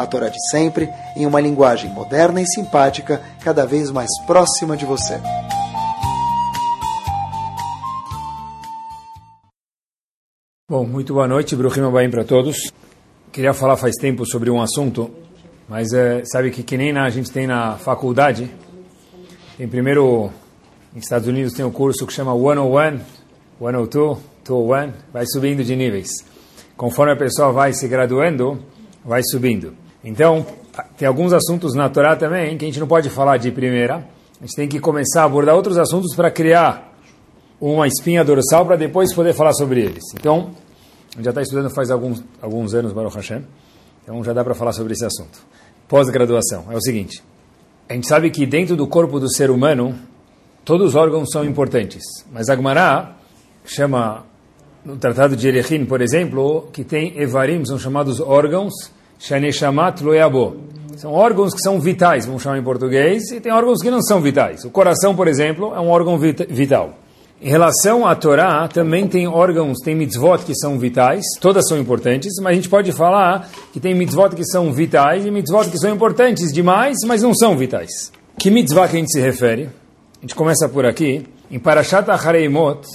a 0.00 0.06
Torá 0.06 0.30
de 0.30 0.38
sempre, 0.50 0.88
em 1.14 1.26
uma 1.26 1.38
linguagem 1.40 1.90
moderna 1.90 2.40
e 2.40 2.46
simpática, 2.46 3.20
cada 3.44 3.66
vez 3.66 3.90
mais 3.90 4.08
próxima 4.26 4.74
de 4.74 4.86
você. 4.86 5.20
Bom, 10.66 10.86
muito 10.86 11.12
boa 11.12 11.28
noite, 11.28 11.54
Bruhim 11.54 11.82
Abaim 11.82 12.10
para 12.10 12.24
todos. 12.24 12.72
Queria 13.30 13.52
falar 13.52 13.76
faz 13.76 13.94
tempo 13.96 14.24
sobre 14.24 14.48
um 14.48 14.62
assunto, 14.62 15.10
mas 15.68 15.92
é, 15.92 16.24
sabe 16.24 16.50
que 16.50 16.62
que 16.62 16.78
nem 16.78 16.94
na, 16.94 17.04
a 17.04 17.10
gente 17.10 17.30
tem 17.30 17.46
na 17.46 17.76
faculdade, 17.76 18.50
tem 19.58 19.68
primeiro, 19.68 20.30
nos 20.94 21.04
Estados 21.04 21.28
Unidos 21.28 21.52
tem 21.52 21.64
um 21.64 21.70
curso 21.70 22.06
que 22.06 22.12
chama 22.14 22.32
101, 22.32 23.00
102, 23.58 24.18
201, 24.48 24.92
vai 25.12 25.26
subindo 25.26 25.62
de 25.62 25.76
níveis. 25.76 26.08
Conforme 26.74 27.12
a 27.12 27.16
pessoa 27.16 27.52
vai 27.52 27.74
se 27.74 27.86
graduando, 27.86 28.58
vai 29.04 29.20
subindo. 29.22 29.74
Então, 30.02 30.46
tem 30.96 31.06
alguns 31.06 31.32
assuntos 31.32 31.74
na 31.74 31.88
Torá 31.88 32.16
também 32.16 32.56
que 32.56 32.64
a 32.64 32.68
gente 32.68 32.80
não 32.80 32.86
pode 32.86 33.10
falar 33.10 33.36
de 33.36 33.50
primeira. 33.50 33.96
A 34.40 34.46
gente 34.46 34.56
tem 34.56 34.68
que 34.68 34.80
começar 34.80 35.22
a 35.22 35.24
abordar 35.24 35.54
outros 35.54 35.76
assuntos 35.76 36.14
para 36.14 36.30
criar 36.30 36.94
uma 37.60 37.86
espinha 37.86 38.24
dorsal 38.24 38.64
para 38.64 38.76
depois 38.76 39.14
poder 39.14 39.34
falar 39.34 39.52
sobre 39.52 39.82
eles. 39.82 40.02
Então, 40.14 40.50
a 41.12 41.16
gente 41.16 41.24
já 41.24 41.30
está 41.30 41.42
estudando 41.42 41.70
faz 41.70 41.90
alguns, 41.90 42.24
alguns 42.40 42.72
anos, 42.72 42.92
Baruch 42.92 43.14
Hashem. 43.16 43.44
Então, 44.02 44.24
já 44.24 44.32
dá 44.32 44.42
para 44.42 44.54
falar 44.54 44.72
sobre 44.72 44.94
esse 44.94 45.04
assunto. 45.04 45.38
Pós-graduação. 45.86 46.66
É 46.70 46.76
o 46.76 46.80
seguinte. 46.80 47.22
A 47.88 47.92
gente 47.92 48.06
sabe 48.06 48.30
que 48.30 48.46
dentro 48.46 48.76
do 48.76 48.86
corpo 48.86 49.20
do 49.20 49.28
ser 49.28 49.50
humano, 49.50 49.94
todos 50.64 50.90
os 50.90 50.94
órgãos 50.94 51.28
são 51.30 51.44
importantes. 51.44 52.02
Mas 52.32 52.48
a 52.48 52.56
Gemara 52.56 53.16
chama, 53.64 54.24
no 54.84 54.96
Tratado 54.96 55.36
de 55.36 55.46
Erechim, 55.48 55.84
por 55.84 56.00
exemplo, 56.00 56.68
que 56.72 56.84
tem 56.84 57.20
Evarim, 57.20 57.64
são 57.64 57.78
chamados 57.78 58.20
órgãos, 58.20 58.72
Shaneshamat 59.20 60.02
Loyabo. 60.02 60.56
São 60.96 61.12
órgãos 61.12 61.52
que 61.52 61.60
são 61.60 61.78
vitais, 61.78 62.24
vamos 62.24 62.42
chamar 62.42 62.58
em 62.58 62.62
português, 62.62 63.30
e 63.30 63.38
tem 63.38 63.52
órgãos 63.52 63.82
que 63.82 63.90
não 63.90 64.00
são 64.02 64.20
vitais. 64.20 64.64
O 64.64 64.70
coração, 64.70 65.14
por 65.14 65.28
exemplo, 65.28 65.74
é 65.74 65.80
um 65.80 65.90
órgão 65.90 66.18
vital. 66.18 66.94
Em 67.40 67.48
relação 67.48 68.06
à 68.06 68.14
Torá, 68.14 68.66
também 68.68 69.06
tem 69.06 69.28
órgãos, 69.28 69.78
tem 69.84 69.94
mitzvot 69.94 70.38
que 70.44 70.54
são 70.54 70.78
vitais, 70.78 71.22
todas 71.38 71.68
são 71.68 71.78
importantes, 71.78 72.32
mas 72.40 72.52
a 72.52 72.54
gente 72.54 72.68
pode 72.68 72.92
falar 72.92 73.50
que 73.72 73.78
tem 73.80 73.94
mitzvot 73.94 74.34
que 74.34 74.44
são 74.44 74.72
vitais 74.72 75.24
e 75.24 75.30
mitzvot 75.30 75.70
que 75.70 75.78
são 75.78 75.94
importantes 75.94 76.50
demais, 76.50 76.96
mas 77.06 77.22
não 77.22 77.34
são 77.34 77.56
vitais. 77.56 78.10
Que 78.38 78.50
mitzvah 78.50 78.88
que 78.88 78.96
a 78.96 79.00
gente 79.00 79.12
se 79.12 79.20
refere? 79.20 79.68
A 80.18 80.22
gente 80.22 80.34
começa 80.34 80.66
por 80.66 80.86
aqui. 80.86 81.26
Em 81.50 81.58
Parashat 81.58 82.10
Achareimot, 82.10 82.86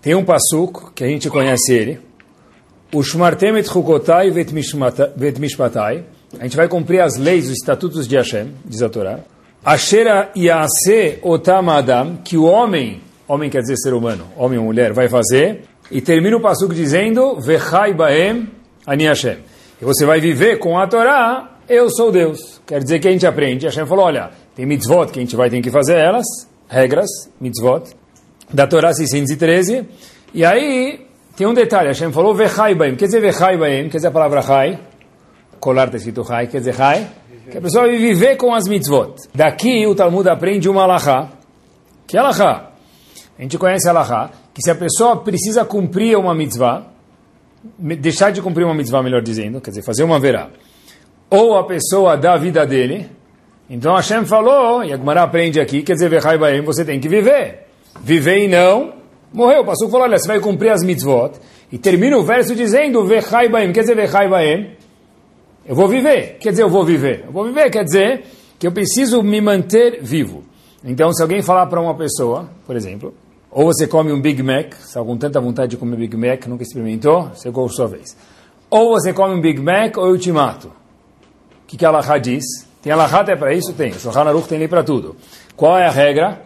tem 0.00 0.14
um 0.14 0.24
pasuk 0.24 0.92
que 0.94 1.04
a 1.04 1.08
gente 1.08 1.28
conhece 1.28 1.72
ele. 1.72 2.05
O 2.96 3.02
Shmartem 3.02 3.58
et 3.58 3.68
Chukotai 3.68 4.30
vet 4.30 4.54
Mishpatai. 4.54 6.04
A 6.40 6.44
gente 6.44 6.56
vai 6.56 6.66
cumprir 6.66 7.00
as 7.00 7.18
leis, 7.18 7.44
os 7.44 7.58
estatutos 7.58 8.08
de 8.08 8.16
Hashem, 8.16 8.54
diz 8.64 8.80
a 8.80 8.88
Torá. 8.88 9.18
Ashera 9.62 10.30
Yase 10.34 11.18
Otam 11.20 11.68
Adam, 11.68 12.16
que 12.24 12.38
o 12.38 12.44
homem, 12.44 13.02
homem 13.28 13.50
quer 13.50 13.60
dizer 13.60 13.76
ser 13.76 13.92
humano, 13.92 14.24
homem 14.34 14.58
ou 14.58 14.64
mulher, 14.64 14.94
vai 14.94 15.10
fazer. 15.10 15.64
E 15.90 16.00
termina 16.00 16.38
o 16.38 16.40
pasuk 16.40 16.74
dizendo, 16.74 17.38
Vechai 17.38 17.92
Baem 17.92 18.48
Ani 18.86 19.04
Hashem. 19.04 19.40
E 19.78 19.84
você 19.84 20.06
vai 20.06 20.18
viver 20.18 20.58
com 20.58 20.78
a 20.78 20.86
Torá, 20.86 21.58
eu 21.68 21.90
sou 21.90 22.10
Deus. 22.10 22.62
Quer 22.66 22.82
dizer 22.82 22.98
que 22.98 23.08
a 23.08 23.12
gente 23.12 23.26
aprende. 23.26 23.66
Hashem 23.66 23.84
falou, 23.84 24.06
olha, 24.06 24.30
tem 24.54 24.64
mitzvot 24.64 25.12
que 25.12 25.18
a 25.18 25.22
gente 25.22 25.36
vai 25.36 25.50
ter 25.50 25.60
que 25.60 25.70
fazer 25.70 25.98
elas, 25.98 26.24
regras, 26.66 27.10
mitzvot, 27.38 27.90
da 28.50 28.66
Torá 28.66 28.94
613. 28.94 29.86
E 30.32 30.46
aí, 30.46 31.05
tem 31.36 31.46
um 31.46 31.52
detalhe, 31.52 31.88
Hashem 31.88 32.10
falou 32.12 32.34
Vechai 32.34 32.74
Baem. 32.74 32.96
Quer 32.96 33.04
dizer 33.04 33.20
Vechai 33.20 33.58
Baem, 33.58 33.90
quer 33.90 33.98
dizer 33.98 34.08
a 34.08 34.10
palavra 34.10 34.40
Chai, 34.40 34.78
colar 35.60 35.84
está 35.84 35.98
escrito 35.98 36.24
Chai, 36.24 36.46
quer 36.46 36.58
dizer 36.58 36.74
Chai, 36.74 37.06
que 37.50 37.58
a 37.58 37.60
pessoa 37.60 37.84
vai 37.86 37.98
viver 37.98 38.36
com 38.36 38.54
as 38.54 38.66
mitzvot. 38.66 39.14
Daqui 39.34 39.86
o 39.86 39.94
Talmud 39.94 40.26
aprende 40.30 40.66
uma 40.66 40.84
alahá, 40.84 41.28
que 42.06 42.16
alahá. 42.16 42.70
A 43.38 43.42
gente 43.42 43.58
conhece 43.58 43.86
alahá, 43.86 44.30
que 44.54 44.62
se 44.62 44.70
a 44.70 44.74
pessoa 44.74 45.18
precisa 45.18 45.62
cumprir 45.62 46.16
uma 46.16 46.34
mitzvah, 46.34 46.86
deixar 47.78 48.32
de 48.32 48.40
cumprir 48.40 48.64
uma 48.64 48.74
mitzvah, 48.74 49.02
melhor 49.02 49.20
dizendo, 49.20 49.60
quer 49.60 49.70
dizer, 49.70 49.82
fazer 49.82 50.04
uma 50.04 50.18
verá, 50.18 50.48
ou 51.28 51.58
a 51.58 51.66
pessoa 51.66 52.16
dá 52.16 52.32
a 52.32 52.38
vida 52.38 52.64
dele, 52.66 53.10
então 53.68 53.94
Hashem 53.94 54.24
falou, 54.24 54.82
e 54.82 54.90
a 54.90 54.96
Gemara 54.96 55.22
aprende 55.22 55.60
aqui, 55.60 55.82
quer 55.82 55.92
dizer, 55.92 56.08
Vechai 56.08 56.38
Baem, 56.38 56.62
você 56.62 56.82
tem 56.82 56.98
que 56.98 57.10
viver. 57.10 57.66
Viver 58.00 58.38
e 58.38 58.48
não 58.48 58.95
morreu. 59.32 59.62
O 59.62 59.64
Passuco 59.64 59.90
falou, 59.90 60.06
olha, 60.06 60.18
você 60.18 60.26
vai 60.26 60.40
cumprir 60.40 60.70
as 60.70 60.82
mitzvot. 60.82 61.32
E 61.70 61.78
termina 61.78 62.16
o 62.16 62.22
verso 62.22 62.54
dizendo, 62.54 63.04
Vechai 63.04 63.48
Baem, 63.48 63.72
quer 63.72 63.80
dizer, 63.80 63.96
Vechai 63.96 64.28
Baem, 64.28 64.76
eu 65.66 65.74
vou 65.74 65.88
viver. 65.88 66.36
Quer 66.38 66.50
dizer, 66.50 66.62
eu 66.62 66.68
vou 66.68 66.84
viver. 66.84 67.24
Eu 67.26 67.32
vou 67.32 67.44
viver 67.44 67.70
quer 67.70 67.84
dizer 67.84 68.24
que 68.58 68.66
eu 68.66 68.72
preciso 68.72 69.22
me 69.22 69.40
manter 69.40 70.00
vivo. 70.02 70.44
Então, 70.84 71.12
se 71.12 71.22
alguém 71.22 71.42
falar 71.42 71.66
para 71.66 71.80
uma 71.80 71.94
pessoa, 71.94 72.48
por 72.64 72.76
exemplo, 72.76 73.12
ou 73.50 73.64
você 73.64 73.86
come 73.86 74.12
um 74.12 74.20
Big 74.20 74.42
Mac, 74.42 74.74
está 74.74 75.02
com 75.02 75.16
tanta 75.16 75.40
vontade 75.40 75.70
de 75.70 75.76
comer 75.76 75.96
Big 75.96 76.16
Mac, 76.16 76.46
nunca 76.46 76.62
experimentou, 76.62 77.30
chegou 77.34 77.66
a 77.66 77.68
sua 77.68 77.88
vez. 77.88 78.16
Ou 78.70 78.90
você 78.90 79.12
come 79.12 79.34
um 79.34 79.40
Big 79.40 79.60
Mac 79.60 79.96
ou 79.96 80.08
eu 80.08 80.18
te 80.18 80.30
mato. 80.30 80.68
O 80.68 81.66
que, 81.66 81.76
que 81.76 81.84
a 81.84 81.88
Allah 81.88 82.18
diz? 82.18 82.44
Tem 82.82 82.92
Allah 82.92 83.06
até 83.06 83.34
para 83.34 83.52
isso? 83.52 83.72
Tem. 83.72 83.90
O 83.90 83.98
Shulchan 83.98 84.20
Aruch 84.20 84.46
tem 84.46 84.58
lei 84.58 84.68
para 84.68 84.84
tudo. 84.84 85.16
Qual 85.56 85.76
é 85.76 85.86
a 85.86 85.90
regra? 85.90 86.42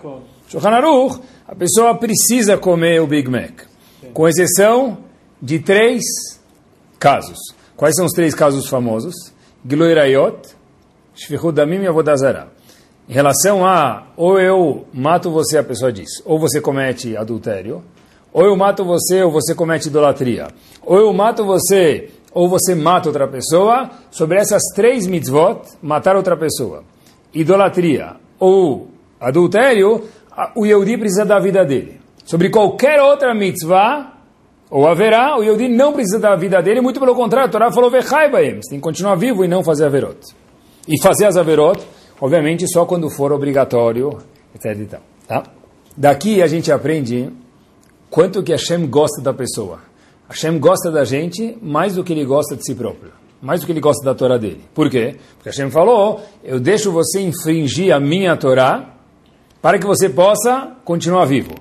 Shulchan 0.48 0.70
Aruch, 0.70 1.20
a 1.50 1.54
pessoa 1.56 1.96
precisa 1.96 2.56
comer 2.56 3.02
o 3.02 3.08
Big 3.08 3.28
Mac. 3.28 3.62
Com 4.14 4.28
exceção 4.28 4.98
de 5.42 5.58
três 5.58 6.00
casos. 6.96 7.38
Quais 7.76 7.96
são 7.96 8.06
os 8.06 8.12
três 8.12 8.36
casos 8.36 8.68
famosos? 8.68 9.16
Giloi 9.68 9.92
Rayot, 9.92 10.48
Shvichut 11.12 11.52
Damim 11.52 11.82
e 11.82 11.88
Avodazara. 11.88 12.52
Em 13.08 13.12
relação 13.12 13.66
a, 13.66 14.06
ou 14.16 14.38
eu 14.38 14.86
mato 14.94 15.28
você, 15.32 15.58
a 15.58 15.64
pessoa 15.64 15.92
diz, 15.92 16.08
ou 16.24 16.38
você 16.38 16.60
comete 16.60 17.16
adultério, 17.16 17.82
ou 18.32 18.44
eu 18.44 18.56
mato 18.56 18.84
você, 18.84 19.20
ou 19.24 19.32
você 19.32 19.52
comete 19.52 19.88
idolatria, 19.88 20.46
ou 20.80 20.98
eu 20.98 21.12
mato 21.12 21.44
você, 21.44 22.10
ou 22.32 22.48
você 22.48 22.76
mata 22.76 23.08
outra 23.08 23.26
pessoa, 23.26 23.90
sobre 24.08 24.38
essas 24.38 24.62
três 24.76 25.04
mitzvot, 25.04 25.62
matar 25.82 26.14
outra 26.14 26.36
pessoa, 26.36 26.84
idolatria 27.34 28.14
ou 28.38 28.88
adultério, 29.20 30.08
o 30.56 30.64
Yehudi 30.64 30.96
precisa 30.96 31.24
da 31.24 31.38
vida 31.38 31.64
dele. 31.64 32.00
Sobre 32.24 32.50
qualquer 32.50 33.00
outra 33.00 33.34
mitzvah, 33.34 34.12
ou 34.70 34.86
haverá, 34.86 35.36
o 35.36 35.42
Yehudi 35.42 35.68
não 35.68 35.92
precisa 35.92 36.20
da 36.20 36.36
vida 36.36 36.62
dele, 36.62 36.80
muito 36.80 37.00
pelo 37.00 37.14
contrário, 37.14 37.48
a 37.48 37.50
Torá 37.50 37.72
falou, 37.72 37.90
você 37.90 38.70
tem 38.70 38.78
que 38.78 38.80
continuar 38.80 39.16
vivo 39.16 39.44
e 39.44 39.48
não 39.48 39.64
fazer 39.64 39.84
averot. 39.84 40.18
E 40.86 41.00
fazer 41.02 41.26
as 41.26 41.36
averot, 41.36 41.80
obviamente, 42.20 42.64
só 42.72 42.84
quando 42.84 43.10
for 43.10 43.32
obrigatório, 43.32 44.18
etc. 44.54 45.00
Tá? 45.26 45.42
Daqui 45.96 46.40
a 46.40 46.46
gente 46.46 46.70
aprende 46.70 47.30
quanto 48.08 48.42
que 48.42 48.52
Hashem 48.52 48.86
gosta 48.86 49.20
da 49.20 49.34
pessoa. 49.34 49.80
Hashem 50.28 50.60
gosta 50.60 50.90
da 50.90 51.04
gente 51.04 51.58
mais 51.60 51.96
do 51.96 52.04
que 52.04 52.12
ele 52.12 52.24
gosta 52.24 52.54
de 52.56 52.64
si 52.64 52.74
próprio. 52.74 53.10
Mais 53.42 53.60
do 53.60 53.66
que 53.66 53.72
ele 53.72 53.80
gosta 53.80 54.04
da 54.04 54.14
Torá 54.14 54.38
dele. 54.38 54.62
Por 54.72 54.88
quê? 54.88 55.16
Porque 55.34 55.48
Hashem 55.48 55.70
falou, 55.70 56.20
eu 56.44 56.60
deixo 56.60 56.92
você 56.92 57.20
infringir 57.20 57.92
a 57.92 57.98
minha 57.98 58.36
Torá 58.36 58.99
para 59.60 59.78
que 59.78 59.86
você 59.86 60.08
possa 60.08 60.76
continuar 60.84 61.24
vivo. 61.26 61.52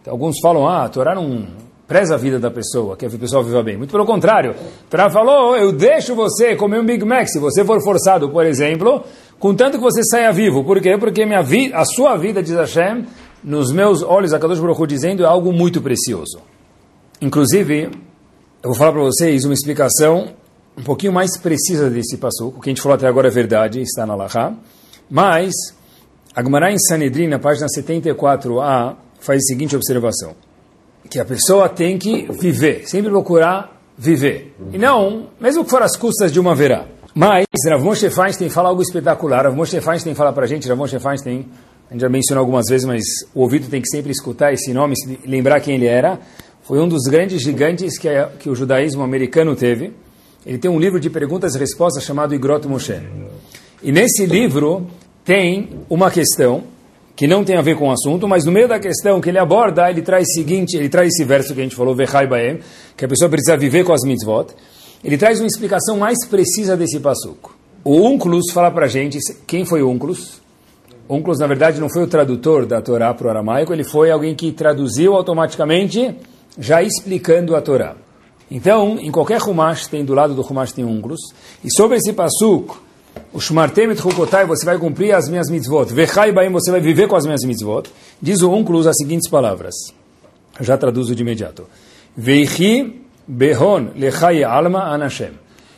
Então, 0.00 0.12
alguns 0.12 0.36
falam, 0.40 0.66
ah, 0.68 0.84
a 0.84 0.88
Torá 0.88 1.14
não 1.14 1.46
preza 1.86 2.14
a 2.14 2.18
vida 2.18 2.38
da 2.38 2.50
pessoa, 2.50 2.96
que 2.96 3.06
a 3.06 3.10
pessoa 3.10 3.42
viva 3.42 3.62
bem. 3.62 3.76
Muito 3.76 3.90
pelo 3.90 4.04
contrário. 4.04 4.50
A 4.52 4.90
Torá 4.90 5.10
falou, 5.10 5.56
eu 5.56 5.72
deixo 5.72 6.14
você 6.14 6.54
comer 6.54 6.80
um 6.80 6.84
Big 6.84 7.04
Mac, 7.04 7.26
se 7.26 7.38
você 7.38 7.64
for 7.64 7.82
forçado, 7.82 8.28
por 8.28 8.44
exemplo, 8.44 9.02
contanto 9.38 9.78
que 9.78 9.82
você 9.82 10.02
saia 10.04 10.30
vivo. 10.30 10.62
Por 10.64 10.80
quê? 10.80 10.96
Porque 10.98 11.24
minha 11.24 11.42
vida, 11.42 11.76
a 11.76 11.84
sua 11.84 12.16
vida, 12.16 12.42
diz 12.42 12.54
Hashem, 12.54 13.06
nos 13.42 13.72
meus 13.72 14.02
olhos, 14.02 14.32
a 14.32 14.38
Kadosh 14.38 14.60
Baruch 14.60 14.86
dizendo, 14.86 15.22
é 15.22 15.26
algo 15.26 15.52
muito 15.52 15.80
precioso. 15.80 16.40
Inclusive, 17.20 17.90
eu 18.62 18.70
vou 18.70 18.74
falar 18.74 18.92
para 18.92 19.02
vocês 19.02 19.44
uma 19.44 19.54
explicação 19.54 20.28
um 20.76 20.82
pouquinho 20.82 21.12
mais 21.12 21.36
precisa 21.36 21.90
desse 21.90 22.16
passo. 22.18 22.48
O 22.48 22.60
que 22.60 22.68
a 22.68 22.72
gente 22.72 22.80
falou 22.80 22.94
até 22.94 23.08
agora 23.08 23.26
é 23.26 23.30
verdade, 23.30 23.80
está 23.80 24.06
na 24.06 24.14
Laha. 24.14 24.54
Mas, 25.10 25.52
a 26.38 26.42
Gemara 26.44 26.70
em 26.70 26.78
Sanedrin, 26.78 27.26
na 27.26 27.40
página 27.40 27.66
74a, 27.66 28.94
faz 29.18 29.38
a 29.38 29.42
seguinte 29.42 29.74
observação. 29.74 30.36
Que 31.10 31.18
a 31.18 31.24
pessoa 31.24 31.68
tem 31.68 31.98
que 31.98 32.28
viver, 32.30 32.86
sempre 32.86 33.10
procurar 33.10 33.76
viver. 33.98 34.54
E 34.72 34.78
não, 34.78 35.30
mesmo 35.40 35.64
que 35.64 35.70
for 35.70 35.82
às 35.82 35.96
custas 35.96 36.30
de 36.30 36.38
uma 36.38 36.54
verá. 36.54 36.86
Mas 37.12 37.44
Rav 37.68 37.82
Moshe 37.82 38.08
Feinstein 38.08 38.48
fala 38.50 38.68
algo 38.68 38.80
espetacular. 38.80 39.46
Rav 39.46 39.56
Moshe 39.56 39.80
Feinstein 39.80 40.14
fala 40.14 40.32
para 40.32 40.44
a 40.44 40.46
gente, 40.46 40.68
Rav 40.68 40.78
Moshe 40.78 40.96
Feinstein, 41.00 41.44
a 41.90 41.92
gente 41.92 42.02
já 42.02 42.08
mencionou 42.08 42.42
algumas 42.42 42.66
vezes, 42.68 42.86
mas 42.86 43.02
o 43.34 43.40
ouvido 43.40 43.68
tem 43.68 43.82
que 43.82 43.88
sempre 43.88 44.12
escutar 44.12 44.52
esse 44.52 44.72
nome, 44.72 44.94
lembrar 45.26 45.58
quem 45.58 45.74
ele 45.74 45.86
era. 45.86 46.20
Foi 46.62 46.78
um 46.78 46.86
dos 46.86 47.02
grandes 47.10 47.42
gigantes 47.42 47.98
que, 47.98 48.08
a, 48.08 48.28
que 48.28 48.48
o 48.48 48.54
judaísmo 48.54 49.02
americano 49.02 49.56
teve. 49.56 49.92
Ele 50.46 50.58
tem 50.58 50.70
um 50.70 50.78
livro 50.78 51.00
de 51.00 51.10
perguntas 51.10 51.56
e 51.56 51.58
respostas 51.58 52.04
chamado 52.04 52.32
Igrot 52.32 52.68
Moshe. 52.68 53.02
E 53.82 53.90
nesse 53.90 54.24
livro 54.24 54.86
tem 55.28 55.68
uma 55.90 56.10
questão 56.10 56.62
que 57.14 57.26
não 57.26 57.44
tem 57.44 57.58
a 57.58 57.60
ver 57.60 57.76
com 57.76 57.88
o 57.88 57.92
assunto, 57.92 58.26
mas 58.26 58.46
no 58.46 58.50
meio 58.50 58.66
da 58.66 58.78
questão 58.78 59.20
que 59.20 59.28
ele 59.28 59.38
aborda, 59.38 59.90
ele 59.90 60.00
traz 60.00 60.26
seguinte, 60.32 60.74
ele 60.74 60.88
traz 60.88 61.08
esse 61.08 61.22
verso 61.22 61.52
que 61.52 61.60
a 61.60 61.62
gente 61.64 61.76
falou, 61.76 61.94
Baem, 61.94 62.60
que 62.96 63.04
a 63.04 63.08
pessoa 63.08 63.28
precisa 63.28 63.54
viver 63.54 63.84
com 63.84 63.92
as 63.92 64.00
mitzvot. 64.06 64.46
Ele 65.04 65.18
traz 65.18 65.38
uma 65.38 65.46
explicação 65.46 65.98
mais 65.98 66.16
precisa 66.26 66.78
desse 66.78 66.98
passuco. 66.98 67.54
O 67.84 68.08
Unculus 68.08 68.50
fala 68.54 68.70
para 68.70 68.86
gente, 68.86 69.18
quem 69.46 69.66
foi 69.66 69.82
o 69.82 69.90
Unculus? 69.90 70.40
Unculus, 71.10 71.38
na 71.38 71.46
verdade, 71.46 71.78
não 71.78 71.90
foi 71.90 72.04
o 72.04 72.06
tradutor 72.06 72.64
da 72.64 72.80
Torá 72.80 73.12
para 73.12 73.26
o 73.26 73.30
aramaico, 73.30 73.70
ele 73.70 73.84
foi 73.84 74.10
alguém 74.10 74.34
que 74.34 74.50
traduziu 74.50 75.12
automaticamente, 75.12 76.16
já 76.58 76.82
explicando 76.82 77.54
a 77.54 77.60
Torá. 77.60 77.96
Então, 78.50 78.96
em 78.98 79.10
qualquer 79.10 79.42
Humash, 79.42 79.88
tem 79.88 80.06
do 80.06 80.14
lado 80.14 80.34
do 80.34 80.40
Humash 80.40 80.72
tem 80.72 80.86
Unculus, 80.86 81.20
e 81.62 81.70
sobre 81.70 81.98
esse 81.98 82.14
passuco, 82.14 82.87
o 83.32 83.40
Shmartem 83.40 83.90
et 83.90 84.00
Chukotai, 84.00 84.46
você 84.46 84.64
vai 84.64 84.78
cumprir 84.78 85.14
as 85.14 85.28
minhas 85.28 85.48
mitzvot. 85.50 85.86
Vechai 85.92 86.32
baim, 86.32 86.50
você 86.50 86.70
vai 86.70 86.80
viver 86.80 87.06
com 87.06 87.16
as 87.16 87.24
minhas 87.24 87.44
mitzvot. 87.44 87.90
Diz 88.20 88.42
o 88.42 88.50
Unclo, 88.50 88.78
usa 88.78 88.90
as 88.90 88.96
seguintes 88.96 89.28
palavras. 89.28 89.74
Eu 90.58 90.64
já 90.64 90.76
traduzo 90.76 91.14
de 91.14 91.22
imediato. 91.22 91.66
Veichi 92.16 93.02
behon 93.26 93.88
lechai 93.96 94.42
alma 94.42 94.92
anashem. 94.92 95.32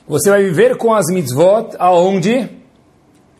Você 0.09 0.31
vai 0.31 0.43
viver 0.45 0.77
com 0.77 0.95
as 0.95 1.07
mitzvot 1.13 1.77
aonde? 1.79 2.49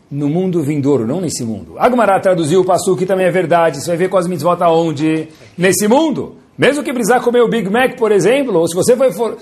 No 0.09 0.27
mundo 0.29 0.61
vindouro, 0.61 1.07
não 1.07 1.21
nesse 1.21 1.43
mundo. 1.43 1.75
Agmará 1.77 2.19
traduziu 2.19 2.61
o 2.61 2.65
passo 2.65 2.95
que 2.95 3.05
também 3.05 3.25
é 3.25 3.31
verdade. 3.31 3.81
Você 3.81 3.87
vai 3.87 3.97
ver 3.97 4.09
com 4.09 4.17
as 4.17 4.27
mitzvot 4.27 4.61
aonde? 4.61 5.29
Nesse 5.57 5.87
mundo. 5.87 6.35
Mesmo 6.57 6.83
que 6.83 6.93
precisar 6.93 7.21
comer 7.21 7.41
o 7.41 7.47
Big 7.47 7.69
Mac, 7.69 7.97
por 7.97 8.11
exemplo, 8.11 8.59
ou 8.59 8.67
se 8.67 8.75
você 8.75 8.95
for, 9.13 9.37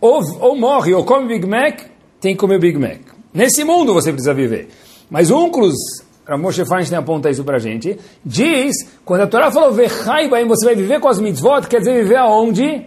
ou, 0.00 0.20
ou 0.40 0.56
morre 0.56 0.94
ou 0.94 1.04
come 1.04 1.28
Big 1.28 1.46
Mac, 1.46 1.80
tem 2.20 2.34
que 2.34 2.40
comer 2.40 2.56
o 2.56 2.60
Big 2.60 2.78
Mac. 2.78 3.15
Nesse 3.36 3.64
mundo 3.64 3.92
você 3.92 4.10
precisa 4.10 4.32
viver. 4.32 4.70
Mas 5.10 5.30
Unclus, 5.30 5.74
Moshe 6.38 6.64
Feinstein 6.64 6.98
aponta 6.98 7.28
isso 7.28 7.44
para 7.44 7.56
a 7.56 7.60
gente, 7.60 7.98
diz, 8.24 8.74
quando 9.04 9.20
a 9.20 9.26
Torá 9.26 9.50
falou, 9.50 9.74
você 9.74 10.64
vai 10.64 10.74
viver 10.74 10.98
com 11.00 11.06
as 11.06 11.20
mitzvot, 11.20 11.68
quer 11.68 11.80
dizer 11.80 12.02
viver 12.02 12.16
aonde? 12.16 12.86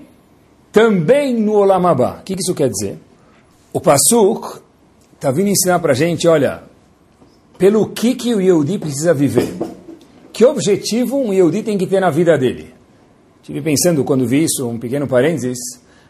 Também 0.72 1.36
no 1.36 1.54
Olamabá. 1.54 2.18
O 2.19 2.24
que 2.24 2.34
isso 2.34 2.56
quer 2.56 2.68
dizer? 2.68 2.98
O 3.72 3.80
Pasuk 3.80 4.60
está 5.13 5.30
vindo 5.30 5.50
ensinar 5.50 5.78
para 5.78 5.92
a 5.92 5.96
gente, 5.96 6.28
olha, 6.28 6.63
pelo 7.60 7.88
que, 7.88 8.16
que 8.16 8.34
o 8.34 8.42
Yehudi 8.42 8.80
precisa 8.80 9.13
viver. 9.13 9.54
Que 10.34 10.44
objetivo 10.45 11.16
um 11.16 11.31
Yehudi 11.31 11.62
tem 11.62 11.78
que 11.78 11.86
ter 11.86 12.00
na 12.00 12.10
vida 12.10 12.36
dele? 12.40 12.74
Estive 13.40 13.62
pensando, 13.62 14.04
quando 14.04 14.25
vi 14.25 14.45
isso, 14.45 14.68
um 14.68 14.80
pequeno 14.80 15.07
parênteses, 15.07 15.60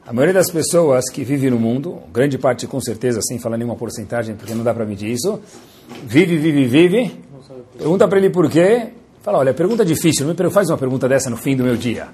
a 0.10 0.12
maioria 0.12 0.34
das 0.34 0.50
pessoas 0.50 1.08
que 1.08 1.24
vivem 1.24 1.52
no 1.52 1.60
mundo, 1.60 2.02
grande 2.12 2.36
parte 2.36 2.66
com 2.66 2.82
certeza, 2.82 3.22
sem 3.22 3.38
falar 3.38 3.58
nenhuma 3.58 3.76
porcentagem, 3.76 4.36
porque 4.36 4.56
não 4.56 4.64
dá 4.64 4.74
para 4.74 4.84
medir 4.84 5.12
isso, 5.12 5.40
vive, 6.04 6.36
vive, 6.36 6.66
vive, 6.66 7.16
pergunta 7.78 8.08
para 8.08 8.18
ele 8.18 8.32
por 8.32 8.50
quê, 8.50 8.88
fala, 9.22 9.38
olha, 9.38 9.54
pergunta 9.54 9.86
difícil, 9.86 10.26
não 10.26 10.34
me 10.34 10.52
faz 10.52 10.68
uma 10.68 10.80
pergunta 10.80 11.08
dessa 11.08 11.30
no 11.30 11.38
fim 11.38 11.56
do 11.56 11.64
meu 11.64 11.78
dia. 11.78 12.08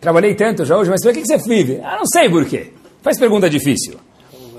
Trabalhei 0.00 0.34
tanto 0.34 0.64
já 0.64 0.78
hoje, 0.78 0.88
mas 0.88 1.02
por 1.02 1.12
que 1.12 1.26
você 1.26 1.36
vive? 1.36 1.78
Ah, 1.84 1.98
não 1.98 2.06
sei 2.06 2.30
por 2.30 2.46
quê. 2.46 2.72
Faz 3.02 3.18
pergunta 3.18 3.50
difícil. 3.50 3.96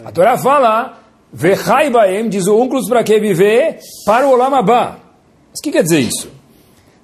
A 0.05 0.11
Torá 0.11 0.37
fala, 0.37 0.99
Vechaibaem, 1.33 2.29
diz 2.29 2.45
o 2.45 2.61
Unclus 2.61 2.87
para 2.87 3.03
que 3.03 3.19
viver 3.19 3.79
para 4.05 4.27
o 4.27 4.33
Olamabá. 4.33 4.99
Mas 5.49 5.59
o 5.59 5.63
que 5.63 5.71
quer 5.71 5.81
dizer 5.81 6.01
isso? 6.01 6.29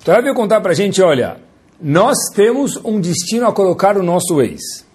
A 0.01 0.06
Torá 0.06 0.21
veio 0.21 0.36
contar 0.36 0.62
para 0.62 0.74
a 0.74 0.75
gente, 0.75 1.01
olha, 1.01 1.38
nós 1.81 2.15
temos 2.36 2.80
um 2.86 3.01
destino 3.01 3.47
a 3.47 3.51
colocar 3.51 3.97
o 3.97 4.03
nosso 4.03 4.39
ex. 4.39 4.88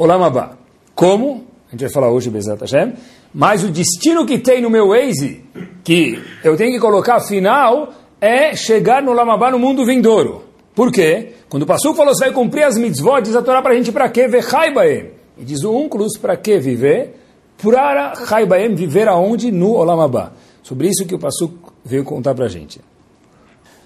Olamabá. 0.00 0.52
Como? 0.94 1.44
A 1.68 1.72
gente 1.72 1.82
vai 1.82 1.90
falar 1.90 2.10
hoje, 2.10 2.30
Bezat 2.30 2.58
Hashem. 2.58 2.94
Mas 3.34 3.62
o 3.62 3.68
destino 3.68 4.24
que 4.24 4.38
tem 4.38 4.62
no 4.62 4.70
meu 4.70 4.88
Waze, 4.88 5.44
que 5.84 6.18
eu 6.42 6.56
tenho 6.56 6.72
que 6.72 6.80
colocar 6.80 7.16
afinal, 7.16 7.92
é 8.18 8.56
chegar 8.56 9.02
no 9.02 9.10
Olamabá 9.10 9.50
no 9.50 9.58
mundo 9.58 9.84
vindouro. 9.84 10.44
Por 10.74 10.90
quê? 10.90 11.34
Quando 11.50 11.64
o 11.64 11.66
Passuco 11.66 11.96
falou, 11.96 12.14
você 12.14 12.24
vai 12.24 12.32
cumprir 12.32 12.64
as 12.64 12.78
mitzvot, 12.78 13.20
diz 13.20 13.36
a 13.36 13.42
Torá 13.42 13.60
para 13.60 13.72
a 13.72 13.76
gente 13.76 13.92
para 13.92 14.08
quê? 14.08 14.26
Vechaibaem. 14.26 15.10
E 15.36 15.44
diz 15.44 15.62
o 15.64 15.76
Unclus, 15.76 16.16
para 16.16 16.34
que 16.34 16.58
viver? 16.58 17.20
Para 17.62 18.14
Chaibaem, 18.26 18.74
viver 18.74 19.06
aonde? 19.06 19.52
No 19.52 19.74
Olamabá. 19.74 20.32
Sobre 20.62 20.88
isso 20.88 21.04
que 21.04 21.14
o 21.14 21.18
Passuco 21.18 21.74
veio 21.84 22.04
contar 22.04 22.34
para 22.34 22.46
a 22.46 22.48
gente. 22.48 22.80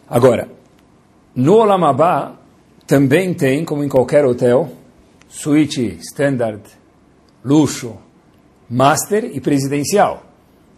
Agora, 0.09 0.49
no 1.35 1.55
Olamabá 1.55 2.37
também 2.87 3.35
tem, 3.35 3.65
como 3.65 3.83
em 3.83 3.89
qualquer 3.89 4.25
hotel, 4.25 4.71
suíte 5.35 5.99
standard, 6.01 6.63
luxo, 7.45 7.97
master 8.71 9.31
e 9.35 9.41
presidencial. 9.41 10.23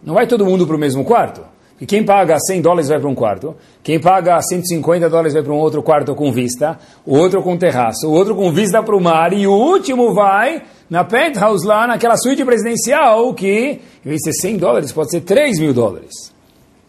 Não 0.03 0.15
vai 0.15 0.27
todo 0.27 0.45
mundo 0.45 0.65
para 0.65 0.75
o 0.75 0.79
mesmo 0.79 1.05
quarto. 1.05 1.41
E 1.79 1.85
quem 1.85 2.03
paga 2.03 2.39
100 2.39 2.61
dólares 2.61 2.89
vai 2.89 2.99
para 2.99 3.07
um 3.07 3.13
quarto, 3.13 3.55
quem 3.83 3.99
paga 3.99 4.41
150 4.41 5.07
dólares 5.11 5.33
vai 5.33 5.43
para 5.43 5.53
um 5.53 5.57
outro 5.57 5.83
quarto 5.83 6.15
com 6.15 6.31
vista, 6.31 6.79
o 7.05 7.15
outro 7.15 7.43
com 7.43 7.55
terraço, 7.55 8.07
o 8.07 8.11
outro 8.11 8.35
com 8.35 8.51
vista 8.51 8.81
para 8.81 8.97
o 8.97 8.99
mar, 8.99 9.31
e 9.31 9.45
o 9.45 9.53
último 9.53 10.11
vai 10.11 10.63
na 10.89 11.03
penthouse 11.03 11.67
lá, 11.67 11.85
naquela 11.85 12.17
suíte 12.17 12.43
presidencial, 12.43 13.31
que 13.35 13.79
em 14.03 14.09
vez 14.09 14.21
de 14.21 14.33
ser 14.33 14.47
100 14.47 14.57
dólares, 14.57 14.91
pode 14.91 15.11
ser 15.11 15.21
3 15.21 15.59
mil 15.59 15.71
dólares, 15.71 16.33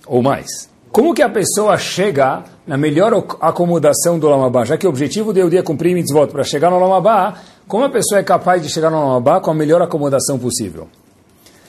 ou 0.06 0.23
mais. 0.23 0.70
Como 0.98 1.14
que 1.14 1.22
a 1.22 1.28
pessoa 1.28 1.78
chega 1.78 2.42
na 2.66 2.76
melhor 2.76 3.12
acomodação 3.40 4.18
do 4.18 4.28
Lamabá? 4.28 4.64
Já 4.64 4.76
que 4.76 4.84
o 4.84 4.90
objetivo 4.90 5.32
de 5.32 5.38
eu 5.38 5.48
dia 5.48 5.62
cumprir 5.62 5.94
mitzvot 5.94 6.26
para 6.26 6.42
chegar 6.42 6.72
no 6.72 6.80
Lamabá, 6.80 7.40
como 7.68 7.84
a 7.84 7.88
pessoa 7.88 8.18
é 8.18 8.24
capaz 8.24 8.60
de 8.60 8.68
chegar 8.68 8.90
no 8.90 8.98
Lamabá 8.98 9.40
com 9.40 9.48
a 9.52 9.54
melhor 9.54 9.80
acomodação 9.80 10.40
possível? 10.40 10.88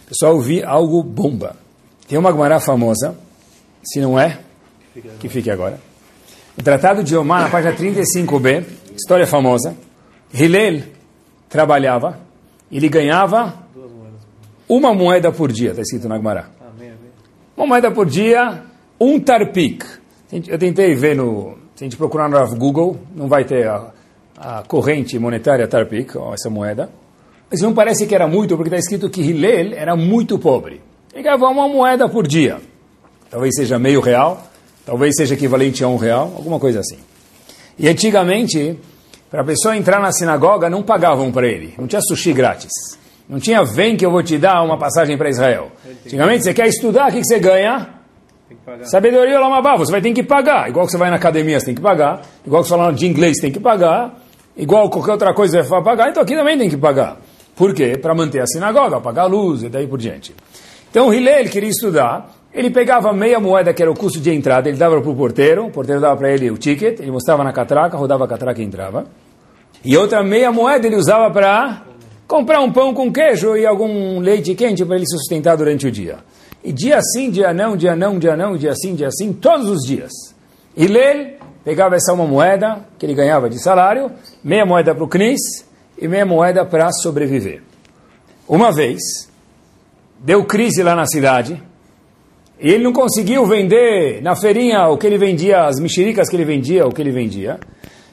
Pessoal, 0.08 0.32
eu 0.32 0.42
vi 0.42 0.64
algo 0.64 1.04
bomba. 1.04 1.56
Tem 2.08 2.18
uma 2.18 2.32
Gemara 2.32 2.60
famosa, 2.60 3.16
se 3.84 4.02
não 4.02 4.20
é, 4.20 4.40
que 5.20 5.30
fique 5.30 5.52
agora. 5.52 5.80
O 6.58 6.64
Tratado 6.64 7.04
de 7.04 7.16
Omar, 7.16 7.44
na 7.44 7.50
página 7.50 7.76
35b, 7.76 8.66
história 8.96 9.28
famosa. 9.28 9.76
Hillel 10.34 10.82
trabalhava, 11.48 12.18
ele 12.72 12.90
ganhava 12.90 13.54
uma 14.68 14.92
moeda 14.92 15.32
por 15.32 15.52
dia, 15.52 15.70
está 15.70 15.84
escrito 15.84 16.10
na 16.10 16.18
Gemara. 16.18 16.50
Uma 17.56 17.68
moeda 17.68 17.92
por 17.92 18.08
dia, 18.08 18.64
um 19.00 19.20
tarpik. 19.20 19.86
Eu 20.48 20.58
tentei 20.60 20.94
ver 20.94 21.16
no. 21.16 21.58
Se 21.76 21.84
a 21.84 21.86
gente 21.86 21.98
procurar 21.98 22.30
no 22.30 22.56
Google, 22.56 23.00
não 23.16 23.28
vai 23.28 23.46
ter 23.46 23.68
a, 23.68 23.92
a 24.38 24.64
corrente 24.68 25.18
monetária 25.18 25.68
Tarpik, 25.68 26.14
essa 26.34 26.50
moeda. 26.50 26.90
Mas 27.50 27.62
não 27.62 27.74
parece 27.74 28.06
que 28.06 28.14
era 28.14 28.28
muito, 28.28 28.56
porque 28.56 28.68
está 28.68 28.78
escrito 28.78 29.10
que 29.10 29.22
Hillel 29.22 29.74
era 29.74 29.96
muito 29.96 30.38
pobre. 30.38 30.82
Ele 31.14 31.24
ganhava 31.24 31.48
uma 31.48 31.68
moeda 31.68 32.08
por 32.08 32.28
dia. 32.28 32.58
Talvez 33.32 33.56
seja 33.56 33.80
meio 33.80 34.02
real, 34.02 34.44
talvez 34.86 35.16
seja 35.16 35.34
equivalente 35.34 35.84
a 35.84 35.88
um 35.88 35.98
real, 35.98 36.34
alguma 36.36 36.60
coisa 36.60 36.80
assim. 36.80 36.98
E 37.78 37.88
antigamente, 37.88 38.78
para 39.32 39.42
a 39.42 39.46
pessoa 39.46 39.76
entrar 39.76 40.00
na 40.00 40.12
sinagoga, 40.12 40.70
não 40.70 40.84
pagavam 40.84 41.32
para 41.32 41.48
ele. 41.48 41.74
Não 41.78 41.88
tinha 41.88 42.02
sushi 42.02 42.34
grátis. 42.34 42.72
Não 43.28 43.40
tinha, 43.40 43.64
vem 43.64 43.96
que 43.96 44.06
eu 44.06 44.12
vou 44.12 44.22
te 44.22 44.38
dar 44.38 44.62
uma 44.64 44.78
passagem 44.78 45.18
para 45.18 45.30
Israel. 45.30 45.72
Antigamente, 46.06 46.44
você 46.44 46.54
quer 46.54 46.68
estudar, 46.68 47.10
o 47.10 47.12
que, 47.14 47.24
você 47.24 47.40
ganha? 47.40 47.99
Sabedoria 48.84 49.40
Lamabá, 49.40 49.76
você 49.76 49.92
vai 49.92 50.02
ter 50.02 50.14
que 50.14 50.24
pagar. 50.24 50.70
Igual 50.70 50.86
que 50.86 50.92
você 50.92 50.98
vai 50.98 51.10
na 51.10 51.16
academia, 51.18 51.60
você 51.60 51.68
tem 51.68 51.76
que 51.76 51.82
pagar. 51.82 52.22
Igual 52.46 52.64
que 52.64 52.70
você 52.70 52.76
fala 52.76 52.92
de 52.92 53.08
inglês, 53.08 53.38
você 53.38 53.42
tem 53.44 53.52
que 53.52 53.60
pagar 53.60 54.16
igual 54.60 54.90
qualquer 54.90 55.14
outra 55.14 55.34
coisa 55.34 55.64
você 55.64 55.70
vai 55.70 55.82
pagar, 55.82 56.10
então 56.10 56.22
aqui 56.22 56.36
também 56.36 56.58
tem 56.58 56.70
que 56.70 56.78
pagar. 56.78 57.18
Por 57.56 57.74
quê? 57.74 57.98
Para 57.98 58.14
manter 58.14 58.42
a 58.42 58.46
sinagoga, 58.46 59.00
pagar 59.00 59.24
a 59.24 59.26
luz 59.26 59.64
e 59.64 59.70
daí 59.70 59.88
por 59.88 59.98
diante. 59.98 60.36
Então 60.92 61.08
o 61.08 61.14
Hillel 61.14 61.46
queria 61.50 61.70
estudar, 61.70 62.30
ele 62.54 62.70
pegava 62.70 63.14
meia 63.14 63.40
moeda, 63.40 63.74
que 63.74 63.82
era 63.82 63.92
o 63.92 63.96
custo 63.96 64.20
de 64.20 64.32
entrada, 64.32 64.68
ele 64.68 64.78
dava 64.78 65.00
para 65.00 65.10
o 65.10 65.16
porteiro, 65.16 65.68
o 65.68 65.72
porteiro 65.72 66.02
dava 66.02 66.18
para 66.18 66.32
ele 66.32 66.52
o 66.52 66.58
ticket, 66.58 67.00
ele 67.00 67.12
mostrava 67.12 67.44
na 67.44 67.54
catraca, 67.54 67.98
rodava 67.98 68.26
a 68.26 68.28
catraca 68.28 68.62
e 68.62 68.66
entrava. 68.66 69.06
E 69.84 69.96
outra 69.96 70.22
meia 70.24 70.52
moeda 70.52 70.86
ele 70.86 70.98
usava 70.98 71.32
para 71.32 71.84
comprar 72.28 72.60
um 72.60 72.72
pão 72.72 72.94
com 72.94 73.12
queijo 73.12 73.56
e 73.56 73.66
algum 73.66 74.20
leite 74.20 74.54
quente 74.56 74.84
para 74.84 74.98
ele 74.98 75.08
sustentar 75.08 75.56
durante 75.56 75.88
o 75.88 75.92
dia. 75.92 76.18
E 76.64 76.72
dia 76.72 77.00
sim, 77.02 77.32
dia 77.32 77.54
não, 77.54 77.78
dia 77.78 77.96
não, 77.96 78.20
dia 78.20 78.36
não, 78.36 78.58
dia 78.58 78.74
sim, 78.76 78.96
dia 78.96 79.10
sim, 79.12 79.32
todos 79.32 79.70
os 79.70 79.86
dias. 79.86 80.12
Hillel 80.76 81.38
pegava 81.64 81.96
essa 81.96 82.14
uma 82.14 82.26
moeda 82.26 82.86
que 82.98 83.06
ele 83.06 83.14
ganhava 83.14 83.50
de 83.50 83.62
salário, 83.62 84.12
meia 84.44 84.66
moeda 84.66 84.94
para 84.94 85.04
o 85.04 85.08
CNIS 85.08 85.66
e 85.98 86.08
meia 86.08 86.26
moeda 86.26 86.66
para 86.66 86.92
sobreviver. 86.92 87.62
Uma 88.48 88.72
vez, 88.72 89.00
deu 90.20 90.44
crise 90.46 90.84
lá 90.84 90.96
na 90.96 91.06
cidade, 91.06 91.62
e 92.60 92.72
ele 92.72 92.84
não 92.84 92.92
conseguiu 92.92 93.46
vender 93.46 94.22
na 94.22 94.36
feirinha 94.36 94.88
o 94.88 94.98
que 94.98 95.08
ele 95.08 95.18
vendia, 95.18 95.66
as 95.66 95.80
mexericas 95.80 96.30
que 96.30 96.36
ele 96.36 96.44
vendia, 96.44 96.86
o 96.86 96.92
que 96.92 97.02
ele 97.02 97.12
vendia. 97.12 97.58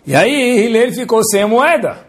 E 0.07 0.15
aí 0.15 0.33
ele 0.33 0.93
ficou 0.93 1.25
sem 1.25 1.43
a 1.43 1.49
moeda. 1.49 2.07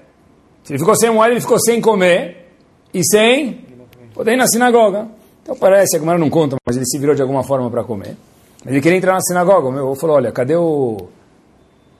Se 0.63 0.73
ele 0.73 0.79
ficou 0.79 0.95
sem 0.95 1.09
moeda, 1.09 1.31
ele 1.31 1.41
ficou 1.41 1.59
sem 1.59 1.81
comer 1.81 2.45
e 2.93 3.03
sem 3.03 3.65
poder 4.13 4.33
ir 4.33 4.37
na 4.37 4.45
sinagoga. 4.45 5.07
Então 5.47 5.55
parece, 5.55 5.95
a 5.95 5.99
Gemara 5.99 6.19
não 6.19 6.29
conta, 6.29 6.57
mas 6.65 6.75
ele 6.75 6.85
se 6.85 6.99
virou 6.99 7.15
de 7.15 7.21
alguma 7.21 7.41
forma 7.41 7.71
para 7.71 7.81
comer. 7.81 8.17
Ele 8.65 8.81
queria 8.81 8.97
entrar 8.97 9.13
na 9.13 9.21
sinagoga. 9.21 9.69
O 9.69 9.71
meu 9.71 9.95
falou, 9.95 10.17
olha, 10.17 10.29
cadê 10.29 10.57
o, 10.57 11.07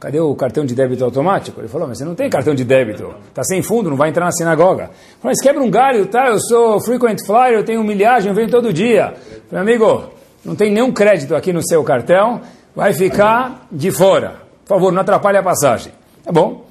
cadê 0.02 0.20
o 0.20 0.36
cartão 0.36 0.66
de 0.66 0.76
débito 0.76 1.06
automático? 1.06 1.62
Ele 1.62 1.70
falou, 1.70 1.88
mas 1.88 1.98
você 1.98 2.04
não 2.04 2.14
tem 2.14 2.30
cartão 2.30 2.54
de 2.54 2.66
débito. 2.66 3.16
Está 3.30 3.46
sem 3.46 3.62
fundo, 3.62 3.90
não 3.90 3.96
vai 3.96 4.10
entrar 4.10 4.26
na 4.26 4.34
sinagoga. 4.34 4.88
Falou, 5.22 5.24
mas 5.24 5.42
quebra 5.42 5.64
um 5.64 5.72
galho, 5.72 6.08
tá? 6.08 6.28
Eu 6.28 6.42
sou 6.42 6.82
frequent 6.82 7.26
flyer, 7.26 7.54
eu 7.54 7.64
tenho 7.64 7.82
milhagem, 7.86 8.28
eu 8.28 8.36
venho 8.36 8.50
todo 8.50 8.74
dia. 8.74 9.14
Meu 9.50 9.62
amigo, 9.62 10.04
não 10.44 10.54
tem 10.54 10.70
nenhum 10.70 10.92
crédito 10.92 11.34
aqui 11.34 11.54
no 11.54 11.66
seu 11.66 11.82
cartão, 11.86 12.42
vai 12.76 12.92
ficar 12.92 13.66
de 13.72 13.92
fora. 13.92 14.42
Por 14.66 14.76
favor, 14.76 14.92
não 14.92 15.00
atrapalhe 15.00 15.38
a 15.38 15.44
passagem. 15.44 15.94
Tá 16.22 16.34
bom. 16.34 16.66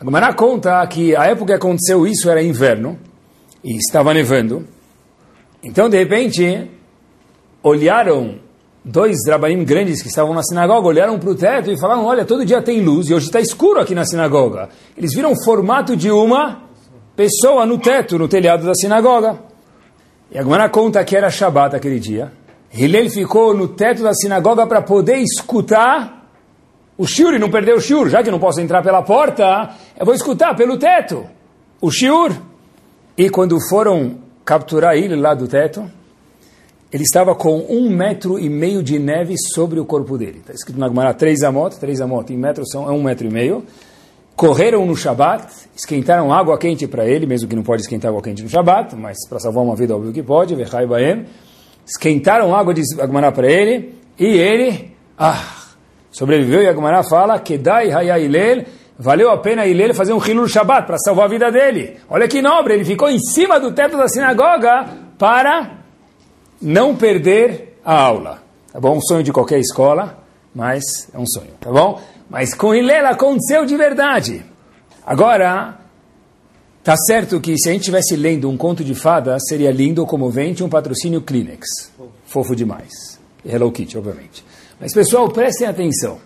A 0.00 0.04
Gemara 0.04 0.34
conta 0.34 0.84
que 0.88 1.14
a 1.14 1.26
época 1.26 1.46
que 1.46 1.52
aconteceu 1.52 2.04
isso 2.08 2.28
era 2.28 2.42
inverno 2.42 2.98
e 3.62 3.76
estava 3.76 4.12
nevando. 4.12 4.66
Então, 5.62 5.88
de 5.88 5.96
repente, 5.96 6.70
olharam 7.62 8.40
dois 8.84 9.18
drabaim 9.24 9.64
grandes 9.64 10.02
que 10.02 10.08
estavam 10.08 10.34
na 10.34 10.42
sinagoga, 10.42 10.88
olharam 10.88 11.18
para 11.18 11.30
o 11.30 11.34
teto 11.34 11.70
e 11.70 11.78
falaram, 11.78 12.04
olha, 12.04 12.24
todo 12.24 12.44
dia 12.44 12.60
tem 12.60 12.80
luz 12.80 13.08
e 13.08 13.14
hoje 13.14 13.26
está 13.26 13.40
escuro 13.40 13.80
aqui 13.80 13.94
na 13.94 14.04
sinagoga. 14.04 14.68
Eles 14.96 15.14
viram 15.14 15.32
o 15.32 15.44
formato 15.44 15.96
de 15.96 16.10
uma 16.10 16.62
pessoa 17.14 17.64
no 17.64 17.78
teto, 17.78 18.18
no 18.18 18.26
telhado 18.26 18.66
da 18.66 18.74
sinagoga. 18.74 19.38
E 20.30 20.38
a 20.38 20.42
Gemara 20.42 20.68
conta 20.68 21.04
que 21.04 21.16
era 21.16 21.30
Shabat 21.30 21.76
aquele 21.76 22.00
dia. 22.00 22.32
Hillel 22.74 23.10
ficou 23.10 23.54
no 23.54 23.68
teto 23.68 24.02
da 24.02 24.14
sinagoga 24.14 24.66
para 24.66 24.82
poder 24.82 25.18
escutar 25.18 26.26
o 26.96 27.06
shiur 27.06 27.34
e 27.34 27.38
não 27.38 27.50
perder 27.50 27.74
o 27.74 27.80
shiur. 27.80 28.08
Já 28.08 28.22
que 28.22 28.30
não 28.30 28.38
posso 28.38 28.60
entrar 28.60 28.82
pela 28.82 29.02
porta, 29.02 29.74
eu 29.98 30.06
vou 30.06 30.14
escutar 30.14 30.56
pelo 30.56 30.78
teto 30.78 31.26
o 31.80 31.90
shiur. 31.90 32.32
E 33.16 33.28
quando 33.28 33.58
foram 33.68 34.16
capturar 34.44 34.96
ele 34.96 35.16
lá 35.16 35.34
do 35.34 35.46
teto, 35.46 35.90
ele 36.92 37.04
estava 37.04 37.34
com 37.34 37.64
um 37.70 37.88
metro 37.88 38.38
e 38.38 38.50
meio 38.50 38.82
de 38.82 38.98
neve 38.98 39.34
sobre 39.54 39.80
o 39.80 39.84
corpo 39.84 40.18
dele. 40.18 40.38
Está 40.40 40.52
escrito 40.52 40.78
na 40.78 40.88
Gemara, 40.88 41.14
três 41.14 41.42
amot, 41.42 41.78
três 41.78 42.00
amot 42.00 42.30
em 42.30 42.36
metro 42.36 42.66
são 42.66 42.86
é 42.86 42.92
um 42.92 43.02
metro 43.02 43.26
e 43.26 43.30
meio. 43.30 43.64
Correram 44.36 44.84
no 44.84 44.94
Shabat, 44.96 45.46
esquentaram 45.74 46.32
água 46.32 46.58
quente 46.58 46.86
para 46.86 47.06
ele, 47.06 47.26
mesmo 47.26 47.48
que 47.48 47.56
não 47.56 47.62
pode 47.62 47.82
esquentar 47.82 48.10
água 48.10 48.22
quente 48.22 48.42
no 48.42 48.48
Shabat, 48.48 48.94
mas 48.96 49.16
para 49.28 49.38
salvar 49.38 49.64
uma 49.64 49.76
vida, 49.76 49.94
óbvio 49.94 50.12
que 50.12 50.22
pode, 50.22 50.54
Baem. 50.86 51.26
Esquentaram 51.86 52.54
água 52.54 52.74
de 52.74 52.82
Agmará 53.00 53.32
para 53.32 53.50
ele, 53.50 53.94
e 54.18 54.26
ele, 54.26 54.92
ah, 55.18 55.42
sobreviveu, 56.10 56.62
e 56.62 56.68
Agmará 56.68 57.02
fala, 57.02 57.38
Kedai 57.38 57.90
Hayailel, 57.90 58.64
valeu 58.98 59.30
a 59.30 59.38
pena 59.38 59.66
ele 59.66 59.94
fazer 59.94 60.12
um 60.12 60.24
Hilul 60.24 60.48
Shabbat 60.48 60.86
para 60.86 60.98
salvar 60.98 61.26
a 61.26 61.28
vida 61.28 61.50
dele. 61.50 61.98
Olha 62.08 62.28
que 62.28 62.40
nobre, 62.42 62.74
ele 62.74 62.84
ficou 62.84 63.08
em 63.08 63.18
cima 63.18 63.58
do 63.58 63.72
teto 63.72 63.96
da 63.96 64.08
sinagoga 64.08 64.88
para 65.18 65.78
não 66.60 66.94
perder 66.96 67.78
a 67.84 68.00
aula. 68.00 68.42
Tá 68.72 68.80
bom? 68.80 68.96
Um 68.96 69.00
sonho 69.00 69.22
de 69.22 69.32
qualquer 69.32 69.58
escola, 69.58 70.18
mas 70.54 70.82
é 71.12 71.18
um 71.18 71.26
sonho, 71.26 71.50
tá 71.60 71.70
bom? 71.70 72.00
Mas 72.30 72.54
com 72.54 72.74
Hillel 72.74 73.06
aconteceu 73.06 73.66
de 73.66 73.76
verdade. 73.76 74.44
Agora, 75.04 75.78
tá 76.82 76.96
certo 76.96 77.40
que 77.40 77.58
se 77.58 77.68
a 77.68 77.72
gente 77.72 77.82
estivesse 77.82 78.16
lendo 78.16 78.48
um 78.48 78.56
conto 78.56 78.82
de 78.82 78.94
fada, 78.94 79.36
seria 79.40 79.70
lindo, 79.70 80.06
comovente, 80.06 80.64
um 80.64 80.68
patrocínio 80.68 81.20
Kleenex. 81.20 81.92
Fofo 82.24 82.56
demais. 82.56 83.20
Hello 83.44 83.70
Kitty, 83.70 83.98
obviamente. 83.98 84.44
Mas, 84.80 84.94
pessoal, 84.94 85.28
prestem 85.28 85.66
atenção. 85.66 86.18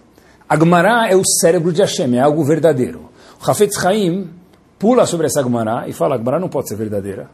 Agmará 0.49 1.09
é 1.11 1.17
o 1.17 1.23
cérebro 1.41 1.73
de 1.73 1.81
Hashem, 1.81 2.17
é 2.17 2.21
algo 2.21 2.45
verdadeiro. 2.45 3.11
O 3.45 3.51
Hafetz 3.51 3.85
Haim 3.85 4.31
pula 4.79 5.07
sobre 5.07 5.27
essa 5.27 5.41
Agmará 5.41 5.89
e 5.89 5.93
fala, 5.93 6.15
Agmará 6.15 6.39
não 6.39 6.49
pode 6.49 6.69
ser 6.69 6.77
verdadeira. 6.77 7.29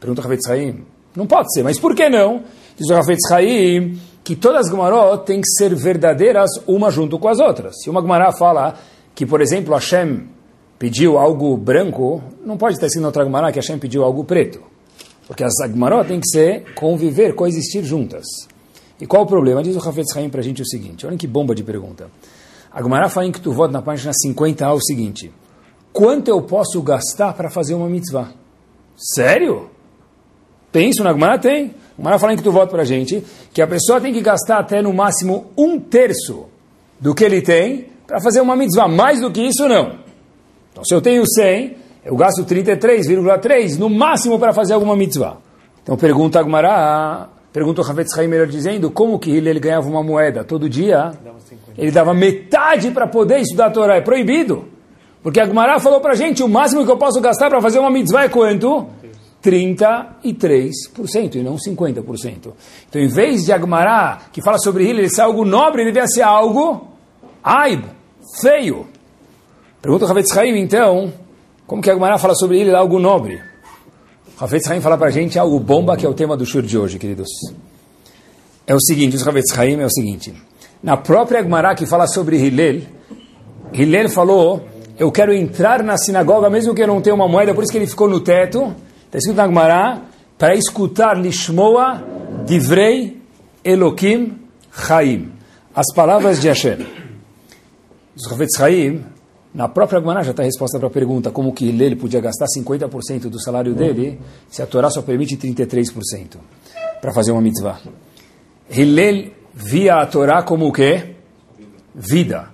Pergunta 0.00 0.22
o 0.22 0.24
Hafetz 0.24 0.48
Haim, 0.48 0.84
não 1.14 1.26
pode 1.26 1.52
ser, 1.52 1.62
mas 1.62 1.78
por 1.78 1.94
que 1.94 2.08
não? 2.08 2.42
Diz 2.76 2.88
o 2.90 2.94
Hafetz 2.94 3.30
Haim 3.30 3.98
que 4.22 4.34
todas 4.34 4.66
as 4.66 4.70
Gemarot 4.72 5.24
têm 5.24 5.40
que 5.40 5.48
ser 5.48 5.72
verdadeiras 5.74 6.50
uma 6.66 6.90
junto 6.90 7.18
com 7.18 7.28
as 7.28 7.38
outras. 7.38 7.76
Se 7.80 7.88
uma 7.88 8.00
Gemará 8.00 8.32
fala 8.32 8.74
que, 9.14 9.24
por 9.24 9.40
exemplo, 9.40 9.72
Hashem 9.72 10.28
pediu 10.78 11.16
algo 11.16 11.56
branco, 11.56 12.20
não 12.44 12.56
pode 12.56 12.74
estar 12.74 12.88
sendo 12.88 13.06
outra 13.06 13.22
Gemará 13.24 13.52
que 13.52 13.60
Hashem 13.60 13.78
pediu 13.78 14.02
algo 14.02 14.24
preto. 14.24 14.60
Porque 15.28 15.44
as 15.44 15.52
Gemarot 15.60 16.08
têm 16.08 16.18
que 16.18 16.28
ser 16.28 16.74
conviver, 16.74 17.34
coexistir 17.34 17.84
juntas. 17.84 18.26
E 19.00 19.06
qual 19.06 19.22
o 19.22 19.26
problema? 19.26 19.62
Diz 19.62 19.76
o 19.76 19.88
Hafetz 19.88 20.16
Haim 20.16 20.28
para 20.28 20.40
a 20.40 20.44
gente 20.44 20.60
o 20.60 20.66
seguinte, 20.66 21.06
olha 21.06 21.16
que 21.16 21.26
bomba 21.26 21.54
de 21.54 21.62
pergunta. 21.62 22.08
A 22.76 22.82
Gemara 22.82 23.08
fala 23.08 23.26
em 23.26 23.32
que 23.32 23.40
tu 23.40 23.52
vota 23.52 23.72
na 23.72 23.80
página 23.80 24.12
50a 24.12 24.74
o 24.74 24.80
seguinte, 24.82 25.32
quanto 25.94 26.28
eu 26.28 26.42
posso 26.42 26.82
gastar 26.82 27.32
para 27.32 27.48
fazer 27.48 27.72
uma 27.72 27.88
mitzvah? 27.88 28.28
Sério? 28.94 29.70
Tem 30.70 30.90
isso 30.90 31.02
na 31.02 31.14
Gemara? 31.14 31.38
Tem. 31.38 31.74
Gemara 31.96 32.18
fala 32.18 32.34
em 32.34 32.36
que 32.36 32.42
tu 32.42 32.52
vota 32.52 32.66
para 32.66 32.82
a 32.82 32.84
gente 32.84 33.24
que 33.54 33.62
a 33.62 33.66
pessoa 33.66 33.98
tem 33.98 34.12
que 34.12 34.20
gastar 34.20 34.58
até 34.58 34.82
no 34.82 34.92
máximo 34.92 35.46
um 35.56 35.80
terço 35.80 36.48
do 37.00 37.14
que 37.14 37.24
ele 37.24 37.40
tem 37.40 37.86
para 38.06 38.20
fazer 38.20 38.42
uma 38.42 38.54
mitzvah. 38.54 38.88
Mais 38.88 39.22
do 39.22 39.32
que 39.32 39.40
isso, 39.40 39.66
não. 39.66 40.00
Então, 40.70 40.84
se 40.84 40.94
eu 40.94 41.00
tenho 41.00 41.24
100, 41.26 41.78
eu 42.04 42.14
gasto 42.14 42.44
33,3 42.44 43.78
no 43.78 43.88
máximo 43.88 44.38
para 44.38 44.52
fazer 44.52 44.74
alguma 44.74 44.94
mitzvah. 44.94 45.38
Então, 45.82 45.96
pergunta 45.96 46.40
a 46.40 46.42
Gemara, 46.42 47.30
pergunta 47.56 47.80
o 47.80 47.84
Havetz 47.86 48.14
melhor 48.18 48.46
dizendo, 48.46 48.90
como 48.90 49.18
que 49.18 49.30
ele, 49.30 49.58
ganhava 49.58 49.88
uma 49.88 50.02
moeda 50.02 50.44
todo 50.44 50.68
dia? 50.68 51.12
Ele 51.78 51.90
dava 51.90 52.12
metade 52.12 52.90
para 52.90 53.06
poder 53.06 53.40
estudar 53.40 53.68
a 53.68 53.70
Torá. 53.70 53.96
É 53.96 54.02
proibido. 54.02 54.66
Porque 55.22 55.40
a 55.40 55.80
falou 55.80 55.98
para 55.98 56.12
a 56.12 56.14
gente, 56.14 56.42
o 56.42 56.48
máximo 56.48 56.84
que 56.84 56.90
eu 56.90 56.98
posso 56.98 57.18
gastar 57.18 57.48
para 57.48 57.62
fazer 57.62 57.78
uma 57.78 57.90
mitzvah 57.90 58.24
é 58.24 58.28
quanto? 58.28 58.86
33% 59.42 61.36
e 61.36 61.42
não 61.42 61.56
50%. 61.56 62.52
Então, 62.90 63.00
em 63.00 63.08
vez 63.08 63.46
de 63.46 63.52
Agmará, 63.52 64.18
que 64.30 64.42
fala 64.42 64.58
sobre 64.58 64.86
ele 64.86 65.08
ser 65.08 65.22
algo 65.22 65.42
nobre, 65.42 65.80
ele 65.80 65.92
deve 65.92 66.08
ser 66.08 66.22
algo 66.22 66.88
aib, 67.42 67.86
feio. 68.38 68.86
Pergunta 69.80 70.04
o 70.04 70.10
Havetz 70.10 70.36
Haim, 70.36 70.58
então, 70.58 71.10
como 71.66 71.80
que 71.80 71.90
Agmará 71.90 72.18
fala 72.18 72.34
sobre 72.34 72.60
ele, 72.60 72.74
algo 72.74 72.98
nobre? 72.98 73.40
O 74.38 74.44
Havetz 74.44 74.70
Haim 74.70 74.80
fala 74.80 74.98
para 74.98 75.08
a 75.08 75.10
gente 75.10 75.38
algo 75.38 75.58
bomba, 75.58 75.96
que 75.96 76.04
é 76.04 76.08
o 76.08 76.14
tema 76.14 76.36
do 76.36 76.44
shur 76.44 76.62
de 76.62 76.76
hoje, 76.76 76.98
queridos. 76.98 77.28
É 78.66 78.74
o 78.74 78.80
seguinte, 78.80 79.16
o 79.16 79.28
Havetz 79.28 79.58
Haim 79.58 79.80
é 79.80 79.86
o 79.86 79.90
seguinte, 79.90 80.34
na 80.82 80.96
própria 80.96 81.40
Agmará 81.40 81.74
que 81.74 81.86
fala 81.86 82.06
sobre 82.06 82.36
Hillel, 82.36 82.82
Hillel 83.72 84.08
falou, 84.10 84.66
eu 84.98 85.10
quero 85.10 85.32
entrar 85.32 85.82
na 85.82 85.96
sinagoga, 85.96 86.50
mesmo 86.50 86.74
que 86.74 86.82
eu 86.82 86.86
não 86.86 87.00
tenha 87.00 87.14
uma 87.14 87.28
moeda, 87.28 87.54
por 87.54 87.62
isso 87.62 87.72
que 87.72 87.78
ele 87.78 87.86
ficou 87.86 88.08
no 88.08 88.20
teto, 88.20 88.74
Está 89.06 89.18
escrito 89.18 89.36
na 89.36 89.46
Gemara, 89.46 90.02
para 90.36 90.54
escutar 90.54 91.16
Lishmoa 91.16 92.04
Divrei 92.44 93.22
Elokim 93.64 94.36
Chaim. 94.70 95.32
As 95.74 95.86
palavras 95.94 96.40
de 96.40 96.48
Hashem. 96.48 96.86
Os 98.14 98.30
Havetz 98.30 98.58
Chaim, 98.58 99.04
na 99.56 99.68
própria 99.68 99.98
Gemara 100.00 100.22
já 100.22 100.32
está 100.32 100.42
a 100.42 100.44
resposta 100.44 100.78
para 100.78 100.88
a 100.88 100.90
pergunta, 100.90 101.30
como 101.30 101.50
que 101.50 101.66
ele 101.66 101.96
podia 101.96 102.20
gastar 102.20 102.44
50% 102.44 103.30
do 103.30 103.40
salário 103.42 103.74
dele, 103.74 104.20
se 104.50 104.60
a 104.60 104.66
Torá 104.66 104.90
só 104.90 105.00
permite 105.00 105.34
33% 105.34 106.36
para 107.00 107.10
fazer 107.14 107.32
uma 107.32 107.40
mitzvah. 107.40 107.80
Hillel 108.68 109.30
via 109.54 109.94
a 109.94 110.06
Torá 110.06 110.42
como 110.42 110.66
o 110.68 110.72
quê? 110.72 111.14
Vida. 111.94 112.50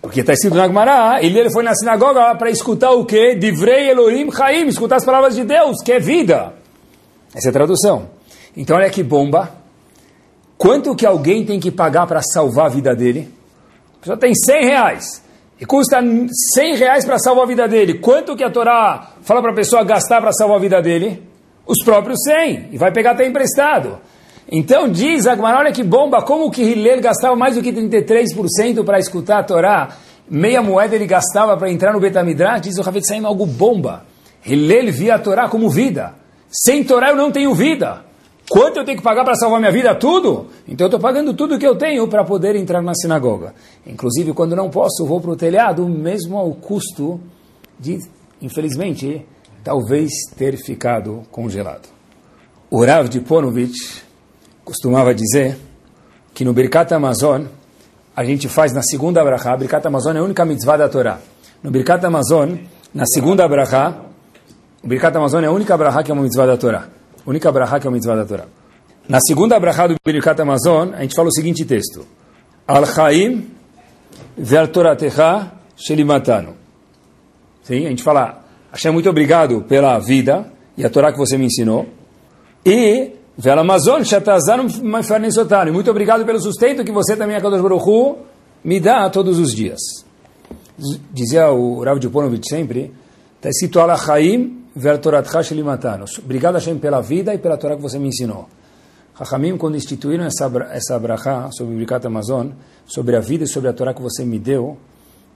Porque 0.00 0.20
está 0.20 0.32
escrito 0.32 0.56
na 0.56 0.66
Gemara, 0.66 1.22
ele 1.22 1.50
foi 1.50 1.62
na 1.62 1.74
sinagoga 1.74 2.34
para 2.36 2.48
escutar 2.48 2.92
o 2.92 3.04
quê? 3.04 3.34
Divrei 3.34 3.90
Elohim 3.90 4.32
Chaim, 4.32 4.66
escutar 4.68 4.96
as 4.96 5.04
palavras 5.04 5.34
de 5.34 5.44
Deus, 5.44 5.82
que 5.84 5.92
é 5.92 6.00
vida. 6.00 6.54
Essa 7.34 7.48
é 7.48 7.50
a 7.50 7.52
tradução. 7.52 8.08
Então 8.56 8.78
olha 8.78 8.88
que 8.88 9.02
bomba. 9.02 9.50
Quanto 10.56 10.96
que 10.96 11.04
alguém 11.04 11.44
tem 11.44 11.60
que 11.60 11.70
pagar 11.70 12.06
para 12.06 12.22
salvar 12.22 12.66
a 12.66 12.70
vida 12.70 12.96
dele? 12.96 13.28
A 13.96 14.00
pessoa 14.00 14.16
tem 14.16 14.32
100 14.34 14.64
reais. 14.64 15.31
E 15.62 15.64
custa 15.64 16.02
100 16.54 16.74
reais 16.74 17.04
para 17.04 17.20
salvar 17.20 17.44
a 17.44 17.46
vida 17.46 17.68
dele. 17.68 18.00
Quanto 18.00 18.34
que 18.34 18.42
a 18.42 18.50
Torá 18.50 19.12
fala 19.22 19.40
para 19.40 19.52
a 19.52 19.54
pessoa 19.54 19.84
gastar 19.84 20.20
para 20.20 20.32
salvar 20.32 20.56
a 20.56 20.60
vida 20.60 20.82
dele? 20.82 21.22
Os 21.64 21.84
próprios 21.84 22.18
100. 22.24 22.70
E 22.72 22.76
vai 22.76 22.90
pegar 22.90 23.12
até 23.12 23.24
emprestado. 23.24 24.00
Então 24.50 24.88
diz 24.88 25.24
Agmar, 25.24 25.56
olha 25.56 25.70
que 25.70 25.84
bomba, 25.84 26.20
como 26.20 26.50
que 26.50 26.64
Hillel 26.64 27.00
gastava 27.00 27.36
mais 27.36 27.54
do 27.54 27.62
que 27.62 27.72
33% 27.72 28.84
para 28.84 28.98
escutar 28.98 29.38
a 29.38 29.44
Torá, 29.44 29.90
meia 30.28 30.60
moeda 30.60 30.96
ele 30.96 31.06
gastava 31.06 31.56
para 31.56 31.70
entrar 31.70 31.92
no 31.92 32.00
Betamidrash, 32.00 32.62
diz 32.62 32.78
o 32.78 32.82
Havetz 32.82 33.12
Haim, 33.12 33.24
algo 33.24 33.46
bomba. 33.46 34.02
Hillel 34.44 34.92
via 34.92 35.14
a 35.14 35.18
Torá 35.20 35.48
como 35.48 35.70
vida. 35.70 36.12
Sem 36.50 36.82
Torá 36.82 37.10
eu 37.10 37.16
não 37.16 37.30
tenho 37.30 37.54
vida. 37.54 38.00
Quanto 38.52 38.76
eu 38.76 38.84
tenho 38.84 38.98
que 38.98 39.02
pagar 39.02 39.24
para 39.24 39.34
salvar 39.34 39.58
minha 39.58 39.72
vida? 39.72 39.94
Tudo? 39.94 40.48
Então 40.68 40.84
eu 40.84 40.88
estou 40.88 41.00
pagando 41.00 41.32
tudo 41.32 41.58
que 41.58 41.66
eu 41.66 41.74
tenho 41.74 42.06
para 42.06 42.22
poder 42.22 42.54
entrar 42.54 42.82
na 42.82 42.92
sinagoga. 42.94 43.54
Inclusive, 43.86 44.34
quando 44.34 44.54
não 44.54 44.68
posso, 44.68 45.06
vou 45.06 45.22
para 45.22 45.30
o 45.30 45.36
telhado, 45.36 45.88
mesmo 45.88 46.36
ao 46.36 46.52
custo 46.52 47.18
de, 47.80 47.98
infelizmente, 48.42 49.24
talvez 49.64 50.10
ter 50.36 50.58
ficado 50.58 51.22
congelado. 51.30 51.88
O 52.70 52.84
Rav 52.84 53.08
de 53.08 53.20
Ponovich, 53.20 54.02
costumava 54.62 55.14
dizer 55.14 55.56
que 56.34 56.44
no 56.44 56.52
Birkat 56.52 56.92
Amazon 56.92 57.44
a 58.14 58.22
gente 58.22 58.50
faz 58.50 58.70
na 58.74 58.82
segunda 58.82 59.24
brachá, 59.24 59.56
Birkat 59.56 59.86
Amazon 59.86 60.16
é 60.16 60.18
a 60.18 60.22
única 60.22 60.44
mitzvah 60.44 60.76
da 60.76 60.90
Torá. 60.90 61.20
No 61.62 61.70
Birkat 61.70 62.04
Amazon, 62.04 62.56
na 62.92 63.06
segunda 63.06 63.48
brachá, 63.48 63.96
o 64.84 64.86
Birkat 64.86 65.16
Amazon 65.16 65.42
é 65.42 65.46
a 65.46 65.52
única 65.52 65.74
brachá 65.74 66.02
que 66.02 66.10
é 66.10 66.14
uma 66.14 66.22
mitzvah 66.22 66.44
da 66.44 66.58
Torá. 66.58 67.00
Única 67.26 67.52
brachá 67.52 67.78
que 67.78 67.86
é 67.86 67.90
uma 67.90 67.94
mitzvah 67.94 68.16
da 68.16 68.24
Torá. 68.24 68.44
Na 69.08 69.20
segunda 69.20 69.58
brachá 69.58 69.86
do 69.86 69.94
Birkat 70.04 70.40
Amazon, 70.40 70.92
a 70.94 71.02
gente 71.02 71.14
fala 71.14 71.28
o 71.28 71.32
seguinte 71.32 71.64
texto. 71.64 72.04
Al 72.66 72.84
Chaim 72.86 73.48
ve'al 74.36 74.68
Toratecha 74.68 75.52
shelimatanu. 75.76 76.54
Sim, 77.62 77.86
a 77.86 77.90
gente 77.90 78.02
fala, 78.02 78.44
Hashem, 78.72 78.92
muito 78.92 79.08
obrigado 79.08 79.62
pela 79.62 79.98
vida 79.98 80.46
e 80.76 80.84
a 80.84 80.90
Torá 80.90 81.12
que 81.12 81.18
você 81.18 81.38
me 81.38 81.46
ensinou. 81.46 81.86
E 82.64 83.12
ve'al 83.36 83.60
Amazon 83.60 84.02
shatazanu 84.02 84.66
mefarnesotanu. 84.82 85.72
Muito 85.72 85.90
obrigado 85.90 86.24
pelo 86.24 86.40
sustento 86.40 86.84
que 86.84 86.92
você 86.92 87.16
também, 87.16 87.36
Akadosh 87.36 87.60
Baruch 87.60 87.88
Hu, 87.88 88.18
me 88.64 88.80
dá 88.80 89.08
todos 89.10 89.38
os 89.38 89.54
dias. 89.54 89.80
Dizia 91.12 91.50
o 91.50 91.84
Rav 91.84 91.98
Djuponovich 92.00 92.48
sempre, 92.48 92.92
está 93.36 93.48
escrito 93.48 93.78
Al 93.78 93.96
Chaim 93.96 94.61
Obrigado, 94.74 96.54
Hashem, 96.54 96.78
pela 96.78 97.00
vida 97.00 97.34
e 97.34 97.38
pela 97.38 97.56
Torá 97.56 97.76
que 97.76 97.82
você 97.82 97.98
me 97.98 98.08
ensinou. 98.08 98.48
Hachamim, 99.14 99.56
quando 99.58 99.76
instituíram 99.76 100.24
essa, 100.24 100.50
essa 100.70 100.98
brachá 100.98 101.50
sobre 101.52 101.74
o 101.74 101.78
Birkat 101.78 102.06
Amazon, 102.06 102.48
sobre 102.86 103.14
a 103.16 103.20
vida 103.20 103.44
e 103.44 103.46
sobre 103.46 103.68
a 103.68 103.72
Torá 103.72 103.92
que 103.92 104.00
você 104.00 104.24
me 104.24 104.38
deu, 104.38 104.78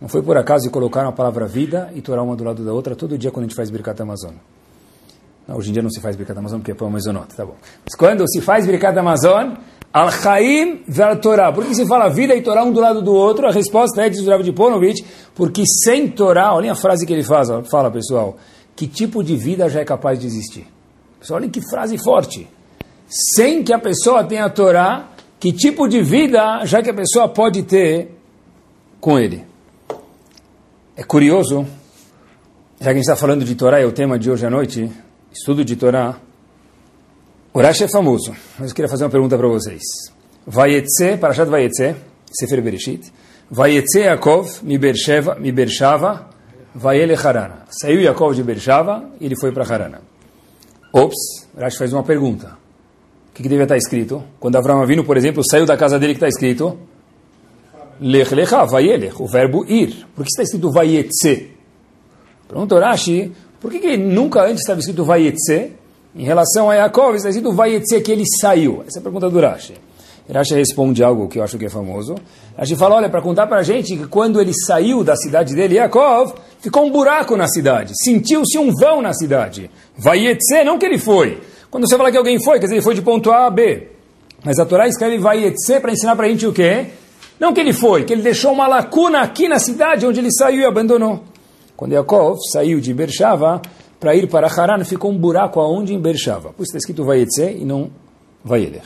não 0.00 0.08
foi 0.08 0.22
por 0.22 0.36
acaso 0.36 0.66
e 0.66 0.70
colocaram 0.70 1.10
a 1.10 1.12
palavra 1.12 1.46
vida 1.46 1.90
e 1.94 2.00
Torá 2.00 2.22
uma 2.22 2.34
do 2.34 2.44
lado 2.44 2.64
da 2.64 2.72
outra 2.72 2.96
todo 2.96 3.16
dia 3.18 3.30
quando 3.30 3.44
a 3.44 3.48
gente 3.48 3.56
faz 3.56 3.70
Birkat 3.70 4.00
Amazon. 4.00 4.34
Não, 5.46 5.56
hoje 5.56 5.70
em 5.70 5.72
dia 5.72 5.82
não 5.82 5.90
se 5.90 6.00
faz 6.00 6.16
Birkat 6.16 6.38
Amazon 6.38 6.58
porque 6.58 6.72
é 6.72 6.74
para 6.74 6.86
o 6.86 6.90
Mezonot, 6.90 7.34
tá 7.34 7.44
bom. 7.44 7.54
Mas 7.84 7.94
quando 7.94 8.24
se 8.28 8.40
faz 8.40 8.66
Birkat 8.66 8.98
Amazon, 8.98 9.54
Al 9.92 10.10
Chaim 10.10 10.82
Ver 10.88 11.18
Torá. 11.20 11.52
Por 11.52 11.64
que 11.64 11.74
se 11.74 11.86
fala 11.86 12.08
vida 12.08 12.34
e 12.34 12.42
Torá 12.42 12.64
um 12.64 12.72
do 12.72 12.80
lado 12.80 13.00
do 13.00 13.14
outro? 13.14 13.46
A 13.46 13.52
resposta 13.52 14.02
é, 14.02 14.08
diz 14.10 14.20
o 14.20 14.30
Rav 14.30 14.42
de 14.42 14.52
Ponovich, 14.52 15.04
porque 15.34 15.62
sem 15.66 16.08
Torá, 16.08 16.54
olhem 16.54 16.70
a 16.70 16.74
frase 16.74 17.06
que 17.06 17.12
ele 17.12 17.22
faz, 17.22 17.48
fala 17.70 17.90
pessoal, 17.90 18.36
que 18.76 18.86
tipo 18.86 19.24
de 19.24 19.34
vida 19.36 19.68
já 19.70 19.80
é 19.80 19.84
capaz 19.84 20.18
de 20.18 20.26
existir? 20.26 20.66
Pessoal, 21.18 21.40
olhem 21.40 21.50
que 21.50 21.62
frase 21.62 21.96
forte. 21.96 22.46
Sem 23.08 23.64
que 23.64 23.72
a 23.72 23.78
pessoa 23.78 24.22
tenha 24.22 24.44
a 24.44 24.50
Torá, 24.50 25.08
que 25.40 25.50
tipo 25.52 25.88
de 25.88 26.02
vida 26.02 26.64
já 26.66 26.82
que 26.82 26.90
a 26.90 26.94
pessoa 26.94 27.28
pode 27.28 27.62
ter 27.62 28.10
com 29.00 29.18
ele? 29.18 29.44
É 30.94 31.02
curioso, 31.02 31.66
já 32.78 32.86
que 32.86 32.90
a 32.90 32.94
gente 32.94 33.02
está 33.02 33.16
falando 33.16 33.44
de 33.44 33.54
Torá, 33.54 33.80
é 33.80 33.86
o 33.86 33.92
tema 33.92 34.18
de 34.18 34.30
hoje 34.30 34.44
à 34.44 34.50
noite, 34.50 34.90
estudo 35.32 35.64
de 35.64 35.74
Torá. 35.74 36.20
O 37.54 37.60
Rashi 37.60 37.84
é 37.84 37.88
famoso, 37.88 38.36
mas 38.58 38.70
eu 38.70 38.74
queria 38.74 38.88
fazer 38.88 39.04
uma 39.04 39.10
pergunta 39.10 39.38
para 39.38 39.48
vocês. 39.48 39.82
Vayetze, 40.46 41.16
Parashat 41.18 41.48
Vayetze, 41.48 41.96
Sefer 42.30 42.62
Bereshit, 42.62 43.10
Vayetze 43.50 44.00
Yaakov, 44.00 44.62
mi 44.62 44.78
Bershava, 44.78 46.30
vai 46.76 46.98
ele 46.98 47.14
Harana. 47.14 47.64
Saiu 47.70 48.00
Yaakov 48.00 48.34
de 48.34 48.42
Bershava 48.42 49.04
e 49.18 49.24
ele 49.24 49.36
foi 49.36 49.50
para 49.50 49.64
Harana. 49.64 50.00
Ops, 50.92 51.48
Rashi 51.58 51.78
faz 51.78 51.92
uma 51.92 52.02
pergunta. 52.02 52.58
O 53.30 53.34
que, 53.34 53.42
que 53.42 53.48
devia 53.48 53.64
estar 53.64 53.76
escrito? 53.76 54.22
Quando 54.38 54.56
Avram 54.56 54.82
Avinu, 54.82 55.04
por 55.04 55.16
exemplo, 55.16 55.42
saiu 55.48 55.66
da 55.66 55.76
casa 55.76 55.98
dele, 55.98 56.12
que 56.14 56.18
está 56.18 56.28
escrito? 56.28 56.78
Lech 58.00 58.34
lecha, 58.34 58.64
vai 58.64 58.86
ele, 58.86 59.10
o 59.18 59.26
verbo 59.26 59.64
ir. 59.66 60.06
Por 60.14 60.22
que 60.22 60.30
está 60.30 60.42
escrito 60.42 60.70
vai 60.70 60.96
etse? 60.96 61.50
Pergunta 62.46 62.78
Rashi, 62.78 63.32
por 63.60 63.70
que, 63.70 63.78
que 63.78 63.96
nunca 63.96 64.42
antes 64.42 64.60
estava 64.60 64.80
escrito 64.80 65.04
vai 65.04 65.26
etse? 65.26 65.72
Em 66.14 66.24
relação 66.24 66.70
a 66.70 66.74
Yaakov, 66.74 67.16
está 67.16 67.30
escrito 67.30 67.52
vai 67.52 67.74
etse 67.74 68.00
que 68.00 68.12
ele 68.12 68.24
saiu. 68.40 68.84
Essa 68.86 68.98
é 68.98 69.00
a 69.00 69.02
pergunta 69.02 69.28
do 69.28 69.40
Rashi. 69.40 69.74
Rashi 70.32 70.54
responde 70.54 71.02
algo 71.02 71.28
que 71.28 71.38
eu 71.38 71.42
acho 71.42 71.58
que 71.58 71.66
é 71.66 71.70
famoso. 71.70 72.14
Rashi 72.56 72.74
fala, 72.74 72.96
olha, 72.96 73.08
para 73.08 73.22
contar 73.22 73.46
para 73.46 73.58
a 73.58 73.62
gente 73.62 73.96
que 73.96 74.06
quando 74.06 74.40
ele 74.40 74.52
saiu 74.54 75.04
da 75.04 75.14
cidade 75.14 75.54
dele, 75.54 75.76
Yaakov, 75.76 76.34
ficou 76.60 76.86
um 76.86 76.90
buraco 76.90 77.36
na 77.36 77.46
cidade. 77.48 77.92
Sentiu-se 78.02 78.58
um 78.58 78.72
vão 78.72 79.00
na 79.02 79.12
cidade. 79.12 79.70
Vai 79.96 80.26
etc, 80.26 80.64
não 80.64 80.78
que 80.78 80.86
ele 80.86 80.98
foi. 80.98 81.40
Quando 81.70 81.88
você 81.88 81.96
fala 81.96 82.10
que 82.10 82.16
alguém 82.16 82.42
foi, 82.42 82.58
quer 82.58 82.66
dizer, 82.66 82.76
ele 82.76 82.82
foi 82.82 82.94
de 82.94 83.02
ponto 83.02 83.30
A 83.30 83.46
a 83.46 83.50
B. 83.50 83.88
Mas 84.44 84.58
a 84.58 84.64
Torá 84.64 84.86
escreve 84.86 85.18
vai 85.18 85.44
etc 85.44 85.80
para 85.80 85.92
ensinar 85.92 86.16
para 86.16 86.26
a 86.26 86.28
gente 86.28 86.46
o 86.46 86.52
quê? 86.52 86.86
Não 87.38 87.52
que 87.52 87.60
ele 87.60 87.72
foi, 87.72 88.04
que 88.04 88.12
ele 88.12 88.22
deixou 88.22 88.52
uma 88.52 88.66
lacuna 88.66 89.20
aqui 89.20 89.48
na 89.48 89.58
cidade 89.58 90.06
onde 90.06 90.20
ele 90.20 90.32
saiu 90.32 90.60
e 90.60 90.64
abandonou. 90.64 91.22
Quando 91.76 91.92
Yaakov 91.92 92.38
saiu 92.50 92.80
de 92.80 92.94
Bershava 92.94 93.60
para 94.00 94.14
ir 94.14 94.28
para 94.28 94.46
Haran, 94.46 94.82
ficou 94.84 95.10
um 95.10 95.18
buraco 95.18 95.60
aonde 95.60 95.92
em 95.92 96.00
Bershava. 96.00 96.50
Por 96.52 96.62
isso 96.62 96.70
está 96.70 96.78
escrito 96.78 97.04
vai 97.04 97.20
etc 97.20 97.54
e 97.60 97.64
não 97.64 97.90
vai 98.42 98.62
ele. 98.62 98.80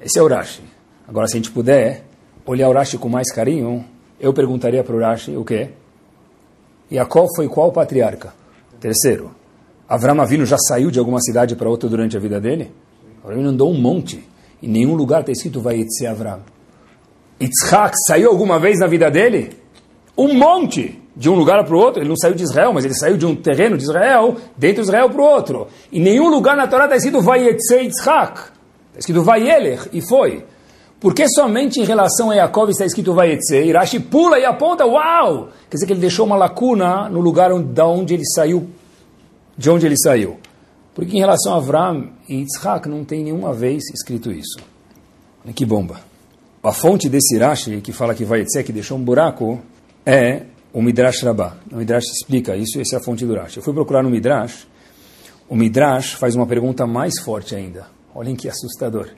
Esse 0.00 0.18
é 0.18 0.22
o 0.22 0.28
Rashi. 0.28 0.62
Agora, 1.06 1.26
se 1.26 1.34
a 1.34 1.36
gente 1.38 1.50
puder 1.50 2.04
olhar 2.46 2.68
o 2.68 2.72
Rashi 2.72 2.96
com 2.96 3.08
mais 3.08 3.30
carinho, 3.30 3.84
eu 4.18 4.32
perguntaria 4.32 4.82
para 4.82 4.96
o 4.96 5.00
Rashi 5.00 5.36
o 5.36 5.44
quê? 5.44 5.70
Yaakov 6.90 7.28
foi 7.36 7.48
qual 7.48 7.70
patriarca? 7.70 8.32
Terceiro. 8.80 9.30
Avram 9.88 10.20
Avinu 10.20 10.46
já 10.46 10.56
saiu 10.58 10.90
de 10.90 10.98
alguma 10.98 11.20
cidade 11.20 11.56
para 11.56 11.68
outra 11.68 11.88
durante 11.88 12.16
a 12.16 12.20
vida 12.20 12.40
dele? 12.40 12.72
Avram 13.22 13.40
andou 13.44 13.70
um 13.70 13.80
monte. 13.80 14.26
Em 14.62 14.68
nenhum 14.68 14.94
lugar 14.94 15.20
está 15.20 15.32
escrito 15.32 15.60
vai 15.60 15.84
ser 15.88 16.06
Avram. 16.06 16.40
Yitzhak 17.40 17.94
saiu 18.06 18.30
alguma 18.30 18.58
vez 18.58 18.78
na 18.80 18.86
vida 18.86 19.10
dele? 19.10 19.50
Um 20.16 20.34
monte! 20.34 21.00
De 21.14 21.28
um 21.28 21.34
lugar 21.34 21.64
para 21.64 21.74
o 21.74 21.78
outro. 21.78 22.00
Ele 22.00 22.08
não 22.08 22.16
saiu 22.16 22.34
de 22.34 22.44
Israel, 22.44 22.72
mas 22.72 22.84
ele 22.84 22.94
saiu 22.94 23.16
de 23.16 23.26
um 23.26 23.34
terreno 23.34 23.76
de 23.76 23.82
Israel, 23.82 24.36
dentro 24.56 24.82
de 24.82 24.88
Israel 24.88 25.10
para 25.10 25.20
o 25.20 25.24
outro. 25.24 25.66
Em 25.92 26.00
nenhum 26.00 26.28
lugar 26.28 26.56
na 26.56 26.68
Torá 26.68 26.84
está 26.84 26.96
escrito 26.96 27.20
vai 27.20 27.44
Yitzhak. 27.44 28.38
Está 28.88 28.98
escrito 28.98 29.22
Vayeler, 29.22 29.88
e 29.92 30.00
foi. 30.00 30.44
Por 31.00 31.14
que 31.14 31.28
somente 31.28 31.80
em 31.80 31.84
relação 31.84 32.30
a 32.30 32.34
Yaakov 32.34 32.70
está 32.70 32.84
escrito 32.84 33.14
Vayetze? 33.14 33.56
Irashi 33.56 34.00
pula 34.00 34.38
e 34.38 34.44
aponta, 34.44 34.84
uau! 34.84 35.50
Quer 35.70 35.76
dizer 35.76 35.86
que 35.86 35.92
ele 35.92 36.00
deixou 36.00 36.26
uma 36.26 36.36
lacuna 36.36 37.08
no 37.08 37.20
lugar 37.20 37.52
onde, 37.52 37.68
da 37.72 37.86
onde 37.86 38.14
ele 38.14 38.26
saiu, 38.26 38.68
de 39.56 39.70
onde 39.70 39.86
ele 39.86 39.96
saiu. 39.96 40.38
Porque 40.94 41.16
em 41.16 41.20
relação 41.20 41.54
a 41.54 41.58
Avram 41.58 42.10
e 42.28 42.38
Yitzhak 42.38 42.88
não 42.88 43.04
tem 43.04 43.22
nenhuma 43.22 43.52
vez 43.52 43.84
escrito 43.94 44.32
isso. 44.32 44.58
Que 45.54 45.64
bomba. 45.64 46.00
A 46.62 46.72
fonte 46.72 47.08
desse 47.08 47.36
Irashi, 47.36 47.80
que 47.80 47.92
fala 47.92 48.14
que 48.14 48.24
Vayetze, 48.24 48.64
que 48.64 48.72
deixou 48.72 48.98
um 48.98 49.02
buraco, 49.02 49.60
é 50.04 50.42
o 50.72 50.82
Midrash 50.82 51.22
Rabbah. 51.22 51.56
O 51.70 51.76
Midrash 51.76 52.06
explica 52.06 52.56
isso, 52.56 52.80
essa 52.80 52.96
é 52.96 52.98
a 52.98 53.00
fonte 53.00 53.24
do 53.24 53.32
Irashi. 53.32 53.58
Eu 53.58 53.62
fui 53.62 53.72
procurar 53.72 54.02
no 54.02 54.10
Midrash, 54.10 54.66
o 55.48 55.54
Midrash 55.54 56.14
faz 56.14 56.34
uma 56.34 56.46
pergunta 56.46 56.86
mais 56.86 57.20
forte 57.20 57.54
ainda. 57.54 57.86
Olhem 58.12 58.34
que 58.34 58.48
assustador. 58.48 59.08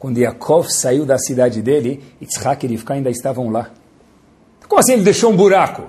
Quando 0.00 0.16
Yaakov 0.16 0.70
saiu 0.70 1.04
da 1.04 1.18
cidade 1.18 1.60
dele, 1.60 2.02
Yitzhak 2.22 2.64
e 2.64 2.70
Rivka 2.70 2.94
ainda 2.94 3.10
estavam 3.10 3.50
lá. 3.50 3.70
Como 4.66 4.80
assim 4.80 4.94
ele 4.94 5.02
deixou 5.02 5.30
um 5.30 5.36
buraco? 5.36 5.82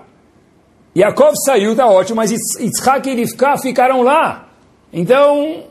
Yaakov 0.93 1.33
saiu, 1.45 1.71
está 1.71 1.87
ótimo, 1.87 2.17
mas 2.17 2.29
Yitzhak 2.29 3.09
e 3.09 3.15
Rivka 3.15 3.57
ficaram 3.57 4.01
lá. 4.01 4.49
Então, 4.91 5.63